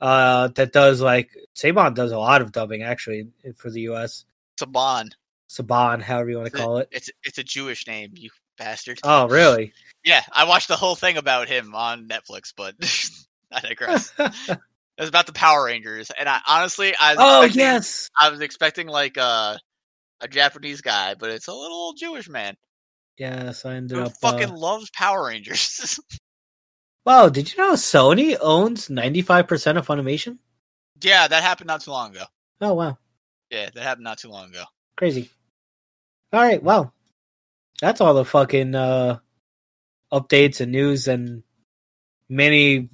uh 0.00 0.48
that 0.48 0.72
does 0.72 1.00
like 1.00 1.30
Saban 1.54 1.94
does 1.94 2.10
a 2.12 2.18
lot 2.18 2.42
of 2.42 2.52
dubbing 2.52 2.82
actually 2.82 3.28
for 3.56 3.70
the 3.70 3.82
US. 3.82 4.24
Saban. 4.60 5.10
Saban, 5.48 6.00
however 6.02 6.30
you 6.30 6.36
want 6.38 6.50
to 6.50 6.56
call 6.56 6.78
it. 6.78 6.88
It's 6.90 7.10
it's 7.22 7.38
a 7.38 7.44
Jewish 7.44 7.86
name, 7.86 8.12
you 8.14 8.30
bastard. 8.58 9.00
Oh, 9.04 9.28
really? 9.28 9.72
Yeah, 10.02 10.22
I 10.32 10.44
watched 10.44 10.68
the 10.68 10.76
whole 10.76 10.94
thing 10.94 11.18
about 11.18 11.46
him 11.46 11.74
on 11.74 12.08
Netflix, 12.08 12.54
but 12.56 12.74
I 13.52 13.60
digress. 13.60 14.10
it 15.00 15.02
was 15.02 15.08
about 15.08 15.26
the 15.26 15.32
Power 15.32 15.64
Rangers, 15.64 16.12
and 16.16 16.28
I 16.28 16.40
honestly, 16.46 16.94
I 17.00 17.14
was 17.14 17.18
oh, 17.20 17.42
expecting, 17.42 17.60
yes. 17.60 18.10
I 18.18 18.28
was 18.28 18.40
expecting 18.40 18.86
like 18.86 19.16
a 19.16 19.58
a 20.20 20.28
Japanese 20.28 20.82
guy, 20.82 21.14
but 21.14 21.30
it's 21.30 21.48
a 21.48 21.54
little 21.54 21.94
Jewish 21.94 22.28
man 22.28 22.54
Yes, 23.20 23.66
I 23.66 23.74
ended 23.74 23.98
who 23.98 24.04
up 24.04 24.12
fucking 24.22 24.48
uh, 24.48 24.56
loves 24.56 24.90
Power 24.90 25.26
Rangers. 25.26 26.00
Wow, 27.06 27.30
did 27.30 27.50
you 27.50 27.56
know 27.56 27.72
Sony 27.72 28.36
owns 28.38 28.88
95% 28.88 29.78
of 29.78 29.86
Funimation? 29.86 30.36
yeah, 31.00 31.26
that 31.26 31.42
happened 31.42 31.68
not 31.68 31.80
too 31.80 31.92
long 31.92 32.10
ago. 32.10 32.24
Oh, 32.60 32.74
wow. 32.74 32.98
Yeah, 33.50 33.70
that 33.74 33.82
happened 33.82 34.04
not 34.04 34.18
too 34.18 34.28
long 34.28 34.50
ago. 34.50 34.64
Crazy. 34.96 35.30
All 36.30 36.42
right, 36.42 36.62
well. 36.62 36.92
That's 37.80 38.02
all 38.02 38.12
the 38.12 38.26
fucking 38.26 38.74
uh 38.74 39.18
updates 40.12 40.60
and 40.60 40.70
news 40.70 41.08
and 41.08 41.42
many 42.28 42.90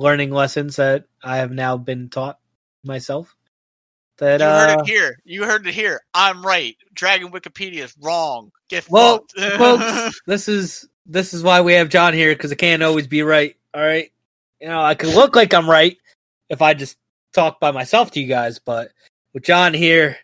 learning 0.00 0.30
lessons 0.30 0.76
that 0.76 1.04
I 1.22 1.36
have 1.36 1.52
now 1.52 1.76
been 1.76 2.08
taught 2.08 2.38
myself. 2.82 3.36
That 4.18 4.40
You 4.40 4.46
uh 4.46 4.66
heard 4.68 4.80
it 4.80 4.86
here. 4.86 5.18
You 5.24 5.44
heard 5.44 5.66
it 5.66 5.74
here. 5.74 6.00
I'm 6.12 6.44
right. 6.44 6.76
Dragon 6.92 7.30
Wikipedia 7.30 7.84
is 7.84 7.94
wrong. 8.00 8.50
Get 8.68 8.88
Well, 8.90 9.26
folks, 9.58 10.20
this 10.26 10.48
is 10.48 10.88
this 11.06 11.32
is 11.34 11.42
why 11.42 11.60
we 11.60 11.74
have 11.74 11.88
John 11.88 12.14
here 12.14 12.34
because 12.34 12.52
I 12.52 12.56
can't 12.56 12.82
always 12.82 13.06
be 13.06 13.22
right. 13.22 13.56
All 13.74 13.82
right, 13.82 14.10
you 14.60 14.68
know 14.68 14.80
I 14.80 14.94
could 14.94 15.14
look 15.14 15.36
like 15.36 15.54
I'm 15.54 15.70
right 15.70 15.96
if 16.48 16.60
I 16.60 16.74
just 16.74 16.96
talk 17.32 17.60
by 17.60 17.70
myself 17.70 18.10
to 18.12 18.20
you 18.20 18.26
guys, 18.26 18.58
but 18.58 18.90
with 19.32 19.44
John 19.44 19.72
here, 19.72 20.16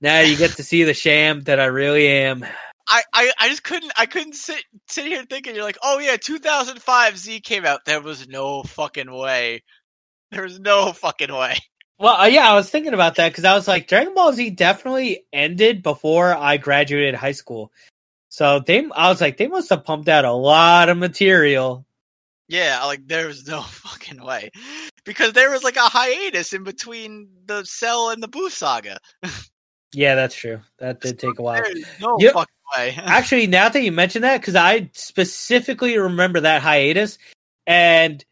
now 0.00 0.20
you 0.20 0.36
get 0.36 0.52
to 0.52 0.62
see 0.62 0.84
the 0.84 0.94
sham 0.94 1.42
that 1.42 1.60
I 1.60 1.66
really 1.66 2.08
am. 2.08 2.46
I, 2.88 3.02
I, 3.12 3.32
I 3.38 3.48
just 3.48 3.62
couldn't 3.62 3.92
I 3.96 4.06
couldn't 4.06 4.34
sit 4.34 4.64
sit 4.88 5.06
here 5.06 5.22
thinking 5.24 5.54
you're 5.54 5.64
like, 5.64 5.78
oh 5.82 5.98
yeah, 5.98 6.16
2005 6.16 7.18
Z 7.18 7.40
came 7.40 7.64
out. 7.64 7.84
There 7.84 8.00
was 8.00 8.26
no 8.26 8.62
fucking 8.62 9.12
way. 9.12 9.62
There 10.30 10.42
was 10.42 10.58
no 10.58 10.92
fucking 10.92 11.32
way. 11.32 11.56
Well, 11.98 12.14
uh, 12.14 12.26
yeah, 12.26 12.48
I 12.48 12.54
was 12.54 12.70
thinking 12.70 12.94
about 12.94 13.16
that 13.16 13.30
because 13.30 13.44
I 13.44 13.54
was 13.54 13.66
like, 13.66 13.88
Dragon 13.88 14.14
Ball 14.14 14.32
Z 14.32 14.50
definitely 14.50 15.24
ended 15.32 15.82
before 15.82 16.34
I 16.34 16.56
graduated 16.56 17.14
high 17.14 17.32
school. 17.32 17.72
So 18.28 18.60
they, 18.60 18.86
I 18.94 19.08
was 19.08 19.20
like, 19.20 19.36
they 19.36 19.48
must 19.48 19.70
have 19.70 19.84
pumped 19.84 20.08
out 20.08 20.24
a 20.24 20.32
lot 20.32 20.90
of 20.90 20.96
material. 20.96 21.84
Yeah, 22.46 22.84
like 22.84 23.06
there 23.06 23.26
was 23.26 23.46
no 23.46 23.62
fucking 23.62 24.22
way 24.22 24.50
because 25.04 25.32
there 25.32 25.50
was 25.50 25.64
like 25.64 25.76
a 25.76 25.80
hiatus 25.80 26.52
in 26.52 26.62
between 26.62 27.28
the 27.46 27.64
Cell 27.64 28.10
and 28.10 28.22
the 28.22 28.28
Buu 28.28 28.50
saga. 28.50 28.98
Yeah, 29.92 30.14
that's 30.14 30.34
true. 30.34 30.60
That 30.78 31.00
did 31.00 31.18
take 31.18 31.38
a 31.38 31.42
while. 31.42 31.64
No 32.00 32.18
Yep. 32.18 32.32
fucking 32.34 32.54
way. 32.76 32.94
Actually, 32.98 33.46
now 33.46 33.68
that 33.68 33.82
you 33.82 33.92
mention 33.92 34.22
that, 34.22 34.40
because 34.40 34.54
I 34.54 34.90
specifically 34.92 35.96
remember 35.98 36.40
that 36.40 36.62
hiatus, 36.62 37.18
and 37.66 38.24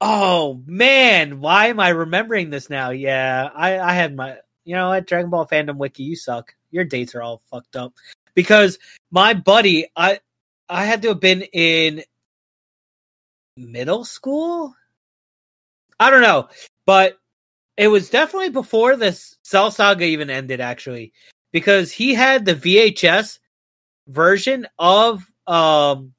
oh 0.00 0.62
man, 0.66 1.40
why 1.40 1.66
am 1.66 1.78
I 1.78 1.90
remembering 1.90 2.50
this 2.50 2.70
now? 2.70 2.90
Yeah, 2.90 3.50
I, 3.54 3.78
I 3.78 3.92
had 3.92 4.16
my, 4.16 4.38
you 4.64 4.74
know, 4.74 4.92
at 4.92 5.06
Dragon 5.06 5.30
Ball 5.30 5.46
fandom 5.46 5.76
wiki, 5.76 6.02
you 6.02 6.16
suck. 6.16 6.54
Your 6.70 6.84
dates 6.84 7.14
are 7.14 7.22
all 7.22 7.42
fucked 7.50 7.76
up 7.76 7.94
because 8.34 8.78
my 9.10 9.34
buddy, 9.34 9.88
I, 9.96 10.20
I 10.68 10.84
had 10.84 11.02
to 11.02 11.08
have 11.08 11.20
been 11.20 11.42
in 11.42 12.02
middle 13.56 14.04
school. 14.04 14.74
I 15.98 16.10
don't 16.10 16.22
know, 16.22 16.48
but 16.86 17.19
it 17.80 17.88
was 17.88 18.10
definitely 18.10 18.50
before 18.50 18.94
this 18.94 19.38
Cell 19.42 19.70
Saga 19.70 20.04
even 20.04 20.28
ended, 20.28 20.60
actually, 20.60 21.14
because 21.50 21.90
he 21.90 22.12
had 22.12 22.44
the 22.44 22.54
VHS 22.54 23.38
version 24.06 24.66
of 24.78 25.24
um 25.46 26.12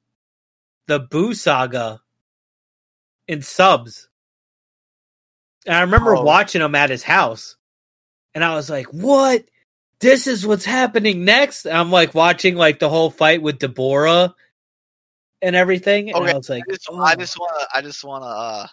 the 0.88 0.98
Buu 0.98 1.36
Saga 1.36 2.00
in 3.28 3.42
subs. 3.42 4.08
And 5.64 5.76
I 5.76 5.82
remember 5.82 6.16
Oh. 6.16 6.24
watching 6.24 6.62
him 6.62 6.74
at 6.74 6.90
his 6.90 7.04
house. 7.04 7.54
And 8.34 8.42
I 8.42 8.56
was 8.56 8.68
like, 8.68 8.86
"What? 8.86 9.44
This 10.00 10.26
is 10.26 10.44
what's 10.44 10.64
happening 10.64 11.24
next?" 11.24 11.64
And 11.66 11.78
I'm 11.78 11.92
like 11.92 12.12
watching 12.12 12.56
like 12.56 12.80
the 12.80 12.88
whole 12.88 13.10
fight 13.10 13.40
with 13.40 13.60
Dabura 13.60 14.34
and 15.40 15.54
everything. 15.54 16.10
And 16.10 16.24
I 16.24 16.34
was 16.34 16.50
like, 16.50 16.64
I 16.68 16.72
just, 16.72 16.88
"Oh." 16.90 17.00
I 17.00 17.14
just 17.14 17.38
wanna 17.38 17.66
I 17.72 17.82
just 17.82 18.02
wanna 18.02 18.26
uh 18.26 18.66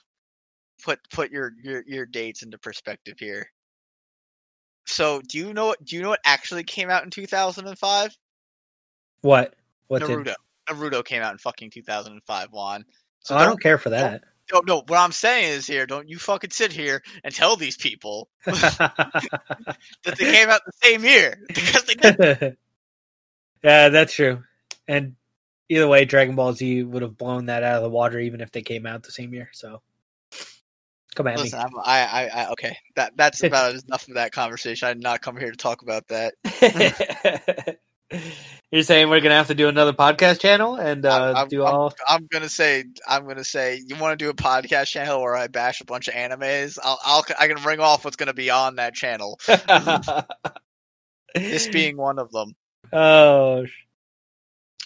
put 0.83 0.99
put 1.11 1.31
your, 1.31 1.53
your 1.61 1.83
your 1.85 2.05
dates 2.05 2.43
into 2.43 2.57
perspective 2.57 3.15
here. 3.19 3.51
So 4.85 5.21
do 5.27 5.37
you 5.37 5.53
know 5.53 5.67
what 5.67 5.83
do 5.83 5.95
you 5.95 6.01
know 6.01 6.09
what 6.09 6.21
actually 6.25 6.63
came 6.63 6.89
out 6.89 7.03
in 7.03 7.09
2005? 7.09 8.17
what? 9.21 9.55
What 9.87 10.01
did? 10.01 10.09
Naruto. 10.09 10.35
Naruto 10.69 11.03
came 11.03 11.21
out 11.21 11.31
in 11.31 11.37
fucking 11.37 11.71
2005, 11.71 12.47
Juan. 12.51 12.85
So 13.21 13.35
Oh, 13.35 13.37
I 13.37 13.45
don't 13.45 13.61
care 13.61 13.77
for 13.77 13.89
that. 13.89 14.23
No, 14.51 14.61
no. 14.65 14.75
What 14.87 14.99
I'm 14.99 15.11
saying 15.11 15.51
is 15.51 15.67
here, 15.67 15.85
don't 15.85 16.09
you 16.09 16.17
fucking 16.17 16.49
sit 16.49 16.71
here 16.71 17.03
and 17.23 17.33
tell 17.33 17.55
these 17.55 17.77
people 17.77 18.29
that 18.45 19.81
they 20.05 20.15
came 20.15 20.49
out 20.49 20.61
the 20.65 20.71
same 20.83 21.03
year 21.03 21.39
because 21.47 21.83
they 21.83 21.93
did. 21.93 22.57
yeah, 23.63 23.89
that's 23.89 24.13
true. 24.13 24.43
And 24.87 25.15
either 25.69 25.87
way, 25.87 26.05
Dragon 26.05 26.35
Ball 26.35 26.53
Z 26.53 26.83
would 26.83 27.03
have 27.03 27.17
blown 27.17 27.45
that 27.47 27.63
out 27.63 27.77
of 27.77 27.83
the 27.83 27.89
water, 27.89 28.19
even 28.19 28.41
if 28.41 28.51
they 28.51 28.63
came 28.63 28.85
out 28.85 29.03
the 29.03 29.11
same 29.11 29.33
year. 29.33 29.49
So, 29.53 29.81
come 31.19 31.27
at 31.27 31.37
Listen, 31.37 31.59
I'm, 31.59 31.69
I, 31.83 31.99
I, 32.05 32.25
I, 32.27 32.49
okay. 32.51 32.77
That 32.95 33.11
that's 33.17 33.43
about 33.43 33.75
enough 33.87 34.07
of 34.07 34.13
that 34.13 34.31
conversation. 34.31 34.87
I 34.87 34.93
did 34.93 35.03
not 35.03 35.21
come 35.21 35.35
here 35.35 35.51
to 35.51 35.57
talk 35.57 35.81
about 35.81 36.07
that. 36.07 36.33
You're 38.71 38.83
saying 38.83 39.09
we're 39.09 39.19
gonna 39.19 39.35
have 39.35 39.47
to 39.47 39.55
do 39.55 39.67
another 39.67 39.93
podcast 39.93 40.39
channel 40.39 40.75
and 40.75 41.05
uh, 41.05 41.29
I'm, 41.31 41.35
I'm- 41.35 41.47
do 41.49 41.65
I'm- 41.65 41.75
all? 41.75 41.93
I'm 42.07 42.27
gonna 42.31 42.47
say, 42.49 42.85
I'm 43.07 43.27
gonna 43.27 43.43
say, 43.43 43.81
you 43.85 43.95
want 43.97 44.17
to 44.17 44.23
do 44.25 44.29
a 44.29 44.33
podcast 44.33 44.87
channel 44.87 45.21
where 45.21 45.35
I 45.35 45.47
bash 45.47 45.81
a 45.81 45.85
bunch 45.85 46.07
of 46.07 46.13
animes? 46.13 46.79
I'll, 46.81 46.99
I'll, 47.03 47.25
I 47.39 47.47
can 47.47 47.61
ring 47.63 47.79
off 47.81 48.05
what's 48.05 48.15
gonna 48.15 48.33
be 48.33 48.49
on 48.49 48.75
that 48.77 48.93
channel. 48.95 49.39
This 51.35 51.67
being 51.67 51.97
one 51.97 52.17
of 52.17 52.31
them. 52.31 52.55
oh, 52.93 53.65
sh- 53.65 53.85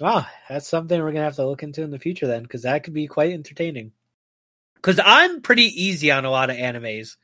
wow, 0.02 0.26
that's 0.50 0.68
something 0.68 1.02
we're 1.02 1.12
gonna 1.12 1.24
have 1.24 1.36
to 1.38 1.46
look 1.48 1.64
into 1.64 1.84
in 1.84 1.92
the 1.92 2.00
future 2.00 2.28
then, 2.28 2.44
because 2.44 2.64
that 2.64 2.84
could 2.84 2.94
be 2.94 3.08
quite 3.08 3.32
entertaining. 3.32 3.92
Because 4.84 5.00
I'm 5.04 5.42
pretty 5.42 5.68
easy 5.82 6.12
on 6.12 6.26
a 6.26 6.30
lot 6.30 6.50
of 6.50 6.58
animes, 6.58 7.16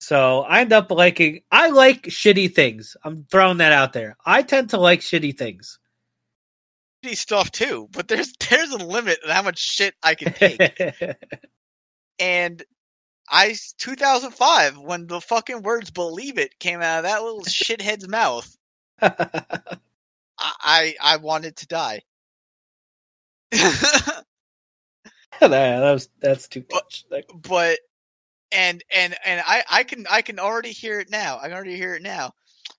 so 0.00 0.42
I 0.42 0.60
end 0.60 0.72
up 0.72 0.90
liking. 0.90 1.40
I 1.50 1.70
like 1.70 2.04
shitty 2.04 2.54
things. 2.54 2.96
I'm 3.04 3.26
throwing 3.30 3.58
that 3.58 3.72
out 3.72 3.92
there. 3.92 4.16
I 4.24 4.42
tend 4.42 4.70
to 4.70 4.78
like 4.78 5.00
shitty 5.00 5.36
things. 5.36 5.80
Shitty 7.04 7.16
stuff 7.16 7.50
too, 7.50 7.88
but 7.92 8.06
there's 8.06 8.32
there's 8.48 8.70
a 8.70 8.78
limit 8.78 9.18
on 9.24 9.30
how 9.30 9.42
much 9.42 9.58
shit 9.58 9.94
I 10.04 10.14
can 10.14 10.32
take. 10.32 10.60
and 12.20 12.62
I 13.28 13.56
2005 13.78 14.78
when 14.78 15.08
the 15.08 15.20
fucking 15.20 15.62
words 15.62 15.90
"believe 15.90 16.38
it" 16.38 16.58
came 16.60 16.80
out 16.80 16.98
of 16.98 17.04
that 17.04 17.22
little 17.22 17.42
shithead's 17.44 18.08
mouth, 18.08 18.56
I 19.02 19.60
I, 20.38 20.94
I 21.02 21.16
wanted 21.16 21.56
to 21.56 21.66
die. 21.66 22.02
that, 25.48 25.92
was 25.92 26.08
that's 26.20 26.48
too 26.48 26.64
much. 26.70 27.04
Like, 27.10 27.24
but 27.34 27.78
and 28.52 28.82
and 28.94 29.16
and 29.24 29.42
I 29.46 29.64
I 29.70 29.84
can 29.84 30.06
I 30.10 30.20
can 30.20 30.38
already 30.38 30.70
hear 30.70 31.00
it 31.00 31.10
now. 31.10 31.38
I 31.38 31.44
can 31.44 31.54
already 31.54 31.76
hear 31.76 31.94
it 31.94 32.02
now. 32.02 32.32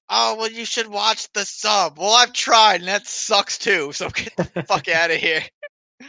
Oh 0.10 0.36
well, 0.38 0.52
you 0.52 0.66
should 0.66 0.88
watch 0.88 1.32
the 1.34 1.44
sub. 1.44 1.98
Well, 1.98 2.14
I've 2.14 2.34
tried 2.34 2.82
and 2.82 2.88
that 2.88 3.08
sucks 3.08 3.58
too. 3.58 3.92
So 3.94 4.10
get 4.14 4.36
the 4.36 4.64
fuck 4.64 4.88
out 4.90 5.10
of 5.10 5.18
here. 5.18 5.42
I 6.02 6.06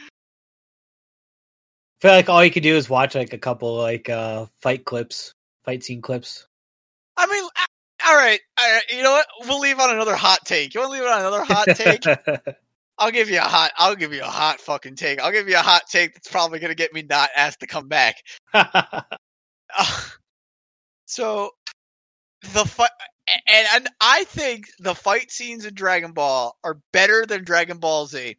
feel 2.01 2.13
like 2.13 2.29
all 2.29 2.45
you 2.45 2.51
could 2.51 2.65
do 2.65 2.75
is 2.75 2.91
watch 2.91 3.15
like 3.15 3.33
a 3.33 3.39
couple 3.39 3.75
like 3.77 4.11
uh 4.11 4.47
fight 4.61 4.85
clips, 4.85 5.33
fight 5.65 5.83
scene 5.83 6.03
clips. 6.03 6.47
I 7.17 7.27
mean, 7.27 7.45
all 8.07 8.17
right, 8.17 8.41
all 8.61 8.73
right. 8.73 8.83
You 8.91 9.03
know 9.03 9.13
what? 9.13 9.27
We'll 9.47 9.61
leave 9.61 9.79
on 9.79 9.91
another 9.91 10.17
hot 10.17 10.41
take. 10.45 10.75
You 10.75 10.81
want 10.81 10.93
to 10.93 11.01
leave 11.01 11.09
on 11.09 11.21
another 11.21 11.45
hot 11.45 11.69
take? 11.75 12.57
I'll 13.03 13.11
give 13.11 13.31
you 13.31 13.39
a 13.39 13.43
hot. 13.43 13.73
I'll 13.79 13.97
give 13.97 14.13
you 14.13 14.23
a 14.23 14.27
hot 14.27 14.61
fucking 14.61 14.95
take. 14.95 15.21
I'll 15.21 15.33
give 15.33 15.49
you 15.49 15.57
a 15.57 15.59
hot 15.59 15.83
take 15.91 16.15
that's 16.15 16.29
probably 16.29 16.61
gonna 16.61 16.77
get 16.77 16.95
me 16.95 17.03
not 17.03 17.31
asked 17.37 17.59
to 17.59 17.67
come 17.67 17.89
back. 17.89 18.15
so 21.07 21.51
the 22.53 22.65
fight, 22.65 22.91
and, 23.49 23.67
and 23.75 23.89
I 24.01 24.23
think 24.23 24.67
the 24.79 24.95
fight 24.95 25.33
scenes 25.33 25.65
in 25.65 25.75
Dragon 25.75 26.13
Ball 26.13 26.57
are 26.63 26.79
better 26.93 27.27
than 27.27 27.43
Dragon 27.43 27.79
Ball 27.79 28.07
Z. 28.07 28.37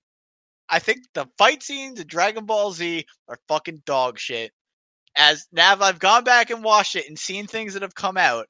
I 0.69 0.79
think 0.79 0.99
the 1.13 1.27
fight 1.37 1.61
scenes 1.61 1.99
in 1.99 2.07
Dragon 2.07 2.45
Ball 2.45 2.71
Z 2.71 3.05
are 3.27 3.39
fucking 3.49 3.83
dog 3.85 4.17
shit. 4.17 4.53
as 5.17 5.45
now 5.51 5.75
I've 5.81 5.99
gone 5.99 6.23
back 6.23 6.51
and 6.51 6.63
watched 6.63 6.95
it 6.95 7.09
and 7.09 7.19
seen 7.19 7.47
things 7.47 7.73
that 7.73 7.81
have 7.81 7.95
come 7.95 8.15
out, 8.15 8.47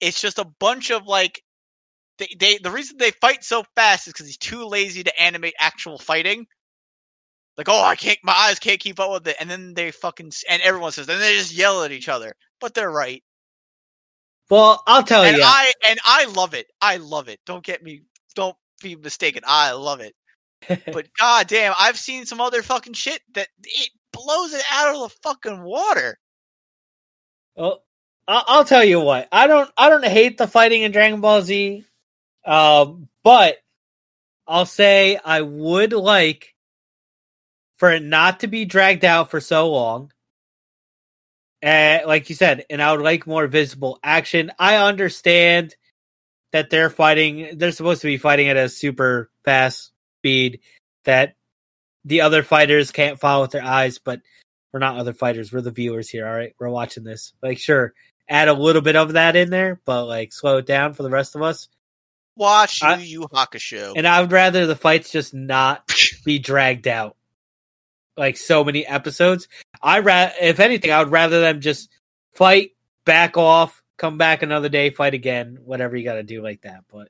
it's 0.00 0.20
just 0.20 0.38
a 0.38 0.46
bunch 0.60 0.92
of 0.92 1.08
like 1.08 1.42
they, 2.18 2.28
they 2.38 2.58
the 2.58 2.70
reason 2.70 2.96
they 2.98 3.10
fight 3.10 3.44
so 3.44 3.64
fast 3.74 4.06
is 4.06 4.12
because 4.12 4.26
he's 4.26 4.36
too 4.38 4.66
lazy 4.66 5.02
to 5.04 5.22
animate 5.22 5.54
actual 5.58 5.98
fighting. 5.98 6.46
Like, 7.56 7.68
oh, 7.68 7.82
I 7.82 7.96
can't, 7.96 8.18
my 8.22 8.32
eyes 8.32 8.58
can't 8.58 8.80
keep 8.80 8.98
up 8.98 9.12
with 9.12 9.28
it, 9.28 9.36
and 9.38 9.50
then 9.50 9.74
they 9.74 9.90
fucking, 9.90 10.32
and 10.48 10.62
everyone 10.62 10.92
says, 10.92 11.08
and 11.08 11.20
they 11.20 11.34
just 11.34 11.52
yell 11.52 11.82
at 11.82 11.92
each 11.92 12.08
other, 12.08 12.34
but 12.60 12.72
they're 12.72 12.90
right. 12.90 13.22
Well, 14.48 14.82
I'll 14.86 15.02
tell 15.02 15.22
and 15.22 15.36
you. 15.36 15.42
I 15.42 15.72
and 15.86 15.98
I 16.04 16.26
love 16.26 16.54
it. 16.54 16.66
I 16.80 16.96
love 16.96 17.28
it. 17.28 17.40
Don't 17.46 17.64
get 17.64 17.82
me, 17.82 18.02
don't 18.34 18.56
be 18.82 18.96
mistaken. 18.96 19.42
I 19.46 19.72
love 19.72 20.00
it. 20.00 20.14
But 20.92 21.08
goddamn, 21.18 21.74
I've 21.78 21.98
seen 21.98 22.24
some 22.24 22.40
other 22.40 22.62
fucking 22.62 22.92
shit 22.92 23.20
that 23.34 23.48
it 23.64 23.90
blows 24.12 24.54
it 24.54 24.62
out 24.70 24.94
of 24.94 25.00
the 25.00 25.16
fucking 25.22 25.62
water. 25.62 26.18
Well, 27.56 27.82
I'll 28.28 28.64
tell 28.64 28.84
you 28.84 29.00
what. 29.00 29.28
I 29.32 29.46
don't. 29.46 29.70
I 29.76 29.88
don't 29.88 30.04
hate 30.04 30.38
the 30.38 30.46
fighting 30.46 30.82
in 30.82 30.92
Dragon 30.92 31.20
Ball 31.20 31.42
Z, 31.42 31.84
um, 32.44 33.08
but 33.22 33.56
I'll 34.46 34.66
say 34.66 35.18
I 35.22 35.40
would 35.42 35.92
like 35.92 36.54
for 37.76 37.90
it 37.90 38.02
not 38.02 38.40
to 38.40 38.46
be 38.46 38.64
dragged 38.64 39.04
out 39.04 39.30
for 39.30 39.40
so 39.40 39.70
long. 39.70 40.12
And 41.60 42.06
like 42.06 42.28
you 42.28 42.34
said, 42.34 42.64
and 42.70 42.82
I 42.82 42.92
would 42.92 43.02
like 43.02 43.26
more 43.26 43.46
visible 43.46 43.98
action. 44.02 44.50
I 44.58 44.76
understand 44.76 45.76
that 46.52 46.70
they're 46.70 46.90
fighting. 46.90 47.56
They're 47.56 47.72
supposed 47.72 48.02
to 48.02 48.08
be 48.08 48.18
fighting 48.18 48.48
at 48.48 48.56
a 48.56 48.68
super 48.68 49.30
fast 49.44 49.92
speed 50.18 50.60
that 51.04 51.34
the 52.04 52.22
other 52.22 52.42
fighters 52.42 52.90
can't 52.90 53.20
follow 53.20 53.42
with 53.42 53.52
their 53.52 53.64
eyes, 53.64 53.98
but 53.98 54.20
we're 54.72 54.80
not 54.80 54.98
other 54.98 55.12
fighters. 55.12 55.52
We're 55.52 55.60
the 55.60 55.70
viewers 55.70 56.08
here. 56.08 56.26
All 56.26 56.34
right, 56.34 56.54
we're 56.58 56.68
watching 56.68 57.04
this. 57.04 57.32
Like, 57.42 57.58
sure, 57.58 57.94
add 58.28 58.48
a 58.48 58.54
little 58.54 58.82
bit 58.82 58.96
of 58.96 59.12
that 59.12 59.36
in 59.36 59.50
there, 59.50 59.80
but 59.84 60.06
like 60.06 60.32
slow 60.32 60.58
it 60.58 60.66
down 60.66 60.94
for 60.94 61.02
the 61.04 61.10
rest 61.10 61.36
of 61.36 61.42
us. 61.42 61.68
Watch 62.36 62.82
I- 62.82 62.96
Yu 62.96 63.20
Yu 63.20 63.28
Hakusho. 63.28 63.92
And 63.96 64.06
I 64.06 64.20
would 64.20 64.32
rather 64.32 64.66
the 64.66 64.76
fights 64.76 65.10
just 65.10 65.34
not 65.34 65.92
be 66.24 66.38
dragged 66.38 66.88
out 66.88 67.16
like 68.16 68.36
so 68.36 68.64
many 68.64 68.86
episodes. 68.86 69.48
I 69.82 70.00
ra- 70.00 70.30
if 70.40 70.60
anything, 70.60 70.90
I 70.90 71.00
would 71.02 71.12
rather 71.12 71.40
them 71.40 71.60
just 71.60 71.90
fight, 72.34 72.70
back 73.04 73.36
off, 73.36 73.82
come 73.98 74.18
back 74.18 74.42
another 74.42 74.68
day, 74.68 74.90
fight 74.90 75.14
again, 75.14 75.58
whatever 75.64 75.96
you 75.96 76.04
got 76.04 76.14
to 76.14 76.22
do 76.22 76.42
like 76.42 76.62
that. 76.62 76.84
But 76.90 77.08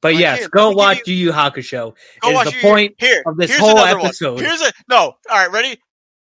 but 0.00 0.16
yes, 0.16 0.46
go 0.48 0.64
let 0.64 0.68
me 0.68 0.70
give 0.70 0.76
watch 0.76 1.08
you- 1.08 1.14
Yu 1.14 1.26
Yu 1.26 1.32
Hakusho. 1.32 1.94
Go 2.20 2.28
is 2.30 2.34
watch 2.34 2.46
the 2.50 2.56
Yu- 2.56 2.60
point 2.62 2.94
here 2.98 3.22
of 3.26 3.36
this 3.36 3.50
here's 3.50 3.60
whole 3.60 3.70
another 3.72 3.96
one. 3.98 4.06
episode. 4.06 4.40
Here's 4.40 4.60
a 4.60 4.72
no. 4.88 4.96
All 4.98 5.16
right, 5.30 5.50
ready, 5.50 5.78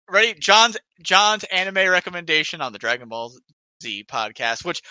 ready. 0.08 0.34
John's 0.38 0.76
John's 1.02 1.44
anime 1.44 1.90
recommendation 1.90 2.60
on 2.60 2.72
the 2.72 2.78
Dragon 2.78 3.08
Ball 3.08 3.32
Z 3.82 4.04
podcast, 4.08 4.64
which 4.64 4.82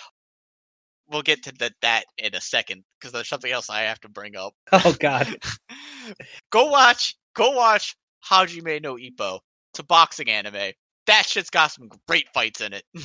we'll 1.07 1.21
get 1.21 1.43
to 1.43 1.51
that 1.59 1.73
that 1.81 2.05
in 2.17 2.33
a 2.33 2.41
second 2.41 2.83
because 2.99 3.11
there's 3.11 3.27
something 3.27 3.51
else 3.51 3.69
I 3.69 3.81
have 3.81 3.99
to 4.01 4.09
bring 4.09 4.35
up. 4.35 4.53
Oh 4.71 4.95
God, 4.99 5.35
go 6.51 6.67
watch, 6.67 7.15
go 7.35 7.51
watch 7.51 7.95
Hajime 8.29 8.81
no 8.81 8.95
Ippo. 8.95 9.39
It's 9.71 9.79
a 9.79 9.83
boxing 9.83 10.29
anime. 10.29 10.73
That 11.07 11.25
shit's 11.25 11.49
got 11.49 11.71
some 11.71 11.89
great 12.07 12.27
fights 12.33 12.61
in 12.61 12.73
it. 12.73 12.83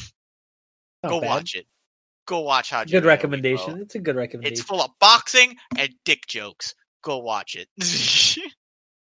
Go 1.06 1.20
bad. 1.20 1.26
watch 1.26 1.54
it. 1.54 1.66
Go 2.26 2.40
watch 2.40 2.70
Hajime. 2.70 2.90
Good 2.90 3.02
no 3.02 3.08
recommendation. 3.08 3.74
Ippo. 3.74 3.82
It's 3.82 3.94
a 3.94 3.98
good 3.98 4.16
recommendation. 4.16 4.52
It's 4.52 4.62
full 4.62 4.80
of 4.80 4.90
boxing 5.00 5.56
and 5.76 5.90
dick 6.06 6.26
jokes. 6.26 6.74
Go 7.02 7.18
watch 7.18 7.56
it. 7.56 7.68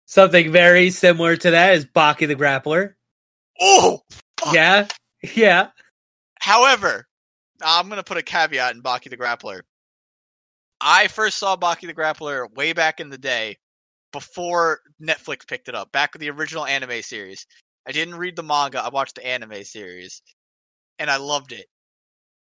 Something 0.07 0.51
very 0.51 0.91
similar 0.91 1.37
to 1.37 1.51
that 1.53 1.75
is 1.75 1.87
Baki 1.87 2.27
the 2.27 2.35
Grappler. 2.35 2.95
oh, 3.61 4.01
fuck. 4.37 4.55
Yeah, 4.55 4.89
yeah. 5.35 5.69
However, 6.41 7.07
I'm 7.63 7.89
gonna 7.89 8.03
put 8.03 8.17
a 8.17 8.23
caveat 8.23 8.75
in 8.75 8.83
Baki 8.83 9.11
the 9.11 9.17
Grappler. 9.17 9.63
I 10.81 11.09
first 11.09 11.39
saw 11.39 11.57
Baki 11.57 11.87
the 11.87 11.95
Grappler 11.95 12.53
way 12.55 12.73
back 12.73 13.01
in 13.01 13.11
the 13.11 13.19
day, 13.19 13.57
before 14.13 14.81
Netflix 15.03 15.47
picked 15.47 15.69
it 15.69 15.75
up, 15.75 15.93
back 15.93 16.13
with 16.13 16.21
the 16.21 16.31
original 16.31 16.67
anime 16.67 17.03
series. 17.03 17.47
I 17.87 17.93
didn't 17.93 18.17
read 18.17 18.37
the 18.37 18.43
manga; 18.43 18.81
I 18.81 18.89
watched 18.89 19.15
the 19.15 19.27
anime 19.27 19.65
series, 19.65 20.23
and 20.99 21.11
I 21.11 21.17
loved 21.17 21.53
it. 21.53 21.67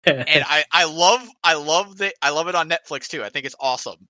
And 0.04 0.44
I, 0.46 0.64
I 0.72 0.84
love, 0.84 1.28
I 1.44 1.54
love 1.54 1.96
the, 1.96 2.12
I 2.22 2.30
love 2.30 2.48
it 2.48 2.54
on 2.54 2.68
Netflix 2.68 3.06
too. 3.06 3.22
I 3.22 3.28
think 3.28 3.46
it's 3.46 3.54
awesome. 3.60 4.08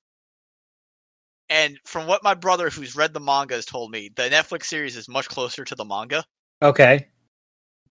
And 1.51 1.79
from 1.85 2.07
what 2.07 2.23
my 2.23 2.35
brother, 2.35 2.71
who's 2.71 2.97
read 2.97 3.13
the 3.13 3.21
manga, 3.21 3.55
has 3.55 3.67
told 3.67 3.91
me, 3.91 4.11
the 4.15 4.23
Netflix 4.23 4.65
series 4.65 4.97
is 4.97 5.09
much 5.09 5.29
closer 5.29 5.65
to 5.65 5.75
the 5.75 5.85
manga. 5.85 6.25
okay. 6.63 7.09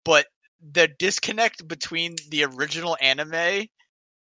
but 0.04 0.26
the 0.74 0.88
disconnect 1.00 1.68
between 1.68 2.16
the 2.30 2.44
original 2.46 2.98
anime 3.02 3.68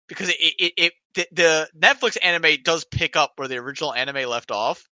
because 0.09 0.29
it, 0.29 0.37
it, 0.41 0.73
it 0.77 0.93
the, 1.15 1.27
the 1.33 1.69
Netflix 1.79 2.17
anime 2.23 2.63
does 2.63 2.85
pick 2.85 3.17
up 3.17 3.33
where 3.37 3.49
the 3.49 3.59
original 3.59 3.95
anime 3.95 4.29
left 4.29 4.51
off, 4.51 4.89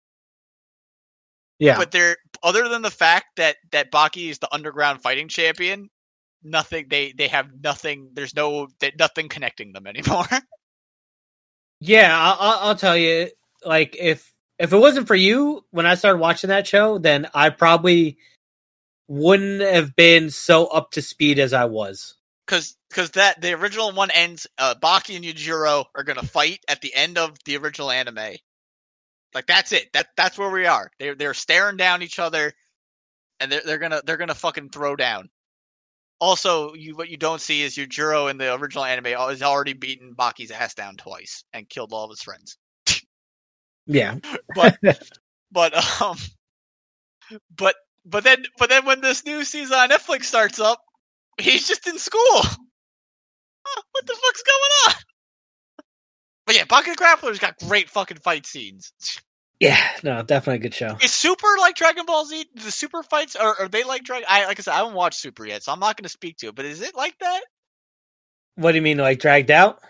Yeah. 1.59 1.77
but 1.77 1.91
there 1.91 2.17
other 2.43 2.69
than 2.69 2.83
the 2.83 2.91
fact 2.91 3.37
that 3.37 3.57
that 3.73 3.91
Baki 3.93 4.31
is 4.31 4.39
the 4.39 4.53
underground 4.53 5.03
fighting 5.03 5.29
champion, 5.29 5.91
nothing 6.43 6.87
they 6.89 7.13
they 7.13 7.29
have 7.29 7.49
nothing. 7.63 8.11
There's 8.15 8.35
no 8.35 8.69
they, 8.81 8.93
nothing 8.99 9.29
connecting 9.29 9.73
them 9.73 9.87
anymore. 9.87 10.27
Yeah, 11.81 12.11
I'll, 12.13 12.59
I'll 12.71 12.75
tell 12.75 12.97
you. 12.97 13.31
Like, 13.65 13.95
if 13.99 14.33
if 14.59 14.73
it 14.73 14.77
wasn't 14.77 15.07
for 15.07 15.15
you 15.15 15.65
when 15.71 15.87
I 15.87 15.95
started 15.95 16.19
watching 16.19 16.49
that 16.49 16.67
show, 16.67 16.99
then 16.99 17.29
I 17.35 17.51
probably 17.51 18.19
wouldn't 19.07 19.63
have 19.63 19.95
been 19.95 20.31
so 20.31 20.67
up 20.67 20.91
to 20.93 21.03
speed 21.03 21.39
as 21.39 21.53
I 21.53 21.67
was. 21.67 22.17
Because 22.49 22.77
because 22.89 23.11
that 23.13 23.41
the 23.41 23.53
original 23.53 23.93
one 23.93 24.11
ends. 24.11 24.47
Uh, 24.57 24.75
Baki 24.75 25.17
and 25.17 25.25
Yujiro 25.25 25.85
are 25.95 26.03
gonna 26.03 26.23
fight 26.23 26.61
at 26.69 26.81
the 26.81 26.95
end 26.95 27.19
of 27.19 27.37
the 27.45 27.57
original 27.59 27.91
anime. 27.91 28.37
Like 29.35 29.47
that's 29.47 29.73
it. 29.73 29.93
That 29.93 30.09
that's 30.17 30.39
where 30.39 30.51
we 30.51 30.67
are. 30.67 30.91
They're 30.99 31.15
they're 31.15 31.35
staring 31.35 31.77
down 31.77 32.03
each 32.03 32.19
other, 32.19 32.53
and 33.41 33.53
they're 33.53 33.63
they're 33.65 33.79
gonna 33.79 34.01
they're 34.05 34.17
gonna 34.17 34.35
fucking 34.35 34.71
throw 34.71 34.97
down. 34.97 35.29
Also, 36.21 36.75
you 36.75 36.97
what 36.97 37.11
you 37.11 37.17
don't 37.19 37.41
see 37.41 37.63
is 37.63 37.77
Yujiro 37.77 38.31
in 38.31 38.39
the 38.39 38.55
original 38.55 38.85
anime 38.85 39.05
has 39.05 39.43
already 39.43 39.75
beaten 39.75 40.15
Baki's 40.15 40.51
ass 40.51 40.75
down 40.75 40.97
twice 40.97 41.45
and 41.53 41.69
killed 41.69 41.93
all 41.93 42.05
of 42.05 42.11
his 42.11 42.23
friends. 42.23 42.57
Yeah. 43.87 44.17
But 44.55 44.79
but 45.53 46.03
um, 46.03 46.17
but 47.55 47.77
but 48.05 48.25
then 48.25 48.45
but 48.59 48.71
then 48.71 48.87
when 48.87 49.01
this 49.03 49.25
new 49.25 49.45
season 49.45 49.77
on 49.79 49.91
Netflix 49.91 50.25
starts 50.25 50.59
up, 50.59 50.83
he's 51.39 51.67
just 51.67 51.87
in 51.87 51.99
school. 51.99 52.43
What 53.93 54.07
the 54.07 54.15
fuck's 54.15 54.43
going 54.43 54.73
on? 54.89 54.95
But 56.47 56.57
yeah, 56.57 56.65
the 56.65 56.97
Grappler's 56.97 57.39
got 57.39 57.59
great 57.59 57.91
fucking 57.91 58.17
fight 58.19 58.47
scenes. 58.47 58.93
Yeah. 59.61 59.79
No, 60.03 60.23
definitely 60.23 60.57
a 60.57 60.63
good 60.63 60.75
show. 60.75 60.97
Is 61.03 61.13
Super 61.13 61.49
like 61.59 61.75
Dragon 61.75 62.07
Ball 62.07 62.25
Z? 62.25 62.47
The 62.55 62.71
Super 62.71 63.03
fights 63.03 63.37
are, 63.37 63.55
are 63.61 63.69
they 63.69 63.85
like 63.85 64.05
Dragon? 64.05 64.25
I 64.29 64.47
like 64.47 64.59
I 64.59 64.63
said, 64.63 64.73
I 64.73 64.79
haven't 64.79 64.95
watched 64.95 65.21
Super 65.21 65.45
yet, 65.45 65.63
so 65.63 65.73
I'm 65.73 65.81
not 65.81 65.97
going 65.97 66.05
to 66.05 66.09
speak 66.09 66.39
to 66.39 66.49
it. 66.49 66.55
But 66.55 66.65
is 66.65 66.81
it 66.81 66.95
like 66.95 67.19
that? 67.19 67.41
What 68.55 68.73
do 68.73 68.77
you 68.77 68.83
mean, 68.83 68.99
like 68.99 69.19
dragged 69.21 69.51
out? 69.51 69.81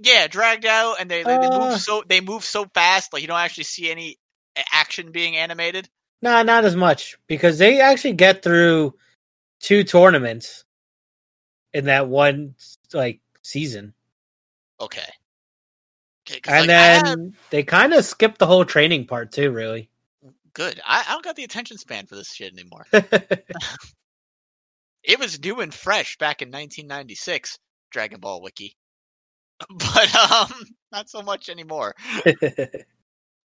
Yeah, 0.00 0.26
dragged 0.26 0.66
out, 0.66 0.96
and 0.98 1.08
they 1.10 1.22
they, 1.22 1.38
they 1.38 1.46
Uh. 1.46 1.70
move 1.70 1.80
so 1.80 2.02
they 2.06 2.20
move 2.20 2.44
so 2.44 2.66
fast, 2.74 3.12
like 3.12 3.22
you 3.22 3.28
don't 3.28 3.38
actually 3.38 3.64
see 3.64 3.90
any 3.90 4.18
action 4.72 5.12
being 5.12 5.36
animated. 5.36 5.88
Nah, 6.22 6.42
not 6.42 6.64
as 6.64 6.74
much 6.74 7.16
because 7.28 7.58
they 7.58 7.80
actually 7.80 8.14
get 8.14 8.42
through 8.42 8.94
two 9.60 9.84
tournaments 9.84 10.64
in 11.76 11.84
that 11.84 12.08
one 12.08 12.54
like 12.92 13.20
season, 13.42 13.94
Okay. 14.80 15.08
Okay, 16.28 16.40
and 16.48 16.66
like, 16.66 16.66
then 16.66 17.36
they 17.50 17.62
kind 17.62 17.92
of 17.92 18.04
skipped 18.04 18.38
the 18.38 18.46
whole 18.46 18.64
training 18.64 19.06
part 19.06 19.30
too. 19.30 19.52
Really. 19.52 19.88
good. 20.54 20.80
I, 20.84 21.04
I 21.06 21.12
don't 21.12 21.24
got 21.24 21.36
the 21.36 21.44
attention 21.44 21.78
span 21.78 22.06
for 22.06 22.16
this 22.16 22.32
shit 22.32 22.52
anymore. 22.52 22.84
it 25.04 25.20
was 25.20 25.40
new 25.40 25.60
and 25.60 25.72
fresh 25.72 26.18
back 26.18 26.42
in 26.42 26.48
1996. 26.48 27.58
Dragon 27.92 28.18
Ball 28.18 28.42
Wiki, 28.42 28.76
but 29.70 30.16
um, 30.16 30.50
not 30.90 31.08
so 31.08 31.22
much 31.22 31.48
anymore. 31.48 31.94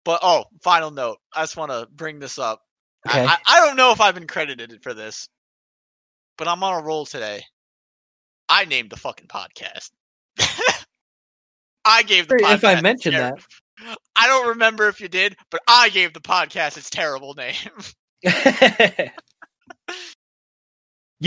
But 0.03 0.21
oh, 0.23 0.45
final 0.63 0.89
note. 0.89 1.19
I 1.32 1.43
just 1.43 1.55
want 1.55 1.69
to 1.71 1.88
bring 1.91 2.17
this 2.17 2.39
up. 2.39 2.63
Okay. 3.07 3.21
I, 3.21 3.34
I, 3.34 3.38
I 3.47 3.59
don't 3.65 3.75
know 3.75 3.91
if 3.91 4.01
I've 4.01 4.15
been 4.15 4.25
credited 4.25 4.82
for 4.82 4.95
this, 4.95 5.27
but 6.39 6.47
I'm 6.47 6.63
on 6.63 6.82
a 6.82 6.84
roll 6.84 7.05
today. 7.05 7.43
I 8.52 8.66
named 8.66 8.89
the 8.89 8.97
fucking 8.97 9.28
podcast. 9.28 9.89
I 11.86 12.04
gave 12.04 12.28
the 12.28 12.36
podcast. 12.36 12.54
if 12.56 12.66
I 12.66 12.82
mentioned 12.82 13.16
that. 13.16 13.36
I 14.16 14.28
don't 14.28 14.49
remember 14.49 14.89
if 14.89 14.99
you 14.99 15.08
did, 15.08 15.36
but 15.49 15.62
I 15.68 15.89
gave 15.89 16.14
the 16.14 16.20
podcast 16.20 16.78
its 16.78 16.89
terrible 16.89 17.34
name. 17.34 17.56
you 18.24 18.32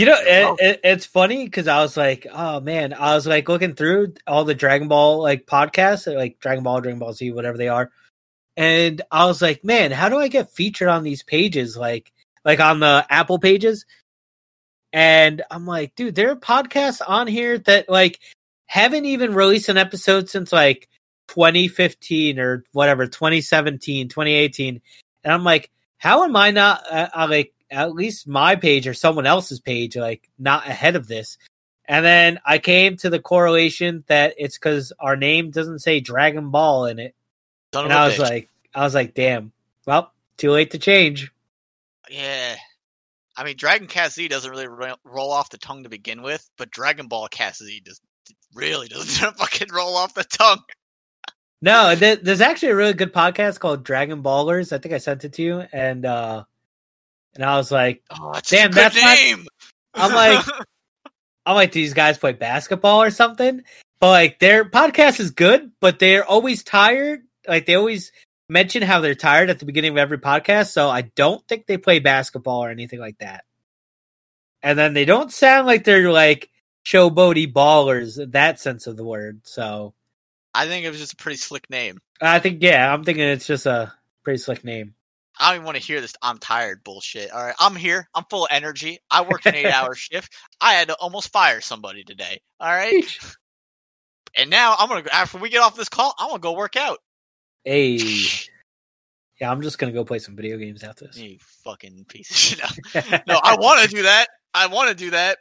know, 0.05 0.15
it, 0.17 0.45
Oh. 0.45 0.55
it, 0.59 0.79
it's 0.83 1.05
funny 1.05 1.45
because 1.45 1.67
I 1.67 1.81
was 1.81 1.97
like, 1.97 2.27
oh 2.31 2.59
man, 2.59 2.93
I 2.93 3.15
was 3.15 3.25
like 3.25 3.49
looking 3.49 3.73
through 3.73 4.13
all 4.27 4.45
the 4.45 4.53
Dragon 4.55 4.87
Ball 4.87 5.21
like 5.21 5.47
podcasts, 5.47 6.13
like 6.15 6.39
Dragon 6.39 6.63
Ball, 6.63 6.81
Dragon 6.81 6.99
Ball 6.99 7.13
Z, 7.13 7.31
whatever 7.31 7.57
they 7.57 7.69
are, 7.69 7.91
and 8.55 9.01
I 9.11 9.25
was 9.25 9.41
like, 9.41 9.63
man, 9.65 9.91
how 9.91 10.09
do 10.09 10.17
I 10.17 10.27
get 10.27 10.51
featured 10.51 10.89
on 10.89 11.03
these 11.03 11.23
pages, 11.23 11.75
like 11.75 12.11
like 12.45 12.59
on 12.59 12.79
the 12.79 13.05
Apple 13.09 13.39
pages? 13.39 13.85
And 14.95 15.41
I'm 15.51 15.65
like, 15.65 15.93
dude, 15.95 16.15
there 16.15 16.31
are 16.31 16.37
podcasts 16.37 17.01
on 17.05 17.27
here 17.27 17.57
that 17.57 17.89
like 17.89 18.21
haven't 18.65 19.03
even 19.03 19.33
released 19.33 19.67
an 19.67 19.75
episode 19.75 20.29
since 20.29 20.53
like 20.53 20.87
2015 21.27 22.39
or 22.39 22.63
whatever, 22.71 23.05
2017, 23.05 24.07
2018. 24.07 24.81
And 25.25 25.33
I'm 25.33 25.43
like, 25.43 25.69
how 25.97 26.23
am 26.23 26.37
I 26.37 26.51
not 26.51 26.89
uh, 26.89 27.09
uh, 27.13 27.27
like 27.29 27.51
at 27.69 27.93
least 27.93 28.25
my 28.25 28.55
page 28.55 28.87
or 28.87 28.93
someone 28.93 29.25
else's 29.25 29.59
page 29.59 29.97
like 29.97 30.29
not 30.39 30.65
ahead 30.65 30.95
of 30.95 31.09
this? 31.09 31.37
And 31.83 32.05
then 32.05 32.39
I 32.45 32.57
came 32.57 32.95
to 32.99 33.09
the 33.09 33.19
correlation 33.19 34.05
that 34.07 34.35
it's 34.37 34.57
because 34.57 34.93
our 34.97 35.17
name 35.17 35.51
doesn't 35.51 35.79
say 35.79 35.99
Dragon 35.99 36.51
Ball 36.51 36.85
in 36.85 36.99
it. 36.99 37.15
And 37.73 37.91
I 37.91 38.07
was 38.07 38.17
like, 38.17 38.47
I 38.73 38.85
was 38.85 38.95
like, 38.95 39.13
damn. 39.13 39.51
Well, 39.85 40.13
too 40.37 40.51
late 40.51 40.71
to 40.71 40.79
change. 40.79 41.33
yeah. 42.09 42.55
I 43.37 43.43
mean, 43.43 43.55
Dragon 43.57 43.87
Cast 43.87 44.15
Z 44.15 44.27
doesn't 44.29 44.49
really 44.49 44.67
ro- 44.67 44.95
roll 45.03 45.31
off 45.31 45.49
the 45.49 45.57
tongue 45.57 45.83
to 45.83 45.89
begin 45.89 46.21
with, 46.21 46.47
but 46.57 46.71
Dragon 46.71 47.07
Ball 47.07 47.27
Cast 47.27 47.63
Z 47.63 47.81
does 47.83 47.99
really 48.53 48.87
doesn't 48.87 49.33
fucking 49.37 49.67
roll 49.73 49.95
off 49.97 50.13
the 50.13 50.23
tongue. 50.23 50.61
No, 51.61 51.95
th- 51.95 52.19
there's 52.21 52.41
actually 52.41 52.69
a 52.69 52.75
really 52.75 52.93
good 52.93 53.13
podcast 53.13 53.59
called 53.59 53.83
Dragon 53.83 54.21
Ballers. 54.23 54.71
I 54.71 54.77
think 54.77 54.93
I 54.93 54.99
sent 54.99 55.25
it 55.25 55.33
to 55.33 55.41
you, 55.41 55.63
and 55.73 56.05
uh 56.05 56.43
and 57.33 57.43
I 57.43 57.57
was 57.57 57.71
like, 57.71 58.03
Oh, 58.09 58.31
that's 58.33 58.49
Damn, 58.49 58.71
that's 58.71 58.95
not- 58.95 59.15
name. 59.15 59.47
I'm 59.93 60.13
like, 60.13 60.45
I'm 61.45 61.55
like, 61.55 61.71
these 61.71 61.93
guys 61.93 62.17
play 62.17 62.33
basketball 62.33 63.01
or 63.01 63.11
something. 63.11 63.63
But 63.99 64.09
like, 64.09 64.39
their 64.39 64.65
podcast 64.65 65.19
is 65.19 65.31
good, 65.31 65.71
but 65.79 65.99
they're 65.99 66.25
always 66.25 66.63
tired. 66.63 67.21
Like 67.47 67.65
they 67.65 67.75
always 67.75 68.11
mention 68.49 68.81
how 68.81 68.99
they're 68.99 69.15
tired 69.15 69.49
at 69.49 69.59
the 69.59 69.65
beginning 69.65 69.91
of 69.91 69.97
every 69.97 70.17
podcast. 70.17 70.71
So 70.71 70.89
I 70.89 71.01
don't 71.01 71.45
think 71.47 71.65
they 71.65 71.77
play 71.77 71.99
basketball 71.99 72.63
or 72.63 72.69
anything 72.69 72.99
like 72.99 73.17
that. 73.19 73.43
And 74.61 74.77
then 74.77 74.93
they 74.93 75.05
don't 75.05 75.31
sound 75.31 75.67
like 75.67 75.83
they're 75.83 76.11
like 76.11 76.49
showboaty 76.85 77.51
ballers 77.51 78.19
in 78.19 78.31
that 78.31 78.59
sense 78.59 78.87
of 78.87 78.97
the 78.97 79.05
word. 79.05 79.41
So 79.43 79.93
I 80.53 80.67
think 80.67 80.85
it 80.85 80.89
was 80.89 80.99
just 80.99 81.13
a 81.13 81.17
pretty 81.17 81.37
slick 81.37 81.69
name. 81.69 81.99
I 82.21 82.39
think, 82.39 82.63
yeah, 82.63 82.91
I'm 82.91 83.03
thinking 83.03 83.25
it's 83.25 83.47
just 83.47 83.65
a 83.65 83.93
pretty 84.23 84.37
slick 84.37 84.63
name. 84.63 84.95
I 85.37 85.49
don't 85.49 85.55
even 85.55 85.65
want 85.65 85.77
to 85.77 85.83
hear 85.83 85.99
this. 85.99 86.15
I'm 86.21 86.37
tired 86.37 86.83
bullshit. 86.83 87.31
All 87.31 87.43
right, 87.43 87.55
I'm 87.59 87.75
here. 87.75 88.07
I'm 88.15 88.23
full 88.29 88.45
of 88.45 88.51
energy. 88.51 88.99
I 89.11 89.23
worked 89.23 89.45
an 89.45 89.55
eight 89.55 89.65
hour 89.65 89.93
shift. 89.95 90.33
I 90.61 90.73
had 90.73 90.87
to 90.87 90.95
almost 90.95 91.31
fire 91.33 91.59
somebody 91.59 92.03
today. 92.03 92.39
All 92.59 92.69
right, 92.69 93.05
and 94.37 94.49
now 94.49 94.75
I'm 94.79 94.87
gonna 94.87 95.03
after 95.11 95.37
we 95.37 95.49
get 95.49 95.61
off 95.61 95.75
this 95.75 95.89
call. 95.89 96.15
I'm 96.17 96.29
gonna 96.29 96.39
go 96.39 96.53
work 96.53 96.77
out. 96.77 96.99
Hey. 97.65 97.99
Yeah, 99.41 99.51
I'm 99.51 99.61
just 99.61 99.77
gonna 99.79 99.91
go 99.91 100.05
play 100.05 100.19
some 100.19 100.33
video 100.33 100.57
games 100.57 100.81
after 100.81 101.07
this. 101.07 101.17
You 101.17 101.37
fucking 101.65 102.05
piece 102.07 102.31
of 102.31 102.37
shit. 102.37 103.05
No, 103.05 103.17
no 103.33 103.39
I 103.43 103.57
want 103.57 103.81
to 103.81 103.93
do 103.93 104.03
that. 104.03 104.27
I 104.53 104.67
want 104.67 104.87
to 104.87 104.95
do 104.95 105.11
that, 105.11 105.39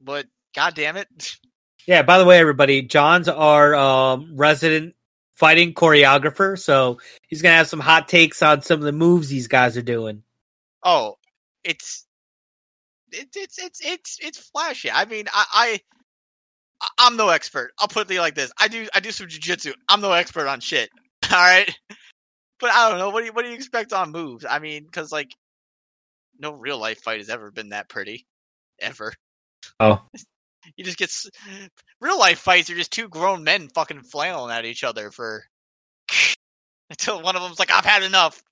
but 0.00 0.26
god 0.52 0.74
damn 0.74 0.96
it. 0.96 1.36
Yeah, 1.86 2.02
by 2.02 2.18
the 2.18 2.24
way, 2.24 2.40
everybody, 2.40 2.82
John's 2.82 3.28
our 3.28 3.76
um, 3.76 4.32
resident 4.34 4.96
fighting 5.34 5.74
choreographer, 5.74 6.58
so 6.58 6.98
he's 7.28 7.40
gonna 7.40 7.54
have 7.54 7.68
some 7.68 7.78
hot 7.78 8.08
takes 8.08 8.42
on 8.42 8.62
some 8.62 8.80
of 8.80 8.84
the 8.84 8.90
moves 8.90 9.28
these 9.28 9.46
guys 9.46 9.76
are 9.76 9.82
doing. 9.82 10.24
Oh, 10.82 11.14
it's 11.62 12.06
it's 13.12 13.36
it's 13.36 13.58
it's 13.62 13.80
it's 13.80 14.18
it's 14.20 14.38
flashy. 14.38 14.90
I 14.90 15.04
mean, 15.04 15.26
I. 15.32 15.44
I 15.52 15.80
I- 16.82 16.88
I'm 16.98 17.16
no 17.16 17.28
expert. 17.28 17.72
I'll 17.78 17.88
put 17.88 18.10
it 18.10 18.18
like 18.18 18.34
this: 18.34 18.50
I 18.58 18.66
do 18.66 18.88
I 18.94 19.00
do 19.00 19.12
some 19.12 19.26
jujitsu. 19.26 19.74
I'm 19.90 20.00
no 20.00 20.12
expert 20.12 20.48
on 20.48 20.60
shit. 20.60 20.88
All 21.32 21.38
right, 21.38 21.70
but 22.58 22.70
I 22.70 22.88
don't 22.90 22.98
know. 22.98 23.10
What 23.10 23.20
do 23.20 23.26
you 23.26 23.32
what 23.32 23.44
do 23.44 23.50
you 23.50 23.56
expect 23.56 23.92
on 23.92 24.10
moves? 24.12 24.44
I 24.48 24.58
mean, 24.58 24.84
because 24.84 25.12
like, 25.12 25.34
no 26.38 26.52
real 26.52 26.78
life 26.78 27.02
fight 27.02 27.18
has 27.18 27.28
ever 27.30 27.50
been 27.50 27.70
that 27.70 27.88
pretty, 27.88 28.26
ever. 28.80 29.12
Oh. 29.78 30.02
You 30.76 30.84
just 30.84 30.98
get 30.98 31.08
s- 31.08 31.26
real 32.02 32.18
life 32.18 32.38
fights 32.38 32.68
are 32.68 32.74
just 32.74 32.92
two 32.92 33.08
grown 33.08 33.44
men 33.44 33.68
fucking 33.74 34.02
flailing 34.02 34.54
at 34.54 34.66
each 34.66 34.84
other 34.84 35.10
for 35.10 35.42
until 36.90 37.22
one 37.22 37.34
of 37.34 37.40
them's 37.42 37.58
like, 37.58 37.72
"I've 37.72 37.84
had 37.84 38.02
enough." 38.02 38.42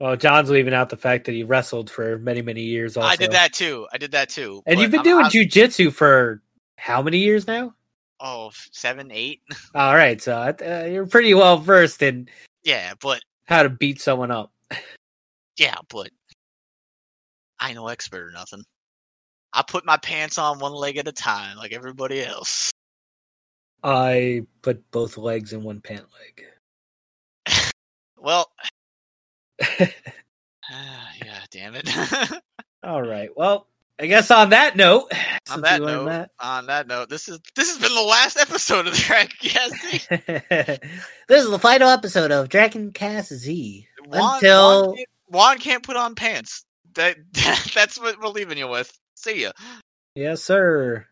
Well, 0.00 0.16
John's 0.16 0.48
leaving 0.48 0.72
out 0.72 0.88
the 0.88 0.96
fact 0.96 1.26
that 1.26 1.32
he 1.32 1.42
wrestled 1.44 1.90
for 1.90 2.18
many, 2.18 2.40
many 2.40 2.62
years. 2.62 2.96
Also, 2.96 3.06
I 3.08 3.16
did 3.16 3.32
that 3.32 3.52
too. 3.52 3.86
I 3.92 3.98
did 3.98 4.12
that 4.12 4.30
too. 4.30 4.62
and 4.66 4.80
you've 4.80 4.90
been 4.90 5.00
I'm- 5.00 5.04
doing 5.04 5.24
I'm- 5.24 5.30
jujitsu 5.30 5.92
for 5.92 6.42
how 6.78 7.02
many 7.02 7.18
years 7.18 7.46
now? 7.46 7.74
Oh 8.20 8.50
seven, 8.72 9.10
eight. 9.12 9.40
All 9.74 9.94
right, 9.94 10.20
so 10.20 10.34
uh, 10.36 10.84
you're 10.84 11.06
pretty 11.06 11.34
well 11.34 11.58
versed 11.58 12.02
in 12.02 12.28
Yeah, 12.64 12.94
but 13.00 13.20
how 13.46 13.62
to 13.62 13.70
beat 13.70 14.00
someone 14.00 14.30
up. 14.30 14.52
yeah, 15.56 15.76
but 15.90 16.10
I 17.60 17.68
ain't 17.68 17.76
no 17.76 17.88
expert 17.88 18.28
or 18.28 18.30
nothing. 18.30 18.64
I 19.52 19.62
put 19.66 19.84
my 19.86 19.96
pants 19.96 20.38
on 20.38 20.58
one 20.58 20.72
leg 20.72 20.98
at 20.98 21.08
a 21.08 21.12
time, 21.12 21.56
like 21.56 21.72
everybody 21.72 22.22
else. 22.22 22.70
I 23.82 24.42
put 24.62 24.88
both 24.90 25.16
legs 25.16 25.52
in 25.52 25.62
one 25.62 25.80
pant 25.80 26.06
leg. 26.12 26.44
Well, 28.20 28.50
leg. 29.78 29.94
yeah, 31.24 31.40
damn 31.52 31.74
it. 31.76 31.88
All 32.82 33.00
right. 33.02 33.30
Well, 33.36 33.68
I 34.00 34.06
guess 34.06 34.30
on 34.30 34.50
that 34.50 34.76
note, 34.76 35.10
on 35.50 35.62
that 35.62 35.80
note, 35.80 36.28
on 36.38 36.66
that 36.66 36.86
note, 36.86 37.08
this 37.08 37.28
is 37.28 37.40
this 37.56 37.68
has 37.70 37.78
been 37.80 37.94
the 37.94 38.02
last 38.02 38.38
episode 38.38 38.86
of 38.86 38.94
Dragon 38.94 39.34
Cast. 39.40 40.08
that- 40.08 40.82
this 41.28 41.44
is 41.44 41.50
the 41.50 41.58
final 41.58 41.88
episode 41.88 42.30
of 42.30 42.48
Dragon 42.48 42.92
Cast 42.92 43.32
Z. 43.32 43.86
Juan, 44.06 44.34
Until- 44.36 44.86
Juan, 44.86 44.96
can't, 44.96 45.08
Juan 45.28 45.58
can't 45.58 45.82
put 45.82 45.96
on 45.96 46.14
pants. 46.14 46.64
That 46.94 47.16
that's 47.74 47.98
what 48.00 48.20
we're 48.20 48.28
leaving 48.28 48.58
you 48.58 48.68
with. 48.68 48.96
See 49.14 49.42
ya. 49.42 49.52
Yes, 50.14 50.42
sir. 50.42 51.06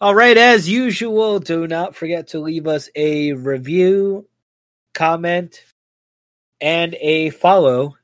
All 0.00 0.14
right, 0.14 0.36
as 0.36 0.68
usual, 0.68 1.38
do 1.38 1.66
not 1.66 1.96
forget 1.96 2.28
to 2.28 2.38
leave 2.38 2.66
us 2.66 2.90
a 2.94 3.32
review, 3.32 4.28
comment, 4.92 5.62
and 6.60 6.94
a 7.00 7.30
follow 7.30 7.96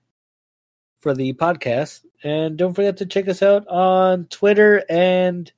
for 1.01 1.13
the 1.15 1.35
podcast. 1.35 2.01
And 2.25 2.57
don't 2.57 2.75
forget 2.75 2.99
to 2.99 3.07
check 3.07 3.29
us 3.29 3.43
out 3.43 3.67
on 3.69 4.27
Twitter 4.27 4.85
and 4.89 5.51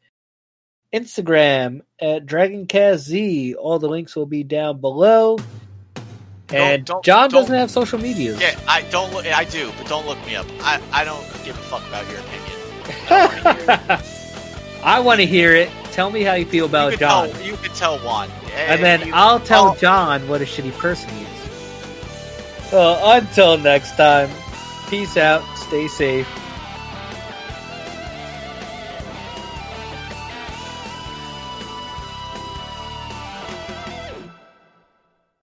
Instagram 0.93 1.83
at 2.01 2.25
DragonCastZ. 2.27 3.55
All 3.59 3.79
the 3.79 3.89
links 3.89 4.17
will 4.17 4.27
be 4.27 4.45
down 4.45 4.81
below. 4.81 5.39
And 6.51 6.85
don't- 6.85 7.05
John 7.05 7.31
don't- 7.31 7.43
doesn't 7.43 7.55
have 7.57 7.71
social 7.71 7.99
media. 7.99 8.37
Yeah, 8.39 8.59
I 8.69 8.83
don't 8.83 9.13
look. 9.13 9.27
I 9.27 9.45
do, 9.45 9.73
but 9.79 9.89
don't 9.89 10.07
look 10.07 10.25
me 10.27 10.37
up. 10.37 10.47
I 10.61 10.81
I 10.93 11.05
don't 11.05 11.25
give 11.45 11.57
a 11.57 11.63
fuck 11.63 11.87
about 11.89 12.07
your 12.09 12.21
opinion. 12.21 14.01
I 14.85 15.01
it. 15.01 15.21
I 15.21 15.25
hear 15.25 15.55
it. 15.55 15.71
Tell 15.93 16.11
me 16.11 16.23
how 16.23 16.35
you 16.35 16.45
feel 16.45 16.67
about 16.67 16.93
you 16.93 16.99
John. 16.99 17.31
Tell, 17.31 17.43
you 17.43 17.57
could 17.57 17.75
tell 17.75 17.99
Juan, 17.99 18.29
and 18.55 18.83
then 18.83 19.13
I'll 19.15 19.41
tell 19.41 19.75
John 19.77 20.29
what 20.29 20.43
a 20.43 20.45
shitty 20.45 20.73
person 20.79 21.09
he 21.11 21.23
is. 21.23 22.73
Well, 22.73 23.17
until 23.17 23.57
next 23.59 23.97
time, 23.97 24.29
peace 24.91 25.17
out, 25.17 25.43
stay 25.57 25.87
safe, 25.89 26.29